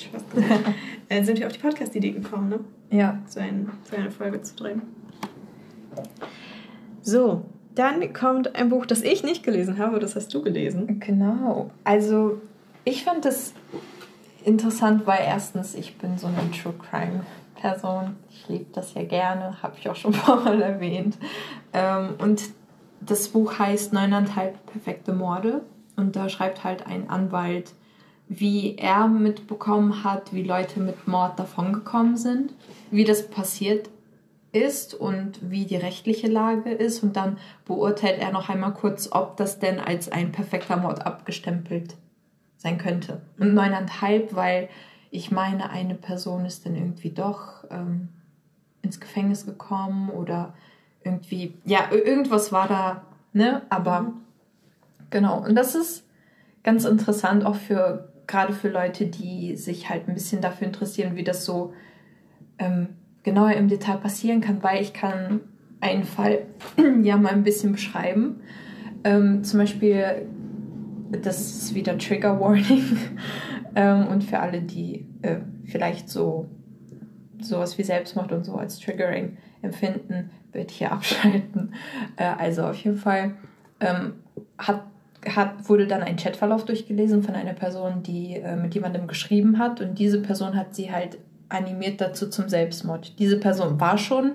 äh, 1.10 1.24
sind 1.24 1.40
wir 1.40 1.48
auf 1.48 1.54
die 1.54 1.60
Podcast-Idee 1.60 2.12
gekommen, 2.12 2.50
ne? 2.50 2.60
Ja. 2.92 3.22
So, 3.28 3.40
ein, 3.40 3.70
so 3.90 3.96
eine 3.96 4.10
Folge 4.10 4.42
zu 4.42 4.56
drehen. 4.56 4.82
So, 7.02 7.46
dann 7.76 8.14
kommt 8.14 8.56
ein 8.56 8.70
Buch, 8.70 8.86
das 8.86 9.02
ich 9.02 9.24
nicht 9.24 9.44
gelesen 9.44 9.78
habe, 9.78 10.00
das 10.00 10.16
hast 10.16 10.34
du 10.34 10.42
gelesen. 10.42 11.00
Genau. 11.00 11.72
Also, 11.84 12.42
ich 12.84 13.04
fand 13.04 13.26
das 13.26 13.54
interessant, 14.44 15.06
weil 15.08 15.22
erstens, 15.26 15.76
ich 15.76 15.98
bin 15.98 16.18
so 16.18 16.28
eine 16.28 16.52
True 16.52 16.74
Crime 16.74 17.26
Person. 17.56 18.18
Ich 18.30 18.48
liebe 18.50 18.66
das 18.74 18.94
ja 18.94 19.04
gerne, 19.04 19.62
habe 19.64 19.76
ich 19.80 19.90
auch 19.90 19.96
schon 19.96 20.14
ein 20.28 20.44
Mal 20.44 20.62
erwähnt. 20.62 21.18
Ähm, 21.72 22.16
und 22.20 22.44
das 23.02 23.30
Buch 23.30 23.58
heißt 23.60 23.94
Neuneinhalb 23.94 24.66
perfekte 24.66 25.14
Morde 25.14 25.62
und 25.96 26.16
da 26.16 26.30
schreibt 26.30 26.64
halt 26.64 26.88
ein 26.88 27.10
Anwalt, 27.10 27.74
wie 28.30 28.78
er 28.78 29.08
mitbekommen 29.08 30.04
hat, 30.04 30.34
wie 30.34 30.44
Leute 30.44 30.80
mit 30.80 31.08
Mord 31.08 31.38
davongekommen 31.38 32.18
sind, 32.18 32.54
wie 32.92 33.04
das 33.04 33.28
passiert 33.28 33.90
ist 34.54 34.94
und 34.94 35.52
wie 35.52 35.66
die 35.66 35.76
rechtliche 35.76 36.28
Lage 36.28 36.72
ist. 36.72 37.04
Und 37.04 37.16
dann 37.18 37.38
beurteilt 37.66 38.20
er 38.20 38.32
noch 38.32 38.50
einmal 38.50 38.74
kurz, 38.74 39.10
ob 39.12 39.36
das 39.36 39.60
denn 39.60 39.80
als 39.80 40.10
ein 40.12 40.32
perfekter 40.32 40.78
Mord 40.78 41.06
abgestempelt 41.06 41.96
sein 42.58 42.78
könnte. 42.78 43.22
Und 43.38 43.54
neuneinhalb, 43.54 44.34
weil 44.36 44.70
ich 45.12 45.32
meine, 45.32 45.70
eine 45.70 45.96
Person 45.96 46.46
ist 46.46 46.66
dann 46.66 46.76
irgendwie 46.76 47.12
doch 47.12 47.66
ähm, 47.70 48.10
ins 48.82 49.00
Gefängnis 49.00 49.46
gekommen 49.46 50.10
oder 50.10 50.54
irgendwie, 51.04 51.56
ja, 51.66 51.92
irgendwas 51.92 52.52
war 52.54 52.68
da, 52.68 53.02
ne? 53.34 53.64
Aber 53.70 54.02
mhm. 54.02 54.24
Genau, 55.14 55.44
und 55.44 55.54
das 55.54 55.76
ist 55.76 56.08
ganz 56.64 56.86
interessant 56.86 57.46
auch 57.46 57.54
für 57.54 58.12
gerade 58.26 58.52
für 58.52 58.70
Leute, 58.70 59.06
die 59.06 59.56
sich 59.56 59.88
halt 59.88 60.08
ein 60.08 60.16
bisschen 60.16 60.42
dafür 60.42 60.66
interessieren, 60.66 61.16
wie 61.16 61.24
das 61.24 61.46
so 61.46 61.72
ähm, 62.58 62.90
genauer 63.24 63.54
im 63.54 63.68
Detail 63.68 63.98
passieren 63.98 64.42
kann, 64.42 64.62
weil 64.62 64.82
ich 64.82 64.94
kann 64.94 65.42
einen 65.82 66.04
Fall 66.04 66.46
ja 67.04 67.18
mal 67.18 67.34
ein 67.34 67.44
bisschen 67.44 67.72
beschreiben. 67.72 68.42
Ähm, 69.04 69.44
zum 69.44 69.60
Beispiel, 69.60 70.28
das 71.22 71.42
ist 71.42 71.76
wieder 71.76 71.98
Trigger 71.98 72.40
Warning 72.40 72.98
ähm, 73.76 74.08
und 74.08 74.24
für 74.24 74.40
alle, 74.40 74.62
die 74.62 75.06
äh, 75.22 75.38
vielleicht 75.66 76.10
so 76.10 76.48
sowas 77.40 77.78
wie 77.78 77.84
Selbstmord 77.84 78.32
und 78.32 78.46
so 78.46 78.56
als 78.56 78.80
Triggering 78.80 79.38
empfinden, 79.62 80.30
wird 80.54 80.72
hier 80.72 80.92
abschalten. 80.94 81.74
Äh, 82.16 82.26
also 82.38 82.64
auf 82.64 82.78
jeden 82.78 82.98
Fall 82.98 83.36
ähm, 83.80 84.14
hat 84.58 84.84
hat, 85.26 85.70
wurde 85.70 85.88
dann 85.88 86.04
ein 86.04 86.18
Chatverlauf 86.18 86.66
durchgelesen 86.66 87.24
von 87.24 87.34
einer 87.34 87.54
Person, 87.54 88.04
die 88.04 88.36
äh, 88.36 88.58
mit 88.58 88.76
jemandem 88.76 89.08
geschrieben 89.08 89.58
hat 89.58 89.80
und 89.80 89.98
diese 89.98 90.22
Person 90.22 90.56
hat 90.56 90.76
sie 90.76 90.92
halt 90.92 91.18
animiert 91.54 92.02
dazu 92.02 92.30
zum 92.30 92.50
Selbstmord. 92.50 93.20
Diese 93.20 93.38
Person 93.38 93.80
war 93.80 93.98
schon 93.98 94.34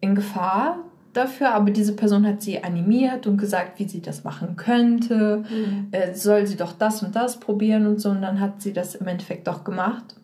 in 0.00 0.14
Gefahr 0.14 0.78
dafür, 1.12 1.54
aber 1.54 1.70
diese 1.70 1.94
Person 1.94 2.26
hat 2.26 2.42
sie 2.42 2.62
animiert 2.62 3.26
und 3.26 3.38
gesagt, 3.38 3.78
wie 3.78 3.88
sie 3.88 4.02
das 4.02 4.24
machen 4.24 4.56
könnte, 4.56 5.44
mhm. 5.48 5.88
äh, 5.90 6.14
soll 6.14 6.46
sie 6.46 6.56
doch 6.56 6.72
das 6.72 7.02
und 7.02 7.16
das 7.16 7.40
probieren 7.40 7.86
und 7.86 8.00
so 8.00 8.10
und 8.10 8.22
dann 8.22 8.40
hat 8.40 8.60
sie 8.60 8.72
das 8.72 8.94
im 8.94 9.06
Endeffekt 9.06 9.46
doch 9.46 9.64
gemacht. 9.64 10.14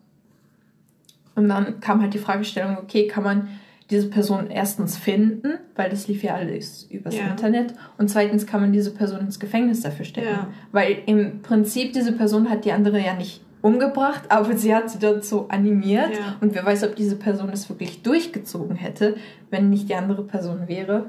Und 1.35 1.49
dann 1.49 1.79
kam 1.79 2.01
halt 2.01 2.13
die 2.13 2.19
Fragestellung, 2.19 2.77
okay, 2.77 3.07
kann 3.07 3.23
man 3.23 3.47
diese 3.89 4.07
Person 4.07 4.49
erstens 4.49 4.97
finden, 4.97 5.53
weil 5.75 5.89
das 5.89 6.07
lief 6.07 6.23
ja 6.23 6.35
alles 6.35 6.83
übers 6.83 7.17
ja. 7.17 7.27
Internet. 7.27 7.73
Und 7.97 8.09
zweitens 8.09 8.45
kann 8.45 8.61
man 8.61 8.71
diese 8.71 8.91
Person 8.91 9.21
ins 9.21 9.39
Gefängnis 9.39 9.81
dafür 9.81 10.05
stecken. 10.05 10.27
Ja. 10.27 10.47
Weil 10.71 10.97
im 11.05 11.41
Prinzip 11.41 11.93
diese 11.93 12.13
Person 12.13 12.49
hat 12.49 12.65
die 12.65 12.71
andere 12.71 13.03
ja 13.03 13.13
nicht 13.13 13.41
umgebracht, 13.63 14.23
aber 14.29 14.55
sie 14.57 14.75
hat 14.75 14.89
sie 14.91 14.99
dazu 14.99 15.47
animiert. 15.49 16.11
Ja. 16.11 16.35
Und 16.41 16.53
wer 16.53 16.65
weiß, 16.65 16.83
ob 16.83 16.95
diese 16.95 17.15
Person 17.15 17.49
es 17.49 17.69
wirklich 17.69 18.03
durchgezogen 18.03 18.75
hätte, 18.75 19.15
wenn 19.49 19.69
nicht 19.69 19.87
die 19.89 19.95
andere 19.95 20.23
Person 20.23 20.67
wäre. 20.67 21.05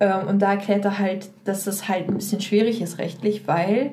Ähm, 0.00 0.26
und 0.28 0.38
da 0.40 0.52
erklärt 0.52 0.86
er 0.86 0.98
halt, 0.98 1.28
dass 1.44 1.64
das 1.64 1.86
halt 1.86 2.08
ein 2.08 2.14
bisschen 2.16 2.40
schwierig 2.40 2.80
ist 2.80 2.98
rechtlich, 2.98 3.46
weil 3.46 3.92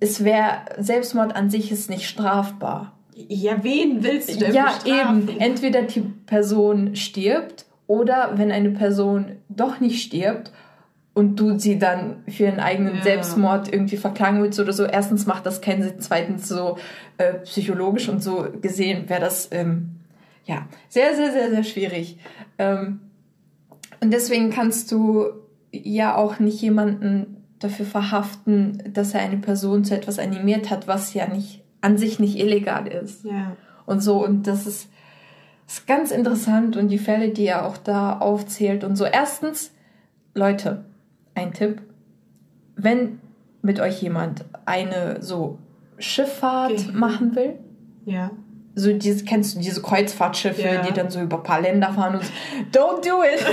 es 0.00 0.22
wäre, 0.22 0.58
Selbstmord 0.78 1.34
an 1.34 1.50
sich 1.50 1.72
ist 1.72 1.90
nicht 1.90 2.08
strafbar. 2.08 2.96
Ja, 3.14 3.64
wen 3.64 4.04
willst 4.04 4.32
du 4.32 4.38
denn 4.38 4.54
Ja, 4.54 4.66
bestrafen? 4.66 5.28
eben. 5.28 5.40
Entweder 5.40 5.82
die 5.82 6.02
Person 6.26 6.94
stirbt 6.94 7.66
oder 7.88 8.32
wenn 8.36 8.52
eine 8.52 8.70
Person 8.70 9.32
doch 9.48 9.80
nicht 9.80 10.04
stirbt 10.04 10.52
und 11.14 11.36
du 11.36 11.58
sie 11.58 11.78
dann 11.78 12.22
für 12.28 12.46
einen 12.46 12.60
eigenen 12.60 12.96
ja. 12.96 13.02
Selbstmord 13.02 13.72
irgendwie 13.72 13.96
verklagen 13.96 14.42
willst 14.42 14.60
oder 14.60 14.72
so. 14.72 14.84
Erstens 14.84 15.26
macht 15.26 15.46
das 15.46 15.60
keinen 15.60 15.82
Sinn. 15.82 15.94
Zweitens 15.98 16.48
so 16.48 16.78
äh, 17.16 17.34
psychologisch 17.44 18.08
und 18.08 18.22
so 18.22 18.46
gesehen 18.60 19.08
wäre 19.08 19.20
das 19.20 19.48
ähm, 19.50 19.96
ja, 20.44 20.66
sehr, 20.88 21.14
sehr, 21.14 21.32
sehr, 21.32 21.50
sehr 21.50 21.64
schwierig. 21.64 22.18
Ähm, 22.58 23.00
und 24.00 24.12
deswegen 24.12 24.50
kannst 24.50 24.90
du 24.92 25.26
ja 25.72 26.16
auch 26.16 26.38
nicht 26.38 26.60
jemanden 26.62 27.44
dafür 27.58 27.84
verhaften, 27.84 28.82
dass 28.92 29.14
er 29.14 29.20
eine 29.20 29.38
Person 29.38 29.84
zu 29.84 29.94
etwas 29.94 30.18
animiert 30.18 30.70
hat, 30.70 30.88
was 30.88 31.12
ja 31.14 31.26
nicht 31.28 31.62
an 31.80 31.98
sich 31.98 32.18
nicht 32.18 32.38
illegal 32.38 32.86
ist. 32.86 33.24
Ja. 33.24 33.56
Und 33.86 34.00
so, 34.00 34.24
und 34.24 34.46
das 34.46 34.66
ist, 34.66 34.88
ist 35.66 35.86
ganz 35.86 36.10
interessant 36.10 36.76
und 36.76 36.88
die 36.88 36.98
Fälle, 36.98 37.30
die 37.30 37.46
er 37.46 37.66
auch 37.66 37.76
da 37.76 38.18
aufzählt 38.18 38.84
und 38.84 38.96
so. 38.96 39.04
Erstens, 39.04 39.72
Leute, 40.34 40.84
ein 41.38 41.52
Tipp. 41.52 41.80
Wenn 42.76 43.20
mit 43.62 43.80
euch 43.80 44.00
jemand 44.02 44.44
eine 44.66 45.22
so 45.22 45.58
Schifffahrt 45.98 46.72
Okay. 46.72 46.90
machen 46.92 47.34
will, 47.34 47.54
Ja. 48.04 48.30
so 48.74 48.92
diese, 48.92 49.24
kennst 49.24 49.56
du 49.56 49.60
diese 49.60 49.82
Kreuzfahrtschiffe, 49.82 50.62
Ja. 50.62 50.82
die 50.82 50.92
dann 50.92 51.10
so 51.10 51.20
über 51.20 51.38
ein 51.38 51.42
paar 51.42 51.60
Länder 51.60 51.92
fahren 51.92 52.14
und 52.16 52.24
so, 52.24 52.32
don't 52.72 53.00
do 53.08 53.22
it! 53.22 53.44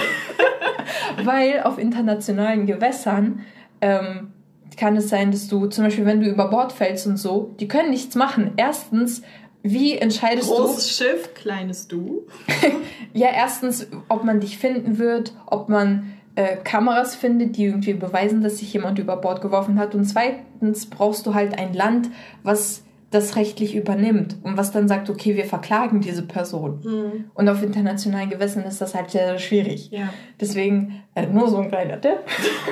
Weil 1.25 1.61
auf 1.63 1.77
internationalen 1.79 2.65
Gewässern 2.65 3.41
ähm, 3.81 4.31
kann 4.77 4.95
es 4.97 5.09
sein, 5.09 5.31
dass 5.31 5.47
du 5.47 5.67
zum 5.67 5.85
Beispiel, 5.85 6.05
wenn 6.05 6.21
du 6.21 6.27
über 6.29 6.49
Bord 6.49 6.71
fällst 6.73 7.07
und 7.07 7.17
so, 7.17 7.55
die 7.59 7.67
können 7.67 7.89
nichts 7.89 8.15
machen. 8.15 8.51
Erstens, 8.57 9.21
wie 9.63 9.97
entscheidest 9.97 10.49
Großes 10.49 10.91
Schiff, 10.97 11.33
kleines 11.33 11.87
Du. 11.87 12.27
du? 12.47 12.63
Ja, 13.13 13.29
erstens, 13.33 13.87
ob 14.09 14.23
man 14.25 14.41
dich 14.41 14.57
finden 14.57 14.97
wird, 14.99 15.33
ob 15.45 15.69
man 15.69 16.11
äh, 16.35 16.57
Kameras 16.57 17.15
findet, 17.15 17.57
die 17.57 17.65
irgendwie 17.65 17.93
beweisen, 17.93 18.41
dass 18.41 18.59
sich 18.59 18.73
jemand 18.73 18.99
über 18.99 19.17
Bord 19.17 19.41
geworfen 19.41 19.79
hat. 19.79 19.95
Und 19.95 20.05
zweitens 20.05 20.89
brauchst 20.89 21.25
du 21.25 21.33
halt 21.33 21.57
ein 21.57 21.73
Land, 21.73 22.09
was 22.43 22.83
das 23.11 23.35
rechtlich 23.35 23.75
übernimmt 23.75 24.35
und 24.43 24.57
was 24.57 24.71
dann 24.71 24.87
sagt, 24.87 25.09
okay, 25.09 25.35
wir 25.35 25.45
verklagen 25.45 26.01
diese 26.01 26.23
Person. 26.23 26.81
Hm. 26.83 27.25
Und 27.33 27.47
auf 27.47 27.63
internationalen 27.63 28.29
Gewässern 28.29 28.63
ist 28.63 28.81
das 28.81 28.93
halt 28.93 29.11
sehr, 29.11 29.27
sehr 29.27 29.39
schwierig. 29.39 29.89
Ja. 29.91 30.09
Deswegen 30.39 31.03
äh, 31.13 31.25
nur 31.27 31.47
so 31.47 31.57
ein 31.57 31.69
kleiner 31.69 32.01
Tipp. 32.01 32.19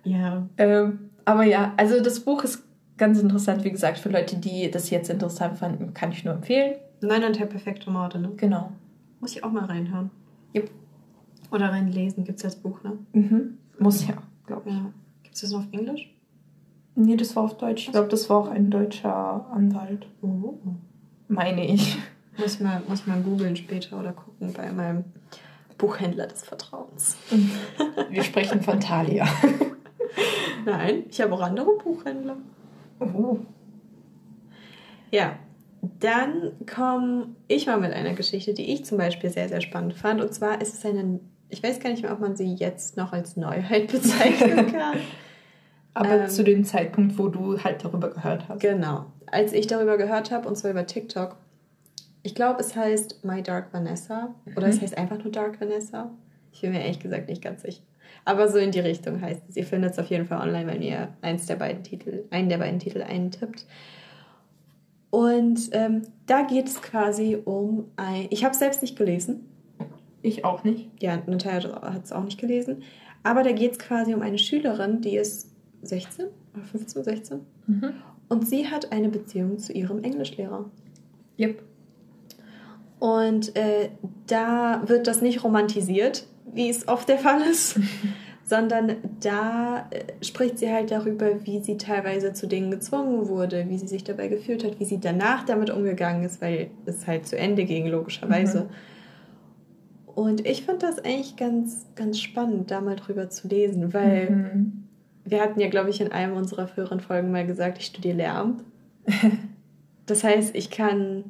Ja. 0.06 0.48
Ähm, 0.56 1.10
aber 1.24 1.42
ja, 1.42 1.74
also 1.76 2.00
das 2.00 2.20
Buch 2.20 2.44
ist 2.44 2.64
ganz 2.96 3.20
interessant, 3.20 3.64
wie 3.64 3.70
gesagt, 3.70 3.98
für 3.98 4.08
Leute, 4.08 4.36
die 4.36 4.70
das 4.70 4.88
jetzt 4.90 5.10
interessant 5.10 5.58
fanden, 5.58 5.92
kann 5.94 6.12
ich 6.12 6.24
nur 6.24 6.34
empfehlen. 6.34 6.76
Neuneinhalb 7.00 7.50
perfekte 7.50 7.90
Morde, 7.90 8.20
ne? 8.20 8.30
Genau. 8.36 8.70
Muss 9.20 9.34
ich 9.34 9.42
auch 9.42 9.50
mal 9.50 9.64
reinhören. 9.64 10.10
Yep. 10.54 10.70
Oder 11.50 11.70
reinlesen, 11.70 12.24
gibt's 12.24 12.42
das 12.42 12.56
Buch, 12.56 12.82
ne? 12.82 12.98
Mhm. 13.12 13.58
Muss 13.78 14.06
ja, 14.06 14.14
glaube 14.46 14.70
ich. 14.70 14.74
Ja. 14.74 14.92
Gibt's 15.22 15.40
das 15.40 15.50
noch 15.50 15.60
auf 15.60 15.72
Englisch? 15.72 16.12
Nee, 16.94 17.16
das 17.16 17.36
war 17.36 17.44
auf 17.44 17.58
Deutsch. 17.58 17.86
Ich 17.86 17.92
glaube, 17.92 18.08
das 18.08 18.28
war 18.30 18.38
auch 18.38 18.48
ein 18.48 18.70
deutscher 18.70 19.46
Anwalt. 19.52 20.06
Oh. 20.22 20.54
Meine 21.28 21.66
ich. 21.66 21.98
Muss 22.38 22.60
mal, 22.60 22.82
muss 22.88 23.06
mal 23.06 23.20
googeln 23.20 23.56
später 23.56 23.98
oder 23.98 24.12
gucken 24.12 24.52
bei 24.52 24.70
meinem 24.72 25.04
Buchhändler 25.78 26.26
des 26.26 26.42
Vertrauens. 26.42 27.16
Wir 28.10 28.22
sprechen 28.22 28.62
von 28.62 28.80
Thalia. 28.80 29.26
Nein, 30.64 31.04
ich 31.08 31.20
habe 31.20 31.34
auch 31.34 31.40
andere 31.40 31.76
Buchhändler. 31.78 32.36
Oh. 33.00 33.38
Ja, 35.10 35.38
dann 36.00 36.52
komme 36.72 37.28
ich 37.48 37.66
mal 37.66 37.78
mit 37.78 37.92
einer 37.92 38.14
Geschichte, 38.14 38.54
die 38.54 38.72
ich 38.72 38.84
zum 38.84 38.98
Beispiel 38.98 39.30
sehr, 39.30 39.48
sehr 39.48 39.60
spannend 39.60 39.94
fand. 39.94 40.20
Und 40.20 40.32
zwar 40.32 40.60
ist 40.60 40.74
es 40.74 40.84
eine, 40.84 41.20
ich 41.48 41.62
weiß 41.62 41.80
gar 41.80 41.90
nicht 41.90 42.02
mehr, 42.02 42.12
ob 42.12 42.20
man 42.20 42.36
sie 42.36 42.54
jetzt 42.54 42.96
noch 42.96 43.12
als 43.12 43.36
Neuheit 43.36 43.86
bezeichnen 43.92 44.66
kann. 44.72 44.98
Aber 45.94 46.22
Ähm. 46.22 46.28
zu 46.28 46.44
dem 46.44 46.64
Zeitpunkt, 46.64 47.18
wo 47.18 47.28
du 47.28 47.62
halt 47.62 47.84
darüber 47.84 48.10
gehört 48.10 48.48
hast. 48.48 48.60
genau. 48.60 49.06
Als 49.28 49.52
ich 49.52 49.66
darüber 49.66 49.96
gehört 49.96 50.30
habe, 50.30 50.46
und 50.48 50.56
zwar 50.56 50.70
über 50.70 50.86
TikTok, 50.86 51.36
ich 52.22 52.34
glaube, 52.34 52.60
es 52.60 52.76
heißt 52.76 53.24
My 53.24 53.42
Dark 53.42 53.72
Vanessa. 53.72 54.34
Oder 54.56 54.68
es 54.68 54.80
heißt 54.80 54.96
einfach 54.98 55.18
nur 55.22 55.32
Dark 55.32 55.60
Vanessa. 55.60 56.10
Ich 56.52 56.60
bin 56.60 56.72
mir 56.72 56.80
ehrlich 56.80 57.00
gesagt 57.00 57.28
nicht 57.28 57.42
ganz 57.42 57.62
sicher. 57.62 57.82
Aber 58.24 58.48
so 58.48 58.58
in 58.58 58.70
die 58.72 58.80
Richtung 58.80 59.20
heißt 59.20 59.42
es. 59.48 59.56
Ihr 59.56 59.64
findet 59.64 59.92
es 59.92 59.98
auf 59.98 60.06
jeden 60.06 60.26
Fall 60.26 60.40
online, 60.46 60.66
wenn 60.66 60.82
ihr 60.82 61.08
eins 61.22 61.46
der 61.46 61.56
beiden 61.56 61.82
Titel, 61.84 62.24
einen 62.30 62.48
der 62.48 62.58
beiden 62.58 62.78
Titel 62.80 63.02
eintippt. 63.02 63.66
Und 65.10 65.68
ähm, 65.72 66.02
da 66.26 66.42
geht 66.42 66.66
es 66.66 66.82
quasi 66.82 67.38
um 67.44 67.86
ein. 67.96 68.26
Ich 68.30 68.44
habe 68.44 68.52
es 68.52 68.58
selbst 68.58 68.82
nicht 68.82 68.96
gelesen. 68.96 69.48
Ich 70.26 70.44
auch 70.44 70.64
nicht. 70.64 70.90
Ja, 71.00 71.22
Natalia 71.26 71.80
hat 71.82 72.04
es 72.04 72.10
auch 72.10 72.24
nicht 72.24 72.40
gelesen. 72.40 72.82
Aber 73.22 73.44
da 73.44 73.52
geht 73.52 73.72
es 73.72 73.78
quasi 73.78 74.12
um 74.12 74.22
eine 74.22 74.38
Schülerin, 74.38 75.00
die 75.00 75.16
ist 75.16 75.52
16 75.82 76.26
oder 76.52 76.64
15, 76.64 77.04
16. 77.04 77.40
Mhm. 77.68 77.92
Und 78.28 78.48
sie 78.48 78.66
hat 78.66 78.90
eine 78.90 79.08
Beziehung 79.08 79.58
zu 79.58 79.72
ihrem 79.72 80.02
Englischlehrer. 80.02 80.68
Yep. 81.38 81.62
Und 82.98 83.54
äh, 83.54 83.90
da 84.26 84.82
wird 84.86 85.06
das 85.06 85.22
nicht 85.22 85.44
romantisiert, 85.44 86.26
wie 86.52 86.70
es 86.70 86.88
oft 86.88 87.08
der 87.08 87.18
Fall 87.18 87.42
ist, 87.42 87.78
sondern 88.44 88.96
da 89.20 89.86
äh, 89.90 90.24
spricht 90.24 90.58
sie 90.58 90.72
halt 90.72 90.90
darüber, 90.90 91.44
wie 91.44 91.60
sie 91.60 91.76
teilweise 91.76 92.32
zu 92.32 92.48
Dingen 92.48 92.72
gezwungen 92.72 93.28
wurde, 93.28 93.66
wie 93.68 93.78
sie 93.78 93.86
sich 93.86 94.02
dabei 94.02 94.26
gefühlt 94.26 94.64
hat, 94.64 94.80
wie 94.80 94.86
sie 94.86 94.98
danach 94.98 95.44
damit 95.44 95.70
umgegangen 95.70 96.24
ist, 96.24 96.42
weil 96.42 96.70
es 96.84 97.06
halt 97.06 97.28
zu 97.28 97.38
Ende 97.38 97.64
ging, 97.64 97.86
logischerweise. 97.86 98.68
Und 100.16 100.46
ich 100.46 100.64
fand 100.64 100.82
das 100.82 100.98
eigentlich 100.98 101.36
ganz, 101.36 101.86
ganz 101.94 102.18
spannend, 102.20 102.70
da 102.70 102.80
mal 102.80 102.96
drüber 102.96 103.28
zu 103.28 103.48
lesen, 103.48 103.92
weil 103.92 104.30
Mhm. 104.30 104.84
wir 105.24 105.42
hatten 105.42 105.60
ja, 105.60 105.68
glaube 105.68 105.90
ich, 105.90 106.00
in 106.00 106.10
einem 106.10 106.36
unserer 106.36 106.66
früheren 106.66 107.00
Folgen 107.00 107.30
mal 107.30 107.46
gesagt, 107.46 107.78
ich 107.78 107.86
studiere 107.86 108.16
Lehramt. 108.16 108.64
Das 110.06 110.22
heißt, 110.22 110.54
ich 110.54 110.70
kann, 110.70 111.24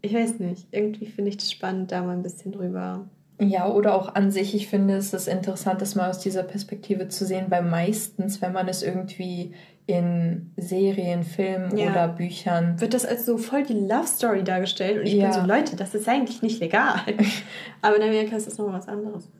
ich 0.00 0.14
weiß 0.14 0.38
nicht, 0.38 0.68
irgendwie 0.70 1.06
finde 1.06 1.30
ich 1.30 1.38
das 1.38 1.50
spannend, 1.50 1.90
da 1.90 2.04
mal 2.04 2.12
ein 2.16 2.22
bisschen 2.22 2.52
drüber. 2.52 3.10
Ja, 3.40 3.68
oder 3.68 3.94
auch 3.94 4.14
an 4.14 4.30
sich, 4.32 4.54
ich 4.54 4.66
finde 4.68 4.96
es 4.96 5.12
ist 5.14 5.28
interessant, 5.28 5.80
das 5.80 5.94
mal 5.94 6.10
aus 6.10 6.18
dieser 6.18 6.42
Perspektive 6.42 7.08
zu 7.08 7.24
sehen, 7.24 7.46
weil 7.50 7.62
meistens, 7.62 8.42
wenn 8.42 8.52
man 8.52 8.66
es 8.68 8.82
irgendwie 8.82 9.52
in 9.86 10.50
Serien, 10.56 11.22
Filmen 11.22 11.76
Ja. 11.76 11.90
oder 11.90 12.08
Büchern. 12.08 12.80
Wird 12.80 12.94
das 12.94 13.06
als 13.06 13.24
so 13.24 13.38
voll 13.38 13.62
die 13.62 13.72
Love 13.74 14.06
Story 14.06 14.42
dargestellt 14.44 14.98
und 15.00 15.06
ich 15.06 15.14
Ja. 15.14 15.24
bin 15.30 15.32
so, 15.32 15.40
Leute, 15.46 15.76
das 15.76 15.94
ist 15.94 16.08
eigentlich 16.08 16.42
nicht 16.42 16.60
legal. 16.60 17.00
Aber 17.82 17.96
in 17.96 18.02
Amerika 18.02 18.36
ist 18.36 18.46
das 18.48 18.58
nochmal 18.58 18.74
was 18.80 18.88
anderes. 18.88 19.30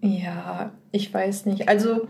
Ja, 0.00 0.72
ich 0.90 1.12
weiß 1.12 1.46
nicht. 1.46 1.68
Also, 1.68 2.08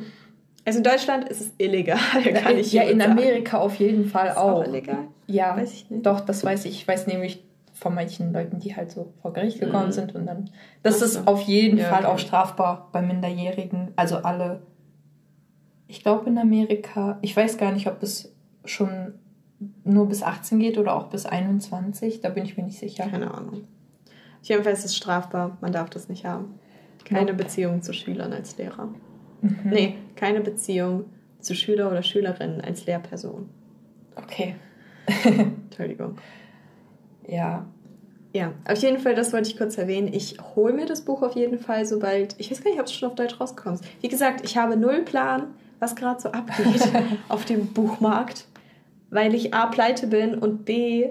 Also 0.65 0.79
in 0.79 0.83
Deutschland 0.85 1.29
ist 1.29 1.41
es 1.43 1.53
illegal, 1.59 1.99
kann 2.43 2.57
ich 2.57 2.73
ja, 2.73 2.83
in 2.85 3.01
sagen. 3.01 3.13
Amerika 3.13 3.59
auf 3.59 3.75
jeden 3.77 4.07
Fall 4.07 4.29
Ist 4.29 4.37
auch. 4.39 4.61
auch 4.63 4.67
illegal? 4.67 5.09
Ja, 5.27 5.57
Weiß 5.57 5.73
ich 5.73 5.91
nicht. 5.91 6.07
doch, 6.07 6.21
das 6.21 6.43
weiß 6.45 6.65
ich. 6.65 6.73
Ich 6.77 6.89
weiß 6.89 7.07
nämlich 7.07 7.43
von 7.75 7.95
manchen 7.95 8.33
Leuten, 8.33 8.59
die 8.61 8.75
halt 8.77 8.91
so 8.91 9.13
vor 9.21 9.33
Gericht 9.33 9.61
gekommen 9.61 9.89
Mhm. 9.89 9.93
sind 9.93 10.15
und 10.15 10.27
dann. 10.27 10.49
Das 10.83 11.01
Ach 11.03 11.07
ist 11.07 11.27
auf 11.27 11.43
jeden 11.43 11.77
Ja, 11.79 11.87
Fall 11.91 12.05
okay. 12.05 12.13
auch 12.13 12.19
strafbar 12.19 12.89
bei 12.93 13.03
Minderjährigen. 13.03 13.93
Also 13.97 14.17
alle. 14.19 14.63
Ich 15.89 16.03
glaube 16.03 16.29
in 16.31 16.39
Amerika, 16.39 17.19
ich 17.21 17.37
weiß 17.37 17.59
gar 17.59 17.73
nicht, 17.73 17.87
ob 17.89 18.03
es 18.03 18.35
schon 18.65 19.15
nur 19.85 20.09
bis 20.09 20.23
18 20.23 20.59
geht 20.59 20.79
oder 20.79 20.95
auch 20.95 21.09
bis 21.09 21.27
21. 21.27 22.21
Da 22.21 22.29
bin 22.31 22.45
ich 22.45 22.57
mir 22.57 22.65
nicht 22.65 22.79
sicher. 22.79 23.07
Keine 23.07 23.33
Ahnung. 23.35 23.65
Auf 24.41 24.49
jeden 24.49 24.63
Fall 24.65 24.73
ist 24.73 24.85
es 24.85 24.97
strafbar, 24.97 25.59
man 25.61 25.73
darf 25.73 25.91
das 25.91 26.09
nicht 26.09 26.25
haben. 26.25 26.59
Keine 27.05 27.33
Nope. 27.33 27.45
Beziehung 27.45 27.83
zu 27.83 27.93
Schülern 27.93 28.33
als 28.33 28.57
Lehrer. 28.57 28.89
Mhm. 29.43 29.59
Nee, 29.65 29.95
keine 30.17 30.41
Beziehung 30.41 31.05
zu 31.41 31.55
Schüler 31.55 31.91
oder 31.91 32.03
Schülerinnen 32.03 32.61
als 32.63 32.87
Lehrperson. 32.87 33.49
Okay. 34.17 34.55
Entschuldigung. 35.25 36.17
Ja. 37.29 37.67
Ja, 38.35 38.53
auf 38.69 38.79
jeden 38.79 38.99
Fall, 38.99 39.15
das 39.15 39.33
wollte 39.33 39.49
ich 39.49 39.57
kurz 39.57 39.79
erwähnen. 39.79 40.13
Ich 40.13 40.37
hole 40.57 40.73
mir 40.73 40.87
das 40.87 41.03
Buch 41.03 41.23
auf 41.23 41.37
jeden 41.37 41.59
Fall, 41.59 41.87
sobald. 41.87 42.35
Ich 42.39 42.51
weiß 42.51 42.65
gar 42.65 42.71
nicht, 42.71 42.81
ob 42.81 42.87
es 42.87 42.93
schon 42.93 43.09
auf 43.09 43.15
Deutsch 43.15 43.41
rauskommt. 43.41 43.81
Wie 44.01 44.09
gesagt, 44.09 44.45
ich 44.45 44.57
habe 44.57 44.77
null 44.77 45.03
Plan, 45.03 45.55
was 45.79 45.95
gerade 45.95 46.21
so 46.21 46.31
abgeht 46.31 46.83
auf 47.29 47.45
dem 47.45 47.69
Buchmarkt, 47.69 48.47
weil 49.11 49.37
ich 49.37 49.55
A, 49.55 49.67
pleite 49.67 50.09
bin 50.09 50.35
und 50.35 50.65
B, 50.65 51.11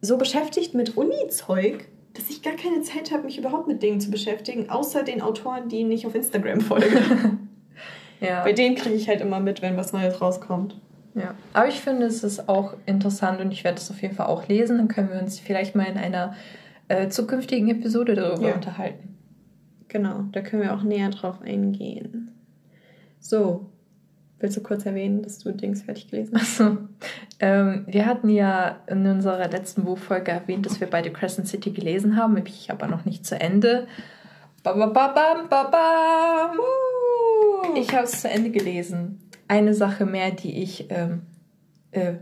so 0.00 0.18
beschäftigt 0.18 0.74
mit 0.74 0.96
Uni-Zeug, 0.96 1.86
dass 2.14 2.30
ich 2.30 2.42
gar 2.42 2.54
keine 2.54 2.82
Zeit 2.82 3.12
habe, 3.12 3.24
mich 3.24 3.38
überhaupt 3.38 3.68
mit 3.68 3.80
Dingen 3.80 4.00
zu 4.00 4.10
beschäftigen, 4.10 4.68
außer 4.68 5.04
den 5.04 5.22
Autoren, 5.22 5.68
die 5.68 5.84
nicht 5.84 6.04
auf 6.04 6.16
Instagram 6.16 6.60
folgen. 6.60 7.48
Ja. 8.20 8.44
Bei 8.44 8.54
denen 8.54 8.76
kriege 8.76 8.94
ich 8.94 9.08
halt 9.08 9.20
immer 9.20 9.40
mit, 9.40 9.60
wenn 9.60 9.76
was 9.76 9.92
Neues 9.92 10.20
rauskommt. 10.22 10.80
Ja, 11.16 11.34
aber 11.54 11.66
ich 11.68 11.80
finde, 11.80 12.06
es 12.06 12.22
ist 12.22 12.48
auch 12.48 12.74
interessant 12.84 13.40
und 13.40 13.50
ich 13.50 13.64
werde 13.64 13.78
es 13.78 13.90
auf 13.90 14.02
jeden 14.02 14.14
Fall 14.14 14.26
auch 14.26 14.46
lesen. 14.48 14.76
Dann 14.76 14.88
können 14.88 15.10
wir 15.10 15.18
uns 15.20 15.40
vielleicht 15.40 15.74
mal 15.74 15.84
in 15.86 15.96
einer 15.96 16.34
äh, 16.88 17.08
zukünftigen 17.08 17.68
Episode 17.70 18.14
darüber 18.14 18.48
Ja. 18.48 18.54
unterhalten. 18.54 19.16
Genau, 19.88 20.24
da 20.32 20.42
können 20.42 20.62
wir 20.62 20.74
auch 20.74 20.82
näher 20.82 21.08
drauf 21.08 21.40
eingehen. 21.42 22.32
So, 23.18 23.70
willst 24.38 24.56
du 24.58 24.62
kurz 24.62 24.84
erwähnen, 24.84 25.22
dass 25.22 25.38
du 25.38 25.52
Dings 25.52 25.82
fertig 25.82 26.08
gelesen 26.10 26.34
hast? 26.38 26.60
Achso. 26.60 26.76
Ähm, 27.40 27.84
wir 27.88 28.04
hatten 28.04 28.28
ja 28.28 28.80
in 28.86 29.06
unserer 29.06 29.48
letzten 29.48 29.84
Buchfolge 29.84 30.32
erwähnt, 30.32 30.66
dass 30.66 30.80
wir 30.80 30.88
beide 30.90 31.10
Crescent 31.10 31.48
City 31.48 31.70
gelesen 31.70 32.16
haben. 32.16 32.36
Ich 32.46 32.70
aber 32.70 32.88
noch 32.88 33.04
nicht 33.06 33.24
zu 33.24 33.40
Ende. 33.40 33.86
Ba, 34.62 34.74
ba, 34.74 34.86
ba, 34.86 35.08
bam, 35.08 35.48
ba, 35.48 35.64
bam. 35.64 36.56
Ich 37.76 37.92
habe 37.94 38.04
es 38.04 38.20
zu 38.20 38.28
Ende 38.28 38.50
gelesen. 38.50 39.20
Eine 39.48 39.74
Sache 39.74 40.06
mehr, 40.06 40.30
die 40.30 40.62
ich, 40.62 40.86
ähm, 40.90 41.22
äh, 41.90 42.14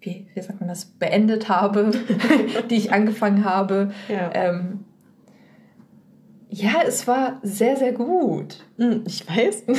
wie, 0.00 0.26
wie 0.34 0.40
sagt 0.40 0.60
man 0.60 0.68
das, 0.68 0.84
beendet 0.84 1.48
habe, 1.48 1.90
die 2.70 2.76
ich 2.76 2.92
angefangen 2.92 3.44
habe. 3.44 3.92
Ja. 4.08 4.30
Ähm, 4.34 4.84
ja, 6.48 6.82
es 6.86 7.06
war 7.06 7.40
sehr, 7.42 7.76
sehr 7.76 7.92
gut. 7.92 8.64
Hm, 8.78 9.04
ich 9.06 9.28
weiß. 9.28 9.64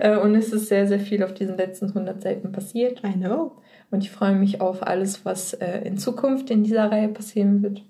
Äh, 0.00 0.16
und 0.16 0.34
es 0.34 0.52
ist 0.52 0.66
sehr, 0.66 0.88
sehr 0.88 0.98
viel 0.98 1.22
auf 1.22 1.32
diesen 1.32 1.56
letzten 1.56 1.86
100 1.86 2.20
Seiten 2.20 2.50
passiert. 2.50 3.04
I 3.04 3.12
know. 3.12 3.52
Und 3.90 4.02
ich 4.02 4.10
freue 4.10 4.34
mich 4.34 4.60
auf 4.60 4.84
alles, 4.84 5.24
was 5.24 5.54
äh, 5.54 5.82
in 5.82 5.96
Zukunft 5.96 6.50
in 6.50 6.64
dieser 6.64 6.90
Reihe 6.90 7.08
passieren 7.08 7.62
wird. 7.62 7.84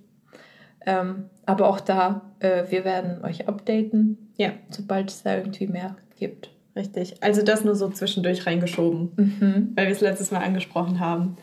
Ähm, 0.86 1.24
aber 1.46 1.68
auch 1.68 1.80
da, 1.80 2.32
äh, 2.40 2.64
wir 2.68 2.84
werden 2.84 3.24
euch 3.24 3.48
updaten, 3.48 4.32
ja. 4.36 4.50
sobald 4.70 5.10
es 5.10 5.22
da 5.22 5.36
irgendwie 5.36 5.66
mehr 5.66 5.96
gibt. 6.16 6.50
Richtig. 6.76 7.22
Also 7.22 7.42
das 7.42 7.64
nur 7.64 7.74
so 7.74 7.88
zwischendurch 7.90 8.46
reingeschoben, 8.46 9.12
mhm. 9.16 9.72
weil 9.74 9.86
wir 9.86 9.92
es 9.92 10.00
letztes 10.00 10.30
Mal 10.30 10.40
angesprochen 10.40 11.00
haben. 11.00 11.36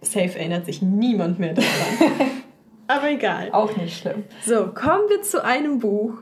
Safe 0.00 0.38
erinnert 0.38 0.66
sich 0.66 0.82
niemand 0.82 1.38
mehr 1.38 1.54
daran. 1.54 1.68
aber 2.86 3.10
egal. 3.10 3.50
Auch 3.52 3.76
nicht 3.76 3.98
schlimm. 3.98 4.24
So, 4.44 4.66
kommen 4.68 5.08
wir 5.08 5.22
zu 5.22 5.44
einem 5.44 5.78
Buch, 5.78 6.14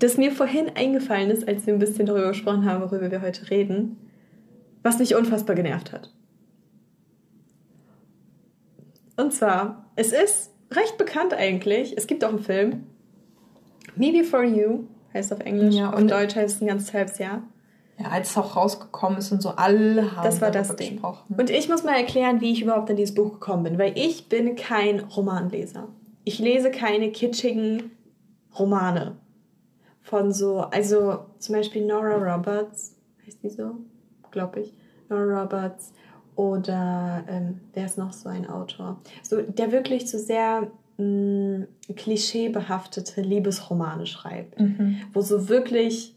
das 0.00 0.16
mir 0.16 0.32
vorhin 0.32 0.70
eingefallen 0.74 1.30
ist, 1.30 1.46
als 1.46 1.66
wir 1.66 1.72
ein 1.72 1.78
bisschen 1.78 2.06
darüber 2.06 2.28
gesprochen 2.28 2.64
haben, 2.64 2.82
worüber 2.82 3.10
wir 3.10 3.22
heute 3.22 3.48
reden, 3.50 3.96
was 4.82 4.98
mich 4.98 5.14
unfassbar 5.14 5.54
genervt 5.54 5.92
hat. 5.92 6.12
Und 9.16 9.32
zwar, 9.32 9.90
es 9.94 10.12
ist 10.12 10.50
recht 10.72 10.98
bekannt 10.98 11.34
eigentlich. 11.34 11.96
Es 11.96 12.06
gibt 12.06 12.24
auch 12.24 12.30
einen 12.30 12.40
Film. 12.40 12.86
Me 13.94 14.10
Before 14.12 14.44
You 14.44 14.84
heißt 15.14 15.32
auf 15.32 15.40
Englisch. 15.40 15.74
Ja, 15.74 15.88
und 15.90 16.12
auf 16.12 16.20
Deutsch 16.20 16.36
heißt 16.36 16.56
es 16.56 16.62
ein 16.62 16.68
ganz 16.68 16.92
halbes 16.92 17.18
Jahr. 17.18 17.42
Ja, 17.98 18.08
als 18.08 18.30
es 18.30 18.38
auch 18.38 18.56
rausgekommen 18.56 19.18
ist 19.18 19.32
und 19.32 19.42
so 19.42 19.50
alle 19.50 20.16
haben 20.16 20.24
das 20.24 20.40
war 20.40 20.50
das 20.50 20.74
Ding. 20.76 20.92
gesprochen. 20.92 21.34
Und 21.36 21.50
ich 21.50 21.68
muss 21.68 21.84
mal 21.84 21.94
erklären, 21.94 22.40
wie 22.40 22.52
ich 22.52 22.62
überhaupt 22.62 22.90
in 22.90 22.96
dieses 22.96 23.14
Buch 23.14 23.34
gekommen 23.34 23.64
bin, 23.64 23.78
weil 23.78 23.96
ich 23.96 24.28
bin 24.28 24.56
kein 24.56 25.00
Romanleser. 25.00 25.88
Ich 26.24 26.38
lese 26.38 26.70
keine 26.70 27.10
kitschigen 27.10 27.90
Romane 28.58 29.16
von 30.02 30.32
so, 30.32 30.58
also 30.58 31.20
zum 31.38 31.54
Beispiel 31.54 31.86
Nora 31.86 32.16
Roberts, 32.16 32.96
heißt 33.26 33.42
die 33.42 33.50
so, 33.50 33.76
glaube 34.30 34.60
ich, 34.60 34.72
Nora 35.08 35.42
Roberts 35.42 35.92
oder 36.34 37.24
ähm, 37.28 37.60
wer 37.74 37.86
ist 37.86 37.98
noch 37.98 38.12
so 38.12 38.28
ein 38.28 38.48
Autor? 38.48 39.00
So, 39.22 39.42
der 39.42 39.70
wirklich 39.70 40.10
so 40.10 40.18
sehr 40.18 40.70
mh, 41.02 41.66
klischeebehaftete 41.96 43.20
Liebesromane 43.20 44.06
schreibt, 44.06 44.58
mhm. 44.60 45.00
wo 45.12 45.20
so 45.20 45.48
wirklich 45.48 46.14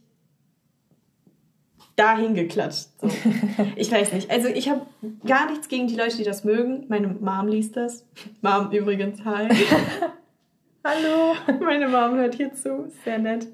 dahin 1.96 2.36
geklatscht. 2.36 2.90
So. 3.00 3.08
ich 3.76 3.92
weiß 3.92 4.14
nicht. 4.14 4.30
Also 4.30 4.48
ich 4.48 4.70
habe 4.70 4.86
gar 5.26 5.50
nichts 5.50 5.70
gegen 5.70 5.88
die 5.88 5.96
Leute, 5.96 6.18
die 6.18 6.24
das 6.24 6.44
mögen. 6.44 6.86
Meine 6.90 7.08
Mom 7.08 7.48
liest 7.48 7.76
das. 7.76 8.06
Mom 8.42 8.72
übrigens, 8.72 9.24
hi. 9.24 9.48
Hallo. 10.84 11.36
Meine 11.62 11.88
Mom 11.88 12.16
hört 12.16 12.36
hier 12.36 12.54
zu. 12.54 12.92
Sehr 13.04 13.18
nett. 13.18 13.48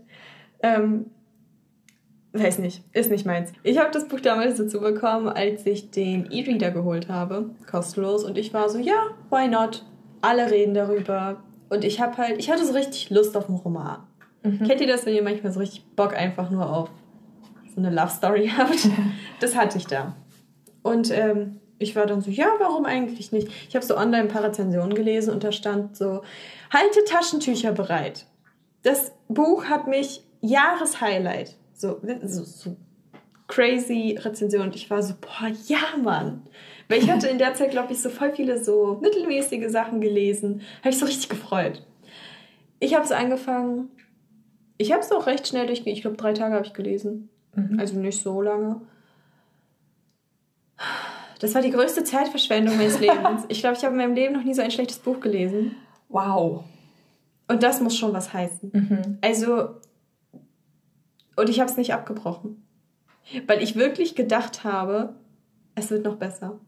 Ähm, 0.63 1.05
weiß 2.33 2.59
nicht, 2.59 2.83
ist 2.93 3.11
nicht 3.11 3.25
meins. 3.25 3.51
Ich 3.63 3.77
habe 3.77 3.91
das 3.91 4.07
Buch 4.07 4.19
damals 4.19 4.57
dazu 4.57 4.79
bekommen, 4.79 5.27
als 5.27 5.65
ich 5.65 5.91
den 5.91 6.29
E-Reader 6.31 6.71
geholt 6.71 7.09
habe, 7.09 7.51
kostenlos. 7.69 8.23
Und 8.23 8.37
ich 8.37 8.53
war 8.53 8.69
so, 8.69 8.79
ja, 8.79 9.07
why 9.29 9.47
not? 9.47 9.85
Alle 10.21 10.51
reden 10.51 10.73
darüber. 10.73 11.43
Und 11.69 11.83
ich 11.83 11.99
habe 12.01 12.17
halt, 12.17 12.37
ich 12.39 12.49
hatte 12.51 12.65
so 12.65 12.73
richtig 12.73 13.09
Lust 13.09 13.35
auf 13.37 13.47
einen 13.47 13.57
Roman. 13.57 14.03
Mhm. 14.43 14.67
Kennt 14.67 14.81
ihr 14.81 14.87
das, 14.87 15.05
wenn 15.05 15.15
ihr 15.15 15.23
manchmal 15.23 15.51
so 15.51 15.59
richtig 15.59 15.85
Bock 15.95 16.13
einfach 16.13 16.49
nur 16.49 16.71
auf 16.71 16.89
so 17.73 17.81
eine 17.81 17.89
Love 17.89 18.09
Story 18.09 18.51
habt? 18.57 18.89
das 19.39 19.55
hatte 19.55 19.77
ich 19.77 19.87
da. 19.87 20.15
Und 20.83 21.11
ähm, 21.11 21.59
ich 21.79 21.95
war 21.95 22.05
dann 22.05 22.21
so, 22.21 22.29
ja, 22.29 22.47
warum 22.59 22.85
eigentlich 22.85 23.31
nicht? 23.31 23.47
Ich 23.67 23.75
habe 23.75 23.85
so 23.85 23.97
online 23.97 24.23
ein 24.23 24.27
paar 24.27 24.43
Rezensionen 24.43 24.93
gelesen 24.93 25.33
und 25.33 25.43
da 25.43 25.51
stand 25.51 25.95
so, 25.95 26.21
halte 26.71 27.03
Taschentücher 27.05 27.71
bereit. 27.71 28.25
Das 28.83 29.11
Buch 29.27 29.65
hat 29.65 29.87
mich 29.87 30.23
Jahreshighlight 30.41 31.55
so, 31.73 31.99
so, 32.23 32.43
so 32.43 32.75
crazy 33.47 34.17
Rezension 34.21 34.61
und 34.61 34.75
ich 34.75 34.89
war 34.89 35.03
so, 35.03 35.15
boah, 35.19 35.51
ja, 35.67 35.97
Mann. 36.01 36.43
Weil 36.91 37.01
ich 37.01 37.09
hatte 37.09 37.27
in 37.27 37.37
der 37.37 37.53
Zeit, 37.53 37.71
glaube 37.71 37.93
ich, 37.93 38.01
so 38.01 38.09
voll 38.09 38.33
viele 38.33 38.61
so 38.61 38.99
mittelmäßige 39.01 39.71
Sachen 39.71 40.01
gelesen. 40.01 40.61
Habe 40.79 40.89
ich 40.89 40.97
so 40.97 41.05
richtig 41.05 41.29
gefreut. 41.29 41.85
Ich 42.79 42.95
habe 42.95 43.05
es 43.05 43.13
angefangen. 43.13 43.89
Ich 44.77 44.91
habe 44.91 45.01
es 45.01 45.11
auch 45.11 45.25
recht 45.25 45.47
schnell 45.47 45.67
durchgehen. 45.67 45.93
Ich 45.93 46.01
glaube, 46.01 46.17
drei 46.17 46.33
Tage 46.33 46.53
habe 46.53 46.65
ich 46.65 46.73
gelesen. 46.73 47.29
Mhm. 47.55 47.79
Also 47.79 47.97
nicht 47.97 48.21
so 48.21 48.41
lange. 48.41 48.81
Das 51.39 51.55
war 51.55 51.61
die 51.61 51.71
größte 51.71 52.03
Zeitverschwendung 52.03 52.75
meines 52.75 52.99
Lebens. 52.99 53.45
ich 53.47 53.61
glaube, 53.61 53.77
ich 53.77 53.85
habe 53.85 53.93
in 53.93 54.01
meinem 54.01 54.15
Leben 54.15 54.33
noch 54.33 54.43
nie 54.43 54.53
so 54.53 54.61
ein 54.61 54.71
schlechtes 54.71 54.99
Buch 54.99 55.21
gelesen. 55.21 55.77
Wow. 56.09 56.65
Und 57.47 57.63
das 57.63 57.79
muss 57.79 57.95
schon 57.95 58.11
was 58.11 58.33
heißen. 58.33 58.69
Mhm. 58.73 59.17
Also, 59.21 59.75
und 61.37 61.47
ich 61.47 61.61
habe 61.61 61.71
es 61.71 61.77
nicht 61.77 61.93
abgebrochen. 61.93 62.67
Weil 63.47 63.63
ich 63.63 63.77
wirklich 63.77 64.15
gedacht 64.15 64.65
habe, 64.65 65.15
es 65.75 65.89
wird 65.89 66.03
noch 66.03 66.17
besser. 66.17 66.59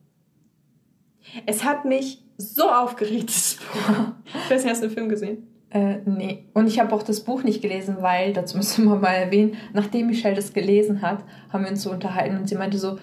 Es 1.45 1.63
hat 1.63 1.85
mich 1.85 2.23
so 2.37 2.69
aufgeregt, 2.69 3.29
das 3.29 3.55
Buch. 3.55 4.13
Ich 4.25 4.51
weiß 4.51 4.63
nicht, 4.63 4.71
hast 4.71 4.83
du 4.83 4.87
den 4.87 4.93
Film 4.93 5.09
gesehen? 5.09 5.47
Äh, 5.69 5.97
nee. 6.05 6.45
Und 6.53 6.67
ich 6.67 6.79
habe 6.79 6.93
auch 6.93 7.03
das 7.03 7.21
Buch 7.21 7.43
nicht 7.43 7.61
gelesen, 7.61 7.97
weil, 8.01 8.33
dazu 8.33 8.57
müssen 8.57 8.85
wir 8.85 8.95
mal 8.95 9.13
erwähnen, 9.13 9.55
nachdem 9.73 10.07
Michelle 10.07 10.35
das 10.35 10.53
gelesen 10.53 11.01
hat, 11.01 11.23
haben 11.51 11.63
wir 11.63 11.71
uns 11.71 11.81
so 11.81 11.91
unterhalten 11.91 12.37
und 12.37 12.47
sie 12.47 12.55
meinte 12.55 12.77
so, 12.77 12.99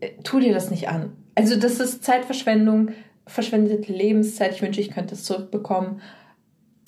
äh, 0.00 0.10
tu 0.24 0.40
dir 0.40 0.52
das 0.52 0.70
nicht 0.70 0.88
an. 0.88 1.12
Also 1.36 1.56
das 1.56 1.78
ist 1.78 2.02
Zeitverschwendung, 2.02 2.90
verschwendete 3.26 3.92
Lebenszeit. 3.92 4.54
Ich 4.54 4.62
wünsche, 4.62 4.80
ich 4.80 4.90
könnte 4.90 5.14
es 5.14 5.24
zurückbekommen. 5.24 6.00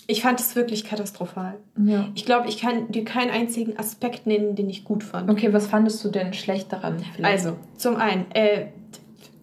Ich 0.06 0.22
fand 0.22 0.40
es 0.40 0.56
wirklich 0.56 0.84
katastrophal. 0.84 1.58
Ja. 1.76 2.08
Ich 2.14 2.24
glaube, 2.24 2.48
ich 2.48 2.58
kann 2.58 2.90
dir 2.90 3.04
keinen 3.04 3.30
einzigen 3.30 3.78
Aspekt 3.78 4.26
nennen, 4.26 4.56
den 4.56 4.70
ich 4.70 4.84
gut 4.84 5.04
fand. 5.04 5.30
Okay, 5.30 5.52
was 5.52 5.66
fandest 5.66 6.02
du 6.02 6.08
denn 6.08 6.32
schlecht 6.32 6.72
daran? 6.72 6.98
Vielleicht? 7.14 7.46
Also, 7.46 7.56
zum 7.76 7.96
einen, 7.96 8.30
äh, 8.32 8.68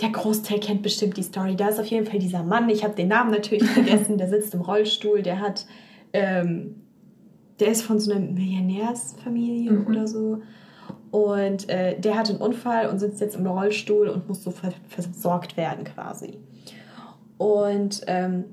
der 0.01 0.09
Großteil 0.09 0.59
kennt 0.59 0.81
bestimmt 0.81 1.17
die 1.17 1.23
Story. 1.23 1.55
Da 1.55 1.69
ist 1.69 1.79
auf 1.79 1.85
jeden 1.85 2.05
Fall 2.05 2.19
dieser 2.19 2.43
Mann, 2.43 2.69
ich 2.69 2.83
habe 2.83 2.95
den 2.95 3.07
Namen 3.07 3.31
natürlich 3.31 3.69
vergessen, 3.69 4.17
der 4.17 4.27
sitzt 4.27 4.53
im 4.53 4.61
Rollstuhl, 4.61 5.21
der 5.21 5.39
hat, 5.39 5.65
ähm, 6.13 6.81
der 7.59 7.69
ist 7.69 7.83
von 7.83 7.99
so 7.99 8.11
einer 8.11 8.19
Millionärsfamilie 8.19 9.71
mhm. 9.71 9.87
oder 9.87 10.07
so. 10.07 10.41
Und 11.11 11.69
äh, 11.69 11.97
der 11.97 12.17
hat 12.17 12.29
einen 12.29 12.39
Unfall 12.39 12.89
und 12.89 12.99
sitzt 12.99 13.21
jetzt 13.21 13.37
im 13.37 13.47
Rollstuhl 13.47 14.09
und 14.09 14.27
muss 14.27 14.43
so 14.43 14.51
versorgt 14.89 15.55
werden 15.55 15.85
quasi. 15.85 16.39
Und 17.37 18.01
ähm, 18.07 18.45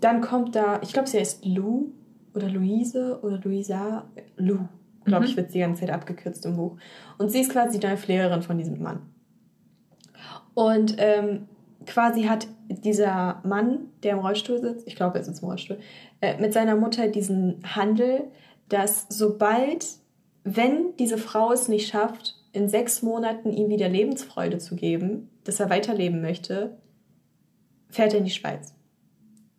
dann 0.00 0.20
kommt 0.20 0.56
da, 0.56 0.80
ich 0.82 0.92
glaube, 0.92 1.08
sie 1.08 1.18
heißt 1.18 1.44
Lou 1.46 1.92
oder 2.34 2.48
Luise 2.48 3.20
oder 3.22 3.38
Luisa. 3.38 4.06
Lou, 4.36 4.58
glaube 5.04 5.24
ich, 5.24 5.32
mhm. 5.32 5.36
wird 5.36 5.52
sie 5.52 5.58
die 5.58 5.64
ganze 5.64 5.80
Zeit 5.82 5.90
abgekürzt 5.90 6.44
im 6.46 6.56
Buch. 6.56 6.76
Und 7.18 7.30
sie 7.30 7.40
ist 7.40 7.52
quasi 7.52 7.78
die 7.78 7.86
neue 7.86 7.96
Pflegerin 7.96 8.42
von 8.42 8.58
diesem 8.58 8.82
Mann. 8.82 9.02
Und 10.54 10.96
ähm, 10.98 11.48
quasi 11.86 12.24
hat 12.24 12.46
dieser 12.68 13.40
Mann, 13.44 13.88
der 14.02 14.12
im 14.12 14.18
Rollstuhl 14.18 14.60
sitzt, 14.60 14.86
ich 14.86 14.96
glaube, 14.96 15.18
er 15.18 15.24
sitzt 15.24 15.42
im 15.42 15.48
Rollstuhl, 15.48 15.78
äh, 16.20 16.40
mit 16.40 16.52
seiner 16.52 16.76
Mutter 16.76 17.08
diesen 17.08 17.62
Handel, 17.64 18.24
dass 18.68 19.06
sobald, 19.08 19.86
wenn 20.44 20.96
diese 20.98 21.18
Frau 21.18 21.52
es 21.52 21.68
nicht 21.68 21.88
schafft, 21.88 22.36
in 22.52 22.68
sechs 22.68 23.02
Monaten 23.02 23.52
ihm 23.52 23.68
wieder 23.68 23.88
Lebensfreude 23.88 24.58
zu 24.58 24.76
geben, 24.76 25.30
dass 25.44 25.60
er 25.60 25.70
weiterleben 25.70 26.20
möchte, 26.20 26.76
fährt 27.88 28.12
er 28.12 28.18
in 28.18 28.24
die 28.24 28.30
Schweiz. 28.30 28.74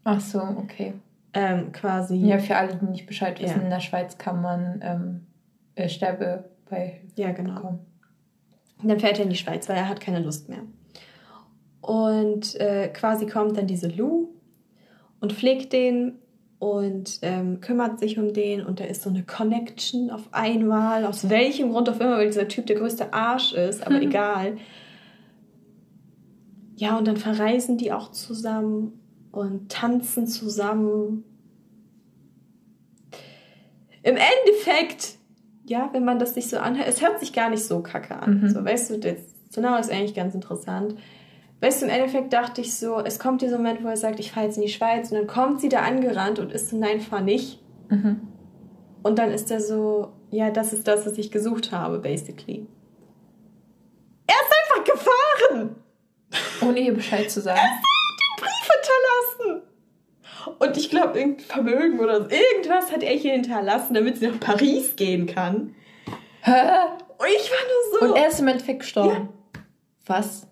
Ach 0.04 0.20
so, 0.20 0.42
okay. 0.42 0.94
Ähm, 1.34 1.72
quasi. 1.72 2.16
Ja, 2.18 2.40
für 2.40 2.58
alle, 2.58 2.76
die 2.76 2.86
nicht 2.86 3.06
Bescheid 3.06 3.42
wissen, 3.42 3.60
ja. 3.60 3.64
in 3.64 3.70
der 3.70 3.80
Schweiz 3.80 4.18
kann 4.18 4.42
man 4.42 4.82
ähm, 4.84 5.28
äh, 5.76 5.88
Sterbe 5.88 6.50
bei 6.70 7.02
ja, 7.16 7.32
genau. 7.32 7.56
bekommen. 7.56 7.80
Dann 8.84 9.00
fährt 9.00 9.20
er 9.20 9.26
in 9.26 9.30
die 9.30 9.38
Schweiz, 9.38 9.70
weil 9.70 9.78
er 9.78 9.88
hat 9.88 10.02
keine 10.02 10.20
Lust 10.20 10.50
mehr. 10.50 10.64
Und 11.82 12.56
äh, 12.60 12.90
quasi 12.90 13.26
kommt 13.26 13.58
dann 13.58 13.68
diese 13.68 13.88
Lou 13.88 14.30
und 15.20 15.34
pflegt 15.34 15.74
den 15.74 16.20
und 16.60 17.18
ähm, 17.24 17.60
kümmert 17.60 18.00
sich 18.00 18.20
um 18.20 18.34
den 18.34 18.64
und 18.64 18.80
da 18.80 18.84
ist 18.84 19.02
so 19.02 19.10
eine 19.10 19.24
Connection 19.24 20.12
auf 20.12 20.30
einmal, 20.32 21.06
aus 21.06 21.28
welchem 21.28 21.72
Grund 21.72 21.90
auch 21.90 22.00
immer, 22.00 22.18
weil 22.18 22.28
dieser 22.28 22.48
Typ 22.48 22.68
der 22.68 22.76
größte 22.76 23.14
Arsch 23.14 23.54
ist, 23.54 23.86
aber 23.86 23.96
egal. 24.02 24.58
Ja, 26.76 27.00
und 27.00 27.08
dann 27.08 27.18
verreisen 27.18 27.78
die 27.80 27.92
auch 27.92 28.12
zusammen 28.12 29.00
und 29.32 29.72
tanzen 29.72 30.28
zusammen. 30.28 31.24
Im 34.04 34.18
Endeffekt, 34.18 35.16
ja, 35.66 35.90
wenn 35.94 36.06
man 36.06 36.20
das 36.20 36.36
sich 36.36 36.48
so 36.48 36.58
anhört, 36.58 36.88
es 36.88 37.02
hört 37.02 37.20
sich 37.20 37.34
gar 37.34 37.50
nicht 37.50 37.64
so 37.64 37.82
kacke 37.82 38.16
an. 38.16 38.42
Mhm. 38.42 38.50
So, 38.50 38.64
weißt 38.64 38.92
du, 38.92 39.00
das 39.00 39.18
Sonau 39.50 39.78
ist 39.80 39.92
eigentlich 39.92 40.14
ganz 40.14 40.36
interessant. 40.36 40.96
Weißt 41.62 41.82
du, 41.82 41.86
im 41.86 41.92
Endeffekt 41.92 42.34
dachte 42.34 42.60
ich 42.62 42.76
so, 42.76 43.00
es 43.00 43.20
kommt 43.20 43.44
dieser 43.44 43.58
Moment, 43.58 43.84
wo 43.84 43.88
er 43.88 43.98
sagt, 43.98 44.20
ich 44.20 44.32
fahre 44.32 44.48
jetzt 44.48 44.58
in 44.58 44.64
die 44.64 44.70
Schweiz 44.70 45.12
und 45.12 45.18
dann 45.18 45.28
kommt 45.28 45.62
sie 45.62 45.70
da 45.70 45.82
angerannt 45.82 46.40
und 46.40 46.52
ist 46.52 46.70
so, 46.70 46.78
nein, 46.78 47.00
fahr 47.00 47.22
nicht. 47.22 47.60
Mhm. 47.90 48.28
Und 49.04 49.20
dann 49.20 49.32
ist 49.32 49.52
er 49.52 49.62
so, 49.62 50.12
ja, 50.32 50.50
das 50.50 50.74
ist 50.74 50.88
das, 50.88 51.06
was 51.06 51.18
ich 51.18 51.32
gesucht 51.32 51.72
habe, 51.72 52.00
basically. 52.00 52.68
Er 54.26 54.36
ist 54.36 54.54
einfach 54.64 54.86
Ohne 56.62 56.80
ihr 56.80 56.94
Bescheid 56.94 57.30
zu 57.30 57.42
sagen. 57.42 57.60
Er 57.60 57.64
hat 57.64 57.80
den 58.20 58.44
Brief 58.44 58.70
hinterlassen. 59.38 59.68
Und 60.60 60.78
ich 60.78 60.90
glaube, 60.90 61.20
irgendein 61.20 61.46
Vermögen 61.46 62.00
oder 62.00 62.24
so. 62.24 62.30
Irgendwas 62.30 62.92
hat 62.92 63.04
er 63.04 63.16
hier 63.16 63.34
hinterlassen, 63.34 63.94
damit 63.94 64.18
sie 64.18 64.28
nach 64.28 64.40
Paris 64.40 64.96
gehen 64.96 65.28
kann. 65.28 65.76
Hä? 66.42 66.52
Und 67.18 67.28
ich 67.36 67.52
war 67.52 67.60
nur 67.68 68.00
so. 68.00 68.06
Und 68.06 68.16
er 68.16 68.30
ist 68.30 68.40
im 68.40 68.48
Endeffekt 68.48 68.80
gestorben. 68.80 69.30
Was? 70.06 70.48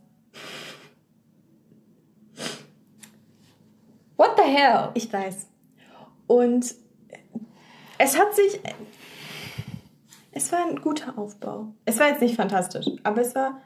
What 4.17 4.31
the 4.35 4.38
hell? 4.49 4.89
Ich 4.93 5.11
weiß. 5.11 5.47
Und 6.27 6.75
es 7.97 8.19
hat 8.19 8.35
sich. 8.35 8.59
Es 10.31 10.51
war 10.51 10.65
ein 10.67 10.81
guter 10.81 11.17
Aufbau. 11.17 11.73
Es 11.85 11.99
war 11.99 12.07
jetzt 12.07 12.21
nicht 12.21 12.35
fantastisch, 12.35 12.85
aber 13.03 13.21
es 13.21 13.35
war 13.35 13.61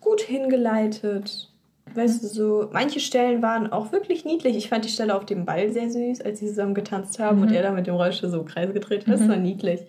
gut 0.00 0.20
hingeleitet. 0.20 1.52
Weißt 1.94 2.22
du, 2.22 2.26
so, 2.26 2.68
manche 2.72 3.00
Stellen 3.00 3.42
waren 3.42 3.72
auch 3.72 3.92
wirklich 3.92 4.24
niedlich. 4.24 4.56
Ich 4.56 4.68
fand 4.68 4.84
die 4.84 4.90
Stelle 4.90 5.14
auf 5.14 5.26
dem 5.26 5.44
Ball 5.44 5.72
sehr 5.72 5.90
süß, 5.90 6.20
als 6.20 6.40
sie 6.40 6.46
zusammen 6.48 6.74
getanzt 6.74 7.18
haben 7.18 7.42
und 7.42 7.52
er 7.52 7.62
da 7.62 7.72
mit 7.72 7.86
dem 7.86 7.94
Rollstuhl 7.94 8.30
so 8.30 8.44
Kreise 8.44 8.72
gedreht 8.72 9.06
hat. 9.06 9.14
Das 9.14 9.28
war 9.28 9.36
niedlich. 9.36 9.80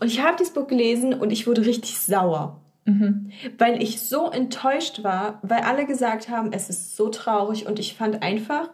Und 0.00 0.06
ich 0.06 0.22
habe 0.22 0.36
dieses 0.38 0.52
Buch 0.52 0.66
gelesen 0.66 1.14
und 1.14 1.30
ich 1.30 1.46
wurde 1.46 1.64
richtig 1.64 1.98
sauer. 1.98 2.63
Weil 3.58 3.82
ich 3.82 4.00
so 4.00 4.30
enttäuscht 4.30 5.02
war, 5.02 5.38
weil 5.42 5.62
alle 5.62 5.86
gesagt 5.86 6.28
haben, 6.28 6.52
es 6.52 6.68
ist 6.68 6.96
so 6.96 7.08
traurig 7.08 7.66
und 7.66 7.78
ich 7.78 7.94
fand 7.94 8.22
einfach. 8.22 8.70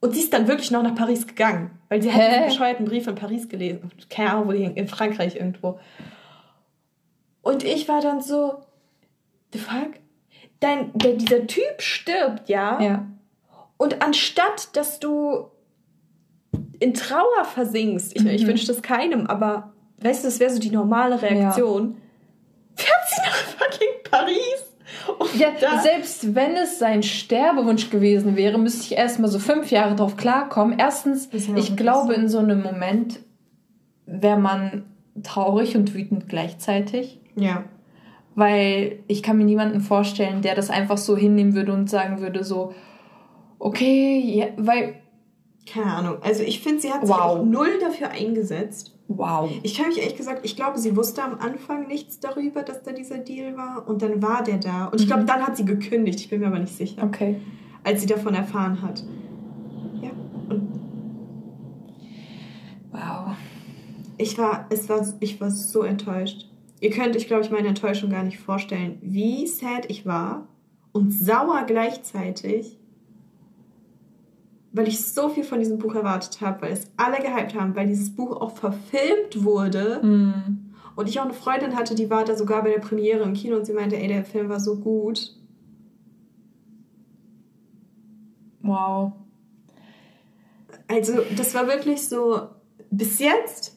Und 0.00 0.14
sie 0.14 0.20
ist 0.20 0.32
dann 0.32 0.48
wirklich 0.48 0.70
noch 0.70 0.82
nach 0.82 0.94
Paris 0.94 1.26
gegangen, 1.26 1.70
weil 1.90 2.00
sie 2.00 2.10
hat 2.10 2.22
Hä? 2.22 2.28
diesen 2.28 2.44
bescheuerten 2.46 2.86
Brief 2.86 3.06
in 3.06 3.16
Paris 3.16 3.48
gelesen. 3.50 3.90
Keine 4.08 4.30
Ahnung, 4.30 4.48
wo 4.48 4.52
die 4.52 4.64
in 4.64 4.88
Frankreich 4.88 5.36
irgendwo. 5.36 5.78
Und 7.42 7.64
ich 7.64 7.86
war 7.86 8.00
dann 8.00 8.22
so, 8.22 8.62
the 9.52 9.58
fuck? 9.58 9.90
Dein, 10.60 10.90
der, 10.94 11.14
dieser 11.14 11.46
Typ 11.46 11.80
stirbt, 11.80 12.48
ja? 12.48 12.80
Ja. 12.80 13.06
Und 13.76 14.02
anstatt, 14.02 14.74
dass 14.74 15.00
du 15.00 15.50
in 16.78 16.94
Trauer 16.94 17.44
versinkst, 17.44 18.16
ich, 18.16 18.24
ich 18.24 18.46
wünsche 18.46 18.66
das 18.66 18.82
keinem, 18.82 19.26
aber 19.26 19.72
weißt 20.02 20.24
du, 20.24 20.28
das 20.28 20.40
wäre 20.40 20.50
so 20.50 20.58
die 20.58 20.70
normale 20.70 21.20
Reaktion, 21.20 21.96
fährt 22.74 23.08
sie 23.08 23.20
nach 23.22 23.29
fucking 23.60 23.88
Paris. 24.10 24.66
Und 25.18 25.36
Ja, 25.38 25.50
selbst 25.82 26.34
wenn 26.34 26.56
es 26.56 26.78
sein 26.78 27.02
Sterbewunsch 27.02 27.90
gewesen 27.90 28.36
wäre, 28.36 28.58
müsste 28.58 28.82
ich 28.82 28.98
erstmal 28.98 29.30
so 29.30 29.38
fünf 29.38 29.70
Jahre 29.70 29.94
drauf 29.94 30.16
klarkommen. 30.16 30.78
Erstens, 30.78 31.28
ja 31.32 31.56
ich 31.56 31.76
glaube, 31.76 32.14
in 32.14 32.28
so 32.28 32.38
einem 32.38 32.62
Moment 32.62 33.20
wäre 34.06 34.38
man 34.38 34.84
traurig 35.22 35.76
und 35.76 35.94
wütend 35.94 36.28
gleichzeitig. 36.28 37.20
ja. 37.36 37.64
Weil 38.36 39.00
ich 39.08 39.24
kann 39.24 39.36
mir 39.38 39.44
niemanden 39.44 39.80
vorstellen, 39.80 40.40
der 40.40 40.54
das 40.54 40.70
einfach 40.70 40.96
so 40.98 41.16
hinnehmen 41.16 41.54
würde 41.54 41.72
und 41.72 41.90
sagen 41.90 42.20
würde, 42.20 42.44
so, 42.44 42.72
okay, 43.58 44.20
ja, 44.20 44.46
weil, 44.56 44.94
Keine 45.70 45.92
Ahnung. 45.92 46.16
Also 46.22 46.44
ich 46.44 46.60
finde, 46.60 46.80
sie 46.80 46.92
hat 46.92 47.00
sich 47.06 47.10
Wow. 47.14 47.20
auch 47.20 47.44
null 47.44 47.78
dafür 47.80 48.10
eingesetzt. 48.10 48.89
Wow. 49.16 49.50
Ich 49.62 49.78
habe 49.78 49.88
mich 49.88 49.98
ehrlich 49.98 50.16
gesagt, 50.16 50.40
ich 50.44 50.56
glaube, 50.56 50.78
sie 50.78 50.96
wusste 50.96 51.22
am 51.22 51.38
Anfang 51.38 51.86
nichts 51.88 52.20
darüber, 52.20 52.62
dass 52.62 52.82
da 52.82 52.92
dieser 52.92 53.18
Deal 53.18 53.56
war. 53.56 53.86
Und 53.88 54.02
dann 54.02 54.22
war 54.22 54.42
der 54.42 54.58
da. 54.58 54.86
Und 54.86 55.00
ich 55.00 55.06
glaube, 55.06 55.24
dann 55.24 55.46
hat 55.46 55.56
sie 55.56 55.64
gekündigt. 55.64 56.20
Ich 56.20 56.30
bin 56.30 56.40
mir 56.40 56.46
aber 56.46 56.58
nicht 56.60 56.74
sicher. 56.74 57.02
Okay. 57.02 57.40
Als 57.82 58.00
sie 58.00 58.06
davon 58.06 58.34
erfahren 58.34 58.80
hat. 58.82 59.02
Ja. 60.00 60.10
Und 60.48 60.80
Wow. 62.92 63.36
ich 64.18 64.36
war, 64.36 64.66
es 64.70 64.88
war, 64.88 65.06
ich 65.20 65.40
war 65.40 65.50
so 65.50 65.82
enttäuscht. 65.82 66.48
Ihr 66.80 66.90
könnt 66.90 67.16
euch, 67.16 67.26
glaube 67.26 67.44
ich, 67.44 67.50
meine 67.50 67.68
Enttäuschung 67.68 68.10
gar 68.10 68.24
nicht 68.24 68.38
vorstellen, 68.38 68.98
wie 69.02 69.46
sad 69.46 69.86
ich 69.88 70.06
war 70.06 70.48
und 70.92 71.12
sauer 71.12 71.64
gleichzeitig, 71.66 72.79
weil 74.72 74.88
ich 74.88 75.04
so 75.04 75.28
viel 75.28 75.44
von 75.44 75.58
diesem 75.58 75.78
Buch 75.78 75.94
erwartet 75.94 76.40
habe, 76.40 76.62
weil 76.62 76.72
es 76.72 76.90
alle 76.96 77.16
gehypt 77.18 77.54
haben, 77.54 77.74
weil 77.74 77.86
dieses 77.88 78.14
Buch 78.14 78.36
auch 78.40 78.52
verfilmt 78.52 79.44
wurde 79.44 80.00
Hm. 80.02 80.72
und 80.96 81.08
ich 81.08 81.18
auch 81.18 81.24
eine 81.24 81.34
Freundin 81.34 81.76
hatte, 81.76 81.94
die 81.94 82.08
war 82.10 82.24
da 82.24 82.36
sogar 82.36 82.62
bei 82.62 82.70
der 82.70 82.78
Premiere 82.78 83.24
im 83.24 83.32
Kino 83.34 83.56
und 83.56 83.64
sie 83.66 83.72
meinte, 83.72 83.96
ey, 83.96 84.08
der 84.08 84.24
Film 84.24 84.48
war 84.48 84.60
so 84.60 84.76
gut. 84.76 85.34
Wow. 88.62 89.12
Also, 90.86 91.20
das 91.36 91.54
war 91.54 91.66
wirklich 91.66 92.08
so 92.08 92.48
bis 92.90 93.18
jetzt 93.18 93.76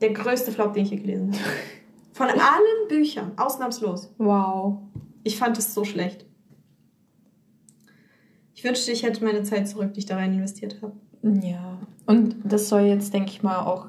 der 0.00 0.12
größte 0.12 0.52
Flop, 0.52 0.74
den 0.74 0.84
ich 0.84 0.90
je 0.90 0.96
gelesen 0.98 1.32
habe. 1.32 1.42
Von 2.12 2.28
allen 2.28 2.88
Büchern, 2.88 3.32
ausnahmslos. 3.36 4.12
Wow. 4.18 4.78
Ich 5.24 5.38
fand 5.38 5.58
es 5.58 5.74
so 5.74 5.84
schlecht. 5.84 6.26
Ich 8.60 8.64
wünschte, 8.64 8.92
ich 8.92 9.04
hätte 9.04 9.24
meine 9.24 9.42
Zeit 9.42 9.66
zurück, 9.68 9.94
die 9.94 10.00
ich 10.00 10.06
da 10.06 10.16
rein 10.16 10.34
investiert 10.34 10.76
habe. 10.82 10.92
Ja. 11.22 11.78
Und 12.04 12.36
das 12.44 12.68
soll 12.68 12.82
jetzt, 12.82 13.14
denke 13.14 13.30
ich 13.30 13.42
mal, 13.42 13.60
auch. 13.60 13.86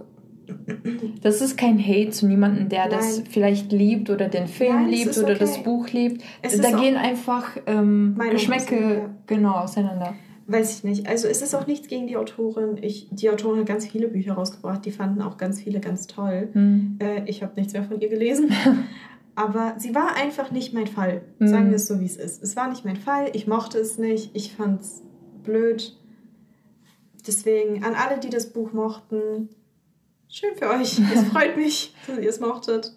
Das 1.22 1.42
ist 1.42 1.58
kein 1.58 1.78
Hate 1.78 2.12
zu 2.12 2.26
niemandem, 2.26 2.70
der 2.70 2.88
das 2.88 3.18
Nein. 3.18 3.28
vielleicht 3.30 3.74
liebt 3.74 4.10
oder 4.10 4.30
den 4.30 4.48
Film 4.48 4.84
Nein, 4.84 4.90
liebt 4.90 5.18
oder 5.18 5.32
okay. 5.32 5.40
das 5.40 5.62
Buch 5.62 5.90
liebt. 5.90 6.24
Es 6.42 6.58
da 6.62 6.72
gehen 6.72 6.96
einfach 6.96 7.58
ähm, 7.66 8.18
Geschmäcke 8.32 8.76
auseinander. 8.76 9.10
genau 9.28 9.52
auseinander. 9.56 10.14
Weiß 10.48 10.78
ich 10.78 10.84
nicht. 10.86 11.06
Also 11.06 11.28
es 11.28 11.42
ist 11.42 11.54
auch 11.54 11.68
nichts 11.68 11.90
gegen 11.90 12.08
die 12.08 12.16
Autorin. 12.16 12.78
Ich, 12.82 13.10
die 13.12 13.30
Autorin 13.30 13.60
hat 13.60 13.66
ganz 13.66 13.88
viele 13.88 14.08
Bücher 14.08 14.36
rausgebracht. 14.36 14.86
Die 14.86 14.92
fanden 14.92 15.22
auch 15.22 15.36
ganz 15.36 15.62
viele 15.62 15.82
ganz 15.82 16.08
toll. 16.08 16.48
Hm. 16.54 16.98
Äh, 17.00 17.24
ich 17.26 17.44
habe 17.44 17.52
nichts 17.58 17.74
mehr 17.74 17.84
von 17.84 18.00
ihr 18.00 18.08
gelesen. 18.08 18.52
Aber 19.36 19.76
sie 19.78 19.96
war 19.96 20.16
einfach 20.16 20.52
nicht 20.52 20.74
mein 20.74 20.88
Fall. 20.88 21.22
Mhm. 21.40 21.48
Sagen 21.48 21.70
wir 21.70 21.76
es 21.76 21.88
so, 21.88 22.00
wie 22.00 22.06
es 22.06 22.18
ist. 22.18 22.44
Es 22.44 22.56
war 22.56 22.70
nicht 22.70 22.86
mein 22.86 22.98
Fall. 22.98 23.30
Ich 23.34 23.48
mochte 23.48 23.78
es 23.80 23.98
nicht. 23.98 24.32
Ich 24.36 24.54
fand 24.56 24.82
es 24.82 25.02
blöd. 25.44 25.98
Deswegen 27.26 27.84
an 27.84 27.96
alle, 27.96 28.20
die 28.20 28.30
das 28.30 28.52
Buch 28.52 28.74
mochten, 28.74 29.50
schön 30.28 30.56
für 30.56 30.70
euch. 30.70 31.00
Es 31.14 31.24
freut 31.26 31.56
mich, 31.56 31.96
dass 32.08 32.18
ihr 32.18 32.30
es 32.30 32.40
mochtet. 32.40 32.94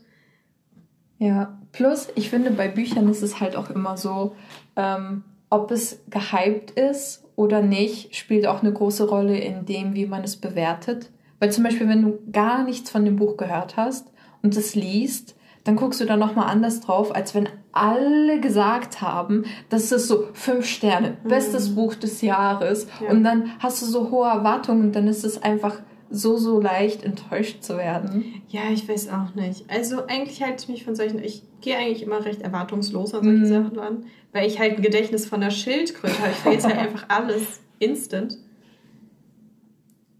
Ja, 1.18 1.58
plus 1.72 2.08
ich 2.14 2.30
finde, 2.30 2.50
bei 2.50 2.68
Büchern 2.68 3.08
ist 3.08 3.22
es 3.22 3.40
halt 3.40 3.56
auch 3.56 3.70
immer 3.70 3.96
so, 3.96 4.34
ähm, 4.76 5.24
ob 5.50 5.70
es 5.70 6.00
gehypt 6.10 6.72
ist 6.72 7.24
oder 7.36 7.62
nicht, 7.62 8.16
spielt 8.16 8.46
auch 8.46 8.62
eine 8.62 8.72
große 8.72 9.08
Rolle 9.08 9.38
in 9.38 9.66
dem, 9.66 9.94
wie 9.94 10.06
man 10.06 10.24
es 10.24 10.36
bewertet. 10.36 11.10
Weil 11.38 11.52
zum 11.52 11.64
Beispiel, 11.64 11.88
wenn 11.88 12.02
du 12.02 12.18
gar 12.32 12.64
nichts 12.64 12.90
von 12.90 13.04
dem 13.04 13.16
Buch 13.16 13.36
gehört 13.36 13.76
hast 13.76 14.12
und 14.42 14.56
es 14.56 14.74
liest, 14.74 15.33
dann 15.64 15.76
guckst 15.76 16.00
du 16.00 16.04
da 16.04 16.16
nochmal 16.16 16.48
anders 16.50 16.80
drauf, 16.80 17.14
als 17.14 17.34
wenn 17.34 17.48
alle 17.72 18.38
gesagt 18.40 19.00
haben, 19.00 19.44
das 19.70 19.90
ist 19.90 20.06
so 20.08 20.28
fünf 20.34 20.66
Sterne, 20.66 21.16
bestes 21.24 21.74
Buch 21.74 21.94
des 21.94 22.20
Jahres. 22.20 22.86
Ja. 23.02 23.10
Und 23.10 23.24
dann 23.24 23.50
hast 23.58 23.82
du 23.82 23.86
so 23.86 24.10
hohe 24.10 24.28
Erwartungen 24.28 24.82
und 24.82 24.92
dann 24.92 25.08
ist 25.08 25.24
es 25.24 25.42
einfach 25.42 25.80
so, 26.10 26.36
so 26.36 26.60
leicht 26.60 27.02
enttäuscht 27.02 27.62
zu 27.62 27.76
werden. 27.78 28.42
Ja, 28.48 28.62
ich 28.72 28.86
weiß 28.88 29.08
auch 29.08 29.34
nicht. 29.34 29.64
Also 29.68 30.06
eigentlich 30.06 30.42
halte 30.42 30.62
ich 30.62 30.68
mich 30.68 30.84
von 30.84 30.94
solchen, 30.94 31.22
ich 31.24 31.42
gehe 31.60 31.76
eigentlich 31.76 32.02
immer 32.02 32.24
recht 32.24 32.42
erwartungslos 32.42 33.14
an 33.14 33.24
solche 33.24 33.38
Mhm. 33.38 33.46
Sachen 33.46 33.78
an, 33.78 34.04
weil 34.32 34.46
ich 34.46 34.60
halt 34.60 34.76
ein 34.76 34.82
Gedächtnis 34.82 35.26
von 35.26 35.40
der 35.40 35.50
Schildkröte 35.50 36.18
habe. 36.18 36.30
Ich 36.30 36.36
vergesse 36.36 36.68
halt 36.68 36.78
einfach 36.78 37.06
alles 37.08 37.60
instant. 37.78 38.36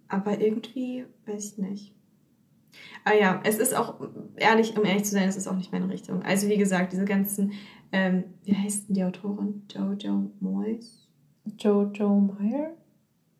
Aber 0.09 0.41
irgendwie, 0.41 1.05
weiß 1.27 1.53
ich 1.53 1.59
nicht. 1.59 1.94
Ah 3.05 3.13
ja, 3.15 3.41
es 3.45 3.59
ist 3.59 3.77
auch, 3.77 4.01
ehrlich, 4.37 4.77
um 4.79 4.85
ehrlich 4.85 5.05
zu 5.05 5.13
sein, 5.13 5.29
es 5.29 5.37
ist 5.37 5.47
auch 5.47 5.57
nicht 5.57 5.73
meine 5.73 5.91
Richtung. 5.91 6.23
Also 6.23 6.49
wie 6.49 6.57
gesagt, 6.57 6.93
diese 6.93 7.05
ganzen, 7.05 7.53
ähm, 7.93 8.25
wie 8.45 8.57
heißt 8.57 8.89
denn 8.89 8.95
die 8.95 9.05
Autorin? 9.05 9.63
Jojo 9.71 10.31
Moyes? 10.41 11.07
Jojo 11.59 12.19
Meyer? 12.19 12.75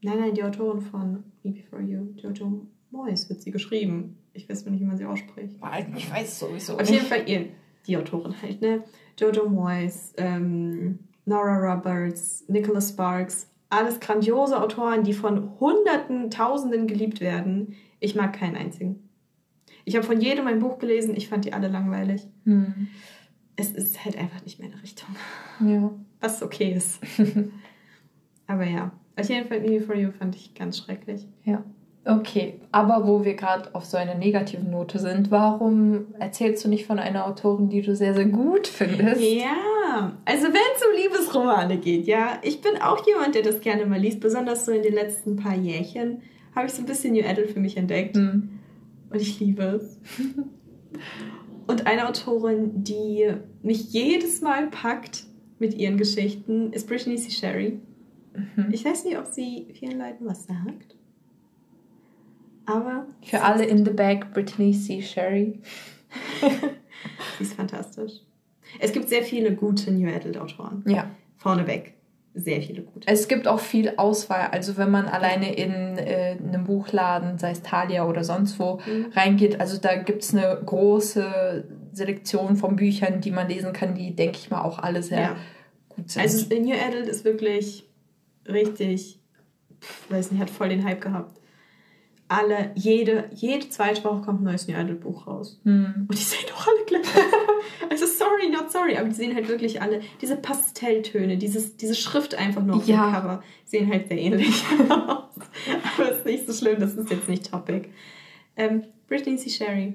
Nein, 0.03 0.19
nein, 0.21 0.35
die 0.35 0.45
Autorin 0.45 0.83
von 0.83 1.25
Me 1.43 1.53
Before 1.53 1.83
You. 1.83 2.09
Jojo 2.17 2.67
Moyes 2.91 3.29
wird 3.31 3.41
sie 3.41 3.51
geschrieben. 3.51 4.19
Ich 4.35 4.49
weiß 4.49 4.67
nicht, 4.67 4.81
wie 4.81 4.85
man 4.85 4.99
sie 4.99 5.07
ausspricht. 5.07 5.57
Ich 5.97 6.11
weiß 6.13 6.41
sowieso 6.41 6.75
Auf 6.75 6.91
jeden 6.91 7.07
Fall 7.07 7.27
ihr, 7.27 7.47
die 7.87 7.97
Autorin 7.97 8.35
halt, 8.43 8.61
ne? 8.61 8.85
Jojo 9.19 9.49
Moyes, 9.49 10.13
ähm, 10.19 10.99
Nora 11.25 11.57
Roberts, 11.57 12.45
Nicholas 12.49 12.91
Sparks, 12.91 13.51
alles 13.71 13.99
grandiose 13.99 14.61
Autoren, 14.61 15.05
die 15.05 15.15
von 15.15 15.59
Hunderten, 15.59 16.31
Tausenden 16.31 16.87
geliebt 16.87 17.21
werden. 17.21 17.75
Ich 17.99 18.15
mag 18.15 18.35
keinen 18.35 18.57
einzigen. 18.57 19.04
Ich 19.85 19.97
habe 19.97 20.07
von 20.07 20.21
jedem 20.21 20.47
ein 20.47 20.61
Buch 20.61 20.79
gelesen, 20.79 21.15
ich 21.17 21.29
fand 21.29 21.45
die 21.45 21.53
alle 21.53 21.69
langweilig. 21.69 22.27
Hm. 22.45 22.89
Es 23.57 23.71
ist 23.71 24.05
halt 24.05 24.19
einfach 24.19 24.43
nicht 24.45 24.61
meine 24.61 24.81
Richtung. 24.83 25.15
Ja. 25.61 25.91
Was 26.21 26.43
okay 26.43 26.73
ist. 26.73 27.01
Aber 28.47 28.65
ja, 28.65 28.93
auf 29.17 29.29
jeden 29.29 29.47
Fall 29.49 29.61
Me 29.61 29.81
For 29.81 29.95
You 29.95 30.11
fand 30.11 30.35
ich 30.35 30.55
ganz 30.55 30.79
schrecklich. 30.79 31.27
Ja. 31.45 31.63
Okay, 32.07 32.61
aber 32.71 33.07
wo 33.07 33.25
wir 33.25 33.33
gerade 33.33 33.75
auf 33.75 33.87
so 33.87 33.97
einer 33.97 34.15
negativen 34.15 34.71
Note 34.71 34.99
sind, 34.99 35.31
warum 35.31 36.09
erzählst 36.19 36.63
du 36.63 36.69
nicht 36.69 36.85
von 36.85 36.99
einer 36.99 37.27
Autorin, 37.27 37.71
die 37.71 37.81
du 37.81 37.97
sehr, 37.97 38.13
sehr 38.13 38.27
gut 38.27 38.67
findest? 38.67 39.23
Ja, 39.23 40.13
also 40.27 40.49
wenn 40.49 40.77
es 40.77 40.85
um 40.85 41.03
Liebesromane 41.03 41.79
geht, 41.79 42.07
ja, 42.07 42.39
ich 42.43 42.61
bin 42.61 42.77
auch 42.77 43.07
jemand, 43.07 43.35
der 43.35 43.43
das 43.43 43.61
gerne 43.61 43.87
mal 43.87 43.99
liest, 43.99 44.21
besonders 44.21 44.67
so 44.67 44.73
in 44.73 44.83
den 44.83 44.93
letzten 44.93 45.37
paar 45.37 45.55
Jährchen 45.55 46.21
habe 46.55 46.67
ich 46.67 46.75
so 46.75 46.83
ein 46.83 46.87
bisschen 46.87 47.15
New 47.15 47.25
Adult 47.25 47.51
für 47.51 47.61
mich 47.61 47.77
entdeckt 47.77 48.17
Hm. 48.17 48.54
Und 49.11 49.21
ich 49.21 49.41
liebe 49.41 49.63
es. 49.63 49.99
Und 51.67 51.87
eine 51.87 52.09
Autorin, 52.09 52.85
die 52.85 53.33
mich 53.63 53.93
jedes 53.93 54.41
Mal 54.41 54.69
packt 54.69 55.25
mit 55.59 55.75
ihren 55.75 55.97
Geschichten, 55.97 56.73
ist 56.73 56.87
Brittany 56.87 57.17
C. 57.17 57.31
Sherry. 57.31 57.81
Mhm. 58.35 58.69
Ich 58.71 58.85
weiß 58.85 59.05
nicht, 59.05 59.19
ob 59.19 59.27
sie 59.27 59.69
vielen 59.73 59.99
Leuten 59.99 60.27
was 60.27 60.45
sagt. 60.45 60.97
Aber. 62.67 63.07
Für 63.23 63.43
alle 63.43 63.65
in 63.65 63.85
the 63.85 63.91
back, 63.93 64.33
Brittany 64.33 64.73
C. 64.73 65.01
Sherry. 65.01 65.61
sie 67.39 67.45
ist 67.45 67.55
fantastisch. 67.55 68.21
Es 68.81 68.93
gibt 68.93 69.09
sehr 69.09 69.23
viele 69.23 69.55
gute 69.55 69.93
New 69.93 70.09
Adult 70.09 70.37
Autoren. 70.37 70.85
Ja. 70.87 71.11
Vorneweg. 71.37 71.95
Sehr 72.37 72.61
viele 72.61 72.83
gute. 72.83 73.07
Es 73.07 73.29
gibt 73.29 73.47
auch 73.47 73.61
viel 73.61 73.93
Auswahl. 73.97 74.49
Also 74.51 74.77
wenn 74.77 74.91
man 74.91 75.07
alleine 75.07 75.55
in 75.55 75.99
äh, 75.99 76.37
einem 76.43 76.65
Buchladen, 76.65 77.39
sei 77.39 77.53
es 77.53 77.63
Thalia 77.63 78.07
oder 78.07 78.25
sonst 78.25 78.59
wo, 78.59 78.81
mhm. 78.87 79.13
reingeht, 79.15 79.61
also 79.61 79.79
da 79.79 79.95
gibt 79.95 80.25
es 80.25 80.35
eine 80.35 80.61
große 80.65 81.65
Selektion 81.93 82.57
von 82.57 82.75
Büchern, 82.75 83.21
die 83.21 83.31
man 83.31 83.49
lesen 83.49 83.73
kann, 83.73 83.95
die, 83.95 84.17
denke 84.17 84.39
ich 84.39 84.51
mal, 84.51 84.63
auch 84.63 84.81
alle 84.81 85.03
sehr 85.03 85.21
ja. 85.21 85.37
gut 85.89 86.11
sind. 86.11 86.23
Also 86.23 86.47
New 86.57 86.75
Adult 86.75 87.07
ist 87.07 87.25
wirklich 87.25 87.89
richtig, 88.49 89.21
weiß 90.09 90.33
nicht, 90.33 90.41
hat 90.41 90.51
voll 90.51 90.71
den 90.71 90.85
Hype 90.85 91.01
gehabt 91.01 91.39
alle, 92.29 92.73
jede, 92.75 93.29
jede 93.35 93.69
zweite 93.69 94.03
Woche 94.05 94.23
kommt 94.23 94.41
ein 94.41 94.45
neues 94.45 94.67
New 94.67 94.77
Adult 94.77 95.01
Buch 95.01 95.27
raus. 95.27 95.61
Hm. 95.65 96.07
Und 96.09 96.19
die 96.19 96.23
sehen 96.23 96.47
doch 96.49 96.67
alle 96.67 96.85
gleich 96.87 97.03
Also 97.91 98.07
sorry, 98.07 98.49
not 98.51 98.73
sorry, 98.73 98.97
aber 98.97 99.09
die 99.09 99.15
sehen 99.15 99.35
halt 99.35 99.49
wirklich 99.49 99.83
alle, 99.83 100.01
diese 100.21 100.37
Pastelltöne, 100.37 101.37
dieses, 101.37 101.77
diese 101.77 101.95
Schrift 101.95 102.35
einfach 102.35 102.63
nur 102.63 102.77
auf 102.77 102.87
ja. 102.87 103.07
dem 103.07 103.15
Cover, 103.15 103.43
sehen 103.65 103.91
halt 103.91 104.09
sehr 104.09 104.19
ähnlich 104.19 104.65
aus. 104.89 105.35
aber 105.99 106.13
ist 106.13 106.25
nicht 106.25 106.47
so 106.47 106.53
schlimm, 106.53 106.81
das 106.81 106.95
ist 106.95 107.11
jetzt 107.11 107.29
nicht 107.29 107.51
Topic. 107.51 107.89
Ähm, 108.57 108.85
Brittany 109.07 109.37
C. 109.37 109.51
Sherry. 109.51 109.95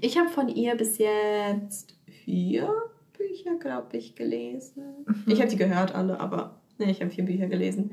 Ich 0.00 0.18
habe 0.18 0.28
von 0.28 0.48
ihr 0.48 0.74
bis 0.74 0.98
jetzt 0.98 1.96
vier 2.24 2.70
Bücher, 3.16 3.56
glaube 3.58 3.96
ich, 3.96 4.14
gelesen. 4.14 5.04
Mhm. 5.06 5.24
Ich 5.26 5.40
habe 5.40 5.50
die 5.50 5.56
gehört 5.56 5.94
alle, 5.94 6.20
aber 6.20 6.60
ne, 6.78 6.90
ich 6.90 7.00
habe 7.00 7.10
vier 7.10 7.24
Bücher 7.24 7.46
gelesen. 7.46 7.92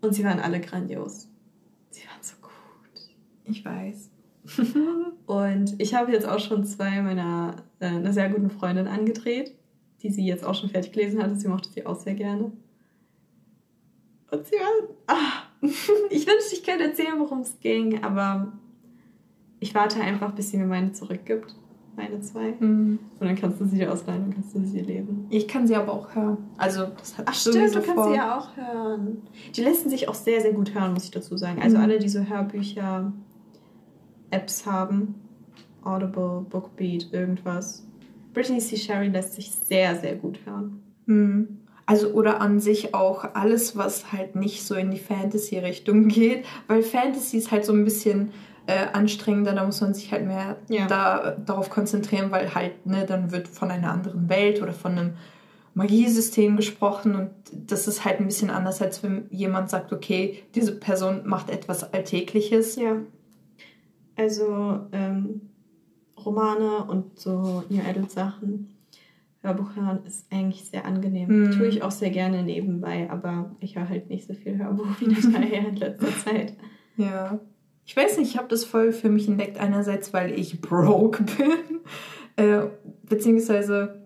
Und 0.00 0.14
sie 0.14 0.24
waren 0.24 0.40
alle 0.40 0.60
grandios. 0.60 1.29
Ich 3.50 3.64
weiß. 3.64 4.10
und 5.26 5.74
ich 5.78 5.94
habe 5.94 6.12
jetzt 6.12 6.26
auch 6.26 6.38
schon 6.38 6.64
zwei 6.64 7.02
meiner, 7.02 7.56
äh, 7.78 7.86
einer 7.86 8.12
sehr 8.12 8.28
guten 8.30 8.50
Freundin 8.50 8.86
angedreht, 8.86 9.54
die 10.02 10.10
sie 10.10 10.24
jetzt 10.24 10.44
auch 10.44 10.54
schon 10.54 10.70
fertig 10.70 10.92
gelesen 10.92 11.22
hatte. 11.22 11.36
Sie 11.36 11.48
mochte 11.48 11.68
sie 11.68 11.84
auch 11.84 11.98
sehr 11.98 12.14
gerne. 12.14 12.52
Und 14.30 14.46
sie 14.46 14.54
war. 14.56 14.88
Ah, 15.06 15.42
ich 16.10 16.26
wünschte, 16.26 16.54
ich 16.54 16.64
könnte 16.64 16.84
erzählen, 16.84 17.18
worum 17.18 17.40
es 17.40 17.58
ging, 17.60 18.02
aber 18.02 18.52
ich 19.58 19.74
warte 19.74 20.00
einfach, 20.00 20.32
bis 20.32 20.50
sie 20.50 20.56
mir 20.56 20.66
meine 20.66 20.92
zurückgibt. 20.92 21.54
Meine 21.96 22.20
zwei. 22.20 22.54
Mhm. 22.58 22.98
Und 23.18 23.26
dann 23.26 23.36
kannst 23.36 23.60
du 23.60 23.66
sie 23.66 23.76
dir 23.76 23.92
ausleihen 23.92 24.24
und 24.24 24.34
kannst 24.34 24.54
du 24.54 24.64
sie 24.64 24.80
lesen. 24.80 25.26
Ich 25.28 25.48
kann 25.48 25.66
sie 25.66 25.74
aber 25.74 25.92
auch 25.92 26.14
hören. 26.14 26.38
Also, 26.56 26.86
das 26.96 27.18
hat 27.18 27.26
Ach, 27.28 27.34
stimmt, 27.34 27.74
du 27.74 27.82
kannst 27.82 28.04
sie 28.04 28.14
ja 28.14 28.38
auch 28.38 28.56
hören. 28.56 29.18
Die 29.54 29.62
lassen 29.62 29.90
sich 29.90 30.08
auch 30.08 30.14
sehr, 30.14 30.40
sehr 30.40 30.52
gut 30.52 30.72
hören, 30.72 30.94
muss 30.94 31.04
ich 31.04 31.10
dazu 31.10 31.36
sagen. 31.36 31.60
Also, 31.60 31.76
mhm. 31.76 31.82
alle 31.82 31.98
diese 31.98 32.26
Hörbücher 32.26 33.12
Apps 34.30 34.66
haben. 34.66 35.14
Audible, 35.82 36.44
Bookbeat, 36.48 37.12
irgendwas. 37.12 37.86
Brittany 38.32 38.58
C. 38.58 38.76
Sherry 38.76 39.08
lässt 39.08 39.34
sich 39.34 39.50
sehr, 39.50 39.96
sehr 39.96 40.14
gut 40.14 40.38
hören. 40.44 40.82
Hm. 41.06 41.58
Also 41.86 42.10
oder 42.12 42.40
an 42.40 42.60
sich 42.60 42.94
auch 42.94 43.34
alles, 43.34 43.76
was 43.76 44.12
halt 44.12 44.36
nicht 44.36 44.64
so 44.64 44.76
in 44.76 44.90
die 44.90 44.98
Fantasy-Richtung 44.98 46.08
geht, 46.08 46.44
weil 46.68 46.82
Fantasy 46.82 47.38
ist 47.38 47.50
halt 47.50 47.64
so 47.64 47.72
ein 47.72 47.84
bisschen 47.84 48.30
äh, 48.66 48.86
anstrengender, 48.92 49.52
da 49.52 49.64
muss 49.64 49.80
man 49.80 49.94
sich 49.94 50.12
halt 50.12 50.26
mehr 50.26 50.56
ja. 50.68 50.86
da, 50.86 51.32
darauf 51.44 51.70
konzentrieren, 51.70 52.30
weil 52.30 52.54
halt, 52.54 52.86
ne, 52.86 53.06
dann 53.06 53.32
wird 53.32 53.48
von 53.48 53.70
einer 53.70 53.90
anderen 53.90 54.28
Welt 54.28 54.62
oder 54.62 54.72
von 54.72 54.92
einem 54.92 55.14
Magiesystem 55.74 56.56
gesprochen 56.56 57.14
und 57.16 57.30
das 57.52 57.88
ist 57.88 58.04
halt 58.04 58.20
ein 58.20 58.26
bisschen 58.26 58.50
anders, 58.50 58.80
als 58.82 59.02
wenn 59.02 59.26
jemand 59.30 59.70
sagt, 59.70 59.92
okay, 59.92 60.44
diese 60.54 60.72
Person 60.72 61.22
macht 61.24 61.50
etwas 61.50 61.92
Alltägliches. 61.92 62.76
Ja. 62.76 62.96
Also 64.20 64.80
ähm, 64.92 65.40
Romane 66.14 66.84
und 66.84 67.18
so 67.18 67.64
New 67.70 67.80
Adult 67.88 68.10
Sachen, 68.10 68.76
Hörbuch 69.40 69.74
hören 69.74 70.00
ist 70.04 70.30
eigentlich 70.30 70.66
sehr 70.66 70.84
angenehm. 70.84 71.46
Mhm. 71.46 71.52
Tue 71.52 71.68
ich 71.68 71.82
auch 71.82 71.90
sehr 71.90 72.10
gerne 72.10 72.42
nebenbei, 72.42 73.08
aber 73.10 73.56
ich 73.60 73.76
höre 73.76 73.88
halt 73.88 74.10
nicht 74.10 74.26
so 74.26 74.34
viel 74.34 74.58
Hörbuch 74.58 75.00
wie 75.00 75.32
daher 75.32 75.68
in 75.68 75.76
letzter 75.76 76.14
Zeit. 76.24 76.52
Ja. 76.98 77.40
Ich 77.86 77.96
weiß 77.96 78.18
nicht, 78.18 78.32
ich 78.32 78.36
habe 78.36 78.48
das 78.48 78.66
voll 78.66 78.92
für 78.92 79.08
mich 79.08 79.26
entdeckt. 79.26 79.58
Einerseits, 79.58 80.12
weil 80.12 80.38
ich 80.38 80.60
broke 80.60 81.24
bin, 81.38 81.80
äh, 82.36 82.66
beziehungsweise, 83.08 84.02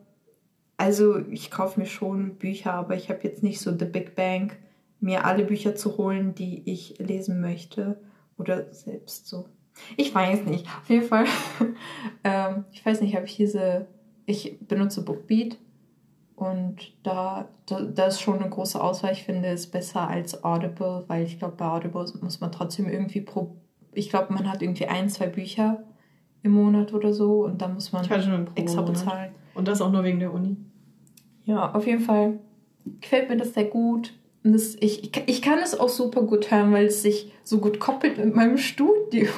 also 0.76 1.18
ich 1.26 1.50
kaufe 1.50 1.80
mir 1.80 1.86
schon 1.86 2.36
Bücher, 2.36 2.74
aber 2.74 2.94
ich 2.94 3.10
habe 3.10 3.18
jetzt 3.24 3.42
nicht 3.42 3.60
so 3.60 3.76
The 3.76 3.84
Big 3.84 4.14
Bang, 4.14 4.52
mir 5.00 5.24
alle 5.24 5.44
Bücher 5.44 5.74
zu 5.74 5.98
holen, 5.98 6.36
die 6.36 6.62
ich 6.70 7.00
lesen 7.00 7.40
möchte 7.40 7.98
oder 8.38 8.72
selbst 8.72 9.26
so 9.26 9.46
ich 9.96 10.14
weiß 10.14 10.44
nicht. 10.44 10.66
Auf 10.66 10.88
jeden 10.88 11.06
Fall, 11.06 11.26
ähm, 12.24 12.64
ich 12.72 12.84
weiß 12.84 13.00
nicht, 13.00 13.14
habe 13.16 13.26
ich 13.26 13.36
diese, 13.36 13.86
ich 14.26 14.58
benutze 14.60 15.04
Bookbeat 15.04 15.58
und 16.36 16.92
da, 17.02 17.48
da, 17.66 17.80
da 17.82 18.06
ist 18.06 18.20
schon 18.20 18.40
eine 18.40 18.50
große 18.50 18.82
Auswahl. 18.82 19.12
Ich 19.12 19.24
finde 19.24 19.48
es 19.48 19.70
besser 19.70 20.08
als 20.08 20.42
Audible, 20.44 21.04
weil 21.06 21.24
ich 21.24 21.38
glaube, 21.38 21.54
bei 21.56 21.66
Audible 21.66 22.04
muss 22.20 22.40
man 22.40 22.50
trotzdem 22.50 22.88
irgendwie 22.88 23.20
pro, 23.20 23.56
ich 23.92 24.10
glaube, 24.10 24.32
man 24.32 24.50
hat 24.50 24.62
irgendwie 24.62 24.86
ein, 24.86 25.08
zwei 25.08 25.26
Bücher 25.28 25.84
im 26.42 26.52
Monat 26.52 26.92
oder 26.92 27.12
so 27.12 27.44
und 27.44 27.62
da 27.62 27.68
muss 27.68 27.92
man 27.92 28.04
extra 28.54 28.82
bezahlen. 28.82 29.32
Und 29.54 29.68
das 29.68 29.80
auch 29.80 29.92
nur 29.92 30.02
wegen 30.04 30.18
der 30.18 30.32
Uni. 30.32 30.56
Ja, 31.44 31.72
auf 31.72 31.86
jeden 31.86 32.00
Fall 32.00 32.40
gefällt 33.00 33.28
mir 33.28 33.36
das 33.36 33.54
sehr 33.54 33.64
gut. 33.64 34.12
Das, 34.46 34.76
ich, 34.80 35.10
ich 35.26 35.40
kann 35.40 35.58
es 35.60 35.78
auch 35.78 35.88
super 35.88 36.20
gut 36.22 36.50
hören, 36.50 36.70
weil 36.70 36.84
es 36.84 37.00
sich 37.00 37.32
so 37.44 37.58
gut 37.58 37.80
koppelt 37.80 38.18
mit 38.18 38.36
meinem 38.36 38.58
Studium. 38.58 39.28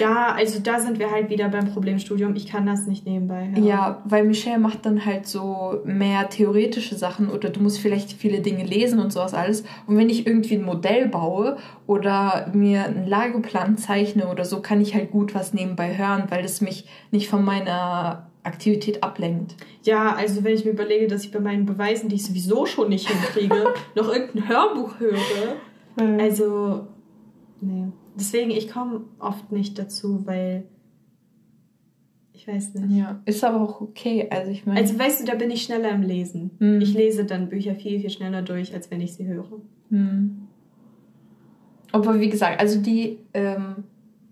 Ja, 0.00 0.32
also 0.32 0.58
da 0.60 0.80
sind 0.80 0.98
wir 0.98 1.12
halt 1.12 1.30
wieder 1.30 1.48
beim 1.48 1.72
Problemstudium. 1.72 2.34
Ich 2.34 2.46
kann 2.46 2.66
das 2.66 2.86
nicht 2.88 3.06
nebenbei 3.06 3.48
hören. 3.48 3.64
Ja, 3.64 4.02
weil 4.06 4.24
Michelle 4.24 4.58
macht 4.58 4.86
dann 4.86 5.04
halt 5.04 5.26
so 5.26 5.80
mehr 5.84 6.28
theoretische 6.28 6.96
Sachen 6.96 7.28
oder 7.28 7.50
du 7.50 7.60
musst 7.60 7.78
vielleicht 7.78 8.12
viele 8.12 8.40
Dinge 8.40 8.64
lesen 8.64 8.98
und 8.98 9.12
sowas 9.12 9.34
alles. 9.34 9.62
Und 9.86 9.96
wenn 9.96 10.08
ich 10.08 10.26
irgendwie 10.26 10.56
ein 10.56 10.64
Modell 10.64 11.06
baue 11.06 11.56
oder 11.86 12.50
mir 12.52 12.84
einen 12.84 13.06
Lageplan 13.06 13.78
zeichne 13.78 14.26
oder 14.28 14.44
so, 14.44 14.60
kann 14.60 14.80
ich 14.80 14.94
halt 14.94 15.12
gut 15.12 15.32
was 15.34 15.54
nebenbei 15.54 15.96
hören, 15.96 16.24
weil 16.28 16.44
es 16.44 16.60
mich 16.60 16.88
nicht 17.12 17.28
von 17.28 17.44
meiner 17.44 18.29
Aktivität 18.42 19.02
ablenkt. 19.02 19.56
Ja, 19.82 20.14
also 20.14 20.44
wenn 20.44 20.54
ich 20.54 20.64
mir 20.64 20.70
überlege, 20.70 21.06
dass 21.06 21.24
ich 21.24 21.30
bei 21.30 21.40
meinen 21.40 21.66
Beweisen, 21.66 22.08
die 22.08 22.16
ich 22.16 22.24
sowieso 22.24 22.66
schon 22.66 22.88
nicht 22.88 23.08
hinkriege, 23.08 23.74
noch 23.94 24.12
irgendein 24.12 24.48
Hörbuch 24.48 24.98
höre. 24.98 25.56
Mhm. 26.00 26.20
Also, 26.20 26.86
nee. 27.60 27.88
Deswegen, 28.16 28.50
ich 28.50 28.70
komme 28.70 29.02
oft 29.18 29.52
nicht 29.52 29.78
dazu, 29.78 30.26
weil 30.26 30.64
ich 32.40 32.48
weiß 32.48 32.74
nicht. 32.74 32.98
Ja, 32.98 33.20
ist 33.26 33.44
aber 33.44 33.60
auch 33.60 33.82
okay. 33.82 34.26
Also 34.30 34.50
ich 34.50 34.64
meine. 34.64 34.80
Also 34.80 34.98
weißt 34.98 35.20
du, 35.20 35.26
da 35.26 35.34
bin 35.34 35.50
ich 35.50 35.62
schneller 35.62 35.90
im 35.90 36.02
Lesen. 36.02 36.52
Mhm. 36.58 36.80
Ich 36.80 36.94
lese 36.94 37.26
dann 37.26 37.50
Bücher 37.50 37.74
viel, 37.74 38.00
viel 38.00 38.08
schneller 38.08 38.40
durch, 38.40 38.72
als 38.72 38.90
wenn 38.90 39.02
ich 39.02 39.12
sie 39.12 39.26
höre. 39.26 39.60
Mhm. 39.90 40.48
Aber 41.92 42.18
wie 42.18 42.30
gesagt, 42.30 42.58
also 42.58 42.80
die 42.80 43.18
ähm, 43.34 43.84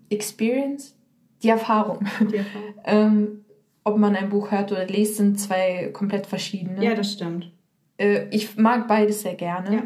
Experience, 0.09 0.95
die 1.43 1.49
Erfahrung, 1.49 1.99
die 2.31 2.37
Erfahrung. 2.37 2.73
ähm, 2.85 3.45
ob 3.89 3.97
man 3.97 4.15
ein 4.15 4.29
Buch 4.29 4.51
hört 4.51 4.71
oder 4.71 4.85
liest, 4.85 5.17
sind 5.17 5.39
zwei 5.39 5.89
komplett 5.93 6.27
verschiedene. 6.27 6.83
Ja, 6.83 6.95
das 6.95 7.13
stimmt. 7.13 7.51
Äh, 7.97 8.27
ich 8.29 8.57
mag 8.57 8.87
beides 8.87 9.21
sehr 9.21 9.35
gerne. 9.35 9.75
Ja. 9.75 9.83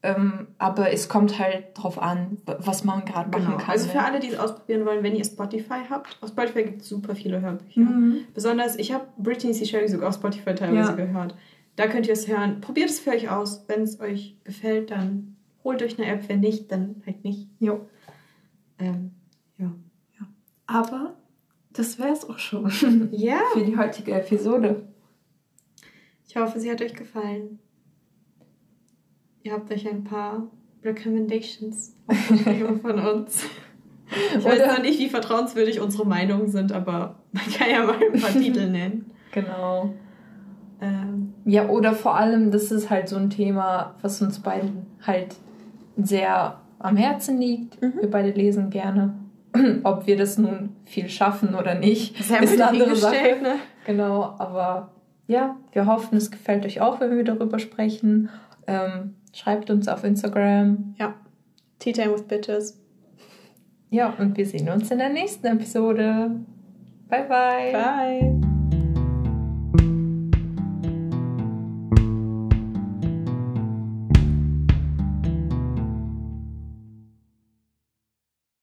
Ähm, 0.00 0.46
aber 0.58 0.92
es 0.92 1.08
kommt 1.08 1.38
halt 1.40 1.66
drauf 1.74 2.00
an, 2.00 2.38
was 2.46 2.84
man 2.84 3.04
gerade 3.04 3.30
genau. 3.30 3.50
machen 3.50 3.58
kann. 3.58 3.70
Also 3.70 3.88
für 3.88 4.00
alle, 4.00 4.20
die 4.20 4.28
es 4.28 4.38
ausprobieren 4.38 4.86
wollen, 4.86 5.02
wenn 5.02 5.16
ihr 5.16 5.24
Spotify 5.24 5.80
habt, 5.90 6.16
auf 6.20 6.28
Spotify 6.28 6.62
gibt 6.62 6.82
es 6.82 6.88
super 6.88 7.16
viele 7.16 7.40
Hörbücher. 7.40 7.80
Mhm. 7.80 8.18
Besonders, 8.32 8.76
ich 8.76 8.92
habe 8.92 9.06
Britney 9.18 9.52
C. 9.52 9.64
Sherry 9.64 9.88
sogar 9.88 10.10
auf 10.10 10.14
Spotify 10.14 10.54
teilweise 10.54 10.90
ja. 10.90 10.96
gehört. 10.96 11.34
Da 11.74 11.88
könnt 11.88 12.06
ihr 12.06 12.12
es 12.12 12.28
hören. 12.28 12.60
Probiert 12.60 12.90
es 12.90 13.00
für 13.00 13.10
euch 13.10 13.28
aus. 13.28 13.64
Wenn 13.66 13.82
es 13.82 14.00
euch 14.00 14.36
gefällt, 14.44 14.92
dann 14.92 15.36
holt 15.64 15.82
euch 15.82 15.98
eine 15.98 16.10
App. 16.10 16.28
Wenn 16.28 16.40
nicht, 16.40 16.70
dann 16.70 17.02
halt 17.04 17.24
nicht. 17.24 17.48
Jo. 17.58 17.88
Ähm, 18.78 19.12
ja. 19.58 19.72
ja. 20.20 20.26
Aber 20.66 21.16
das 21.78 21.98
wäre 21.98 22.10
es 22.10 22.28
auch 22.28 22.38
schon. 22.38 23.08
Ja. 23.12 23.38
Für 23.52 23.64
die 23.64 23.76
heutige 23.76 24.12
Episode. 24.12 24.82
Ich 26.26 26.36
hoffe, 26.36 26.58
sie 26.58 26.70
hat 26.70 26.82
euch 26.82 26.94
gefallen. 26.94 27.60
Ihr 29.42 29.52
habt 29.52 29.70
euch 29.72 29.88
ein 29.88 30.04
paar 30.04 30.50
Recommendations 30.82 31.96
von 32.82 32.98
uns. 32.98 33.44
Ich 34.36 34.44
weiß 34.44 34.66
noch 34.66 34.82
nicht, 34.82 34.98
wie 34.98 35.08
vertrauenswürdig 35.08 35.80
unsere 35.80 36.06
Meinungen 36.06 36.48
sind, 36.48 36.72
aber 36.72 37.16
man 37.32 37.44
kann 37.52 37.70
ja 37.70 37.84
mal 37.84 37.96
ein 38.12 38.20
paar 38.20 38.32
Titel 38.32 38.66
nennen. 38.70 39.10
Genau. 39.32 39.94
Ähm, 40.80 41.34
ja, 41.44 41.68
oder 41.68 41.94
vor 41.94 42.16
allem, 42.16 42.50
das 42.50 42.72
ist 42.72 42.90
halt 42.90 43.08
so 43.08 43.16
ein 43.16 43.30
Thema, 43.30 43.94
was 44.02 44.20
uns 44.22 44.40
beiden 44.40 44.86
halt 45.06 45.36
sehr 45.96 46.60
am 46.78 46.96
Herzen 46.96 47.38
liegt. 47.38 47.80
Mhm. 47.80 48.00
Wir 48.00 48.10
beide 48.10 48.30
lesen 48.30 48.70
gerne. 48.70 49.14
Ob 49.84 50.06
wir 50.06 50.16
das 50.16 50.38
nun 50.38 50.76
viel 50.84 51.08
schaffen 51.08 51.54
oder 51.54 51.74
nicht, 51.74 52.18
das 52.18 52.30
ist 52.30 52.52
eine 52.52 52.68
andere 52.68 52.96
Sache. 52.96 53.36
Ne? 53.42 53.54
Genau, 53.86 54.34
aber 54.38 54.92
ja, 55.26 55.56
wir 55.72 55.86
hoffen, 55.86 56.16
es 56.16 56.30
gefällt 56.30 56.64
euch 56.64 56.80
auch, 56.80 57.00
wenn 57.00 57.16
wir 57.16 57.24
darüber 57.24 57.58
sprechen. 57.58 58.30
Ähm, 58.66 59.14
schreibt 59.32 59.70
uns 59.70 59.88
auf 59.88 60.04
Instagram. 60.04 60.94
Ja, 60.98 61.14
Tea 61.78 61.92
Time 61.92 62.14
with 62.14 62.24
Bitches. 62.24 62.80
Ja, 63.90 64.14
und 64.18 64.36
wir 64.36 64.46
sehen 64.46 64.68
uns 64.68 64.90
in 64.90 64.98
der 64.98 65.10
nächsten 65.10 65.46
Episode. 65.46 66.30
Bye, 67.08 67.24
bye. 67.24 67.72
Bye. 67.72 68.47